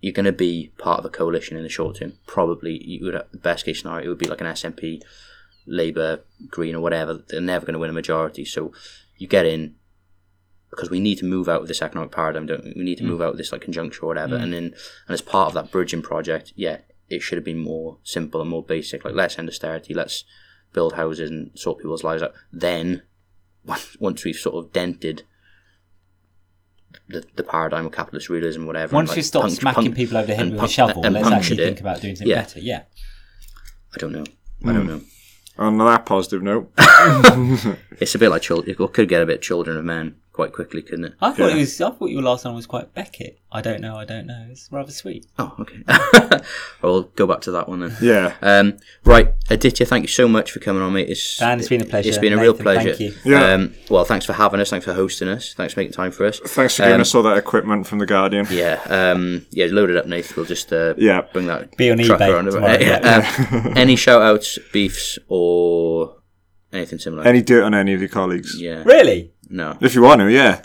[0.00, 2.14] you're going to be part of a coalition in the short term.
[2.26, 3.14] Probably, you would.
[3.32, 5.02] The best case scenario, it would be like an SNP,
[5.66, 7.24] Labour, Green, or whatever.
[7.28, 8.44] They're never going to win a majority.
[8.44, 8.72] So,
[9.16, 9.76] you get in
[10.70, 12.72] because we need to move out of this economic paradigm, don't we?
[12.76, 13.08] We need to mm.
[13.08, 14.38] move out of this like conjuncture or whatever.
[14.38, 14.42] Mm.
[14.42, 14.74] And then, and
[15.08, 16.78] as part of that bridging project, yeah,
[17.10, 19.04] it should have been more simple and more basic.
[19.04, 20.24] Like, let's end austerity, let's
[20.72, 22.32] build houses and sort people's lives out.
[22.52, 23.02] Then,
[23.64, 25.24] once once we've sort of dented
[27.08, 28.94] the, the paradigm of capitalist realism, whatever.
[28.94, 31.04] Once and, we stop punct- smacking punct- people over the head and with a shovel,
[31.04, 31.66] and let's actually it.
[31.66, 32.42] think about doing something Yeah.
[32.42, 32.60] better.
[32.60, 32.82] Yeah.
[33.94, 34.24] I don't know.
[34.64, 34.72] I hmm.
[34.72, 35.00] don't know.
[35.58, 38.70] On that positive note, It's a bit like children.
[38.70, 41.12] It could get a bit children of men quite quickly, couldn't it?
[41.20, 41.56] I thought Yeah.
[41.56, 41.78] it was.
[41.82, 43.38] I thought your last one was quite Beckett.
[43.52, 43.96] I don't know.
[43.96, 44.46] I don't know.
[44.50, 45.26] It's rather sweet.
[45.38, 45.82] Oh, okay.
[46.82, 47.96] I'll go back to that one then.
[48.00, 51.10] yeah, Um, right, Aditya, thank you so much for coming on, mate.
[51.10, 52.08] It's, Dan, it's been a pleasure.
[52.08, 52.94] It's been a real pleasure.
[52.94, 53.14] thank you.
[53.24, 53.52] Yeah.
[53.52, 54.70] Um, well, thanks for having us.
[54.70, 55.52] Thanks for hosting us.
[55.52, 56.38] Thanks for making time for us.
[56.40, 58.46] thanks for giving Um, us all that equipment from the Guardian.
[58.50, 60.34] Yeah, um, yeah, load it up, Nathan.
[60.36, 61.22] We'll just uh, Yeah.
[61.32, 62.46] bring that Be on eBay around.
[62.46, 66.16] tomorrow, um, any shout outs, beefs, or
[66.72, 67.24] anything similar?
[67.24, 68.60] Any dirt on any of your colleagues?
[68.60, 69.32] yeah, Really?
[69.50, 69.76] No.
[69.80, 70.62] If you want to, yeah.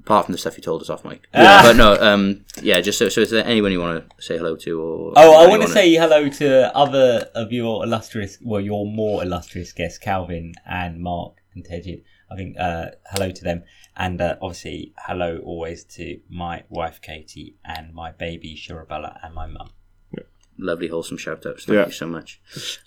[0.00, 1.28] Apart from the stuff you told us off, Mike.
[1.32, 1.60] Ah.
[1.62, 2.80] But no, um, yeah.
[2.80, 5.48] Just so, so is there anyone you want to say hello to, or Oh, I
[5.48, 10.54] want to say hello to other of your illustrious, well, your more illustrious guests, Calvin
[10.66, 12.02] and Mark and Tejid.
[12.30, 13.62] I think uh, hello to them,
[13.96, 19.46] and uh, obviously hello always to my wife Katie and my baby Shurabella and my
[19.46, 19.70] mum.
[20.58, 21.64] lovely, wholesome shout outs.
[21.64, 21.86] Thank Yeah.
[21.86, 22.40] you so much.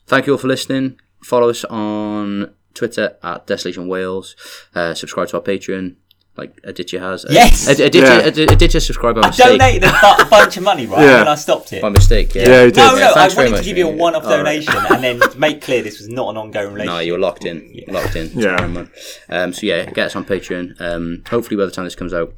[0.07, 0.99] Thank you all for listening.
[1.23, 4.35] Follow us on Twitter at Desolation Wales.
[4.75, 5.95] Uh, subscribe to our Patreon,
[6.37, 7.25] like Aditya has.
[7.29, 7.67] Yes!
[7.69, 8.27] Ad- Aditya, Yeah.
[8.27, 9.45] Ad- Aditya subscribed by I mistake.
[9.59, 11.01] donated a bu- bunch of money, right?
[11.01, 11.21] Yeah.
[11.21, 11.81] And I stopped it.
[11.81, 12.41] By mistake, yeah.
[12.49, 12.77] Yeah, you did.
[12.77, 14.37] No, Yeah, no, I thanks very wanted to give you a one-off All right.
[14.65, 16.93] donation and then make clear this was not an ongoing relationship.
[16.93, 17.73] No, you were locked in.
[17.87, 18.29] Locked in.
[18.37, 18.57] Yeah.
[18.57, 18.87] Tomorrow,
[19.29, 20.79] Um, so yeah, get us on Patreon.
[20.81, 22.33] Um, hopefully by the time this comes out,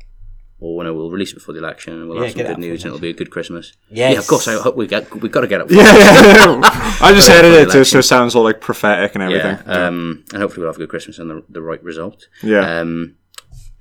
[0.59, 2.84] or when we'll release it before the election, and we'll Yeah, have some good news,
[2.84, 3.73] and it'll be a good Christmas.
[3.89, 4.13] Yes.
[4.13, 4.47] Yeah, of course.
[4.47, 5.13] I hope we get.
[5.21, 5.69] We've got to get up.
[5.69, 6.59] Yeah, yeah.
[7.01, 7.85] I just For the edited it election.
[7.85, 9.69] so it sounds all like prophetic and Yeah, everything.
[9.71, 12.27] um, and hopefully we'll have a good Christmas and the, the right result.
[12.41, 12.79] Yeah.
[12.79, 13.15] Um,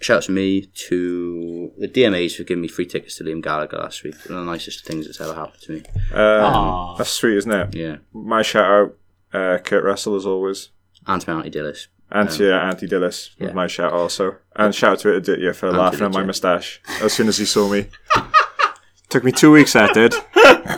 [0.00, 3.78] shout out to me to the DMAs for giving me free tickets to Liam Gallagher
[3.78, 4.14] last week.
[4.28, 5.82] One of the nicest things that's ever happened to me.
[6.12, 7.74] Um, that's sweet, isn't it?
[7.74, 8.96] Yeah, My shout out,
[9.32, 10.68] uh, Kurt Russell as always.
[11.06, 11.86] and to my auntie Dillis.
[12.10, 13.52] And yeah, um, uh, Auntie Dillis was yeah.
[13.52, 14.36] my shout also.
[14.54, 17.68] And shout out to Aditya for laughing at my moustache as soon as he saw
[17.68, 17.88] me.
[19.08, 20.14] Took me two weeks, that did.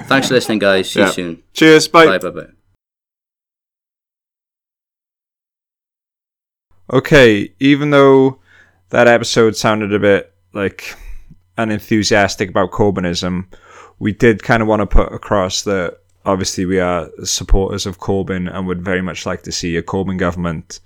[0.06, 0.90] Thanks for listening, guys.
[0.90, 1.06] See Yeah.
[1.06, 1.42] you soon.
[1.52, 2.06] Cheers, bye.
[2.06, 2.46] Bye, bye, bye.
[6.90, 8.38] Okay, even though
[8.90, 10.96] that episode sounded a bit like
[11.58, 13.46] unenthusiastic about Corbynism,
[13.98, 18.54] we did kind of want to put across that obviously we are supporters of Corbyn
[18.54, 20.80] and would very much like to see a Corbyn government.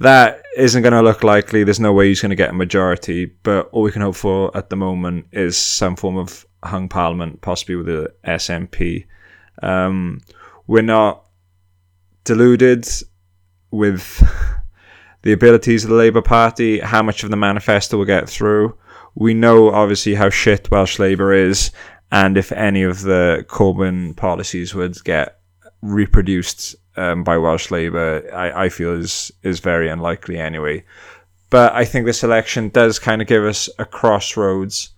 [0.00, 1.64] That isn't going to look likely.
[1.64, 4.56] There's no way he's going to get a majority, but all we can hope for
[4.56, 9.06] at the moment is some form of hung parliament, possibly with the SNP.
[9.62, 10.20] Um,
[10.66, 11.24] we're not
[12.24, 12.86] deluded
[13.70, 14.22] with
[15.22, 18.78] the abilities of the Labour Party, how much of the manifesto will get through.
[19.16, 21.72] We know obviously how shit Welsh Labour is,
[22.12, 25.40] and if any of the Corbyn policies would get
[25.82, 30.84] reproduced um, by Welsh Labour, I, I feel is is very unlikely anyway.
[31.50, 34.90] But I think this election does kind of give us a crossroads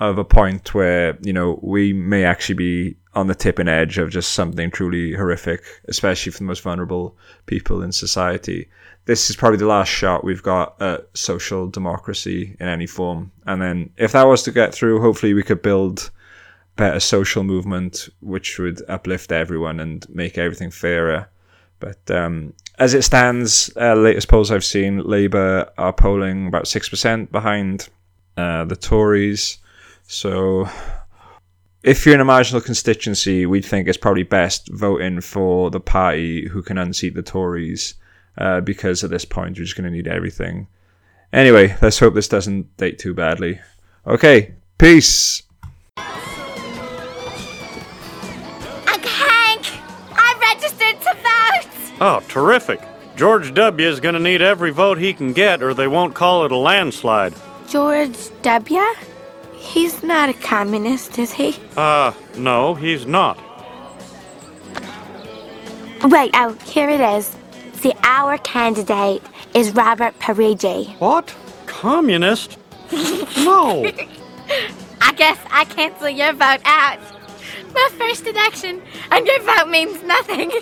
[0.00, 4.10] of a point where you know we may actually be on the tipping edge of
[4.10, 7.16] just something truly horrific, especially for the most vulnerable
[7.46, 8.68] people in society.
[9.04, 13.32] This is probably the last shot we've got at social democracy in any form.
[13.46, 16.10] And then if that was to get through, hopefully we could build
[16.76, 21.28] better social movement which would uplift everyone and make everything fairer.
[21.80, 26.88] But um, as it stands, uh, latest polls I've seen, Labour are polling about six
[26.88, 27.88] percent behind
[28.36, 29.58] uh, the Tories.
[30.06, 30.68] So,
[31.82, 36.48] if you're in a marginal constituency, we'd think it's probably best voting for the party
[36.48, 37.94] who can unseat the Tories,
[38.38, 40.68] uh, because at this point you're just going to need everything.
[41.32, 43.58] Anyway, let's hope this doesn't date too badly.
[44.06, 45.41] Okay, peace.
[52.00, 52.80] Oh, terrific.
[53.16, 53.88] George W.
[53.88, 56.56] is going to need every vote he can get, or they won't call it a
[56.56, 57.34] landslide.
[57.68, 58.82] George W?
[59.54, 61.56] He's not a communist, is he?
[61.76, 63.38] Uh, no, he's not.
[66.04, 67.36] Wait, oh, here it is.
[67.74, 69.22] See, our candidate
[69.54, 70.84] is Robert Parigi.
[70.98, 71.34] What?
[71.66, 72.58] Communist?
[72.92, 73.84] no.
[75.00, 76.98] I guess I cancel your vote out.
[77.74, 78.82] My first deduction.
[79.10, 80.50] and your vote means nothing.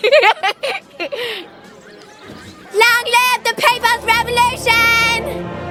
[2.72, 5.69] Long live the paper's revolution!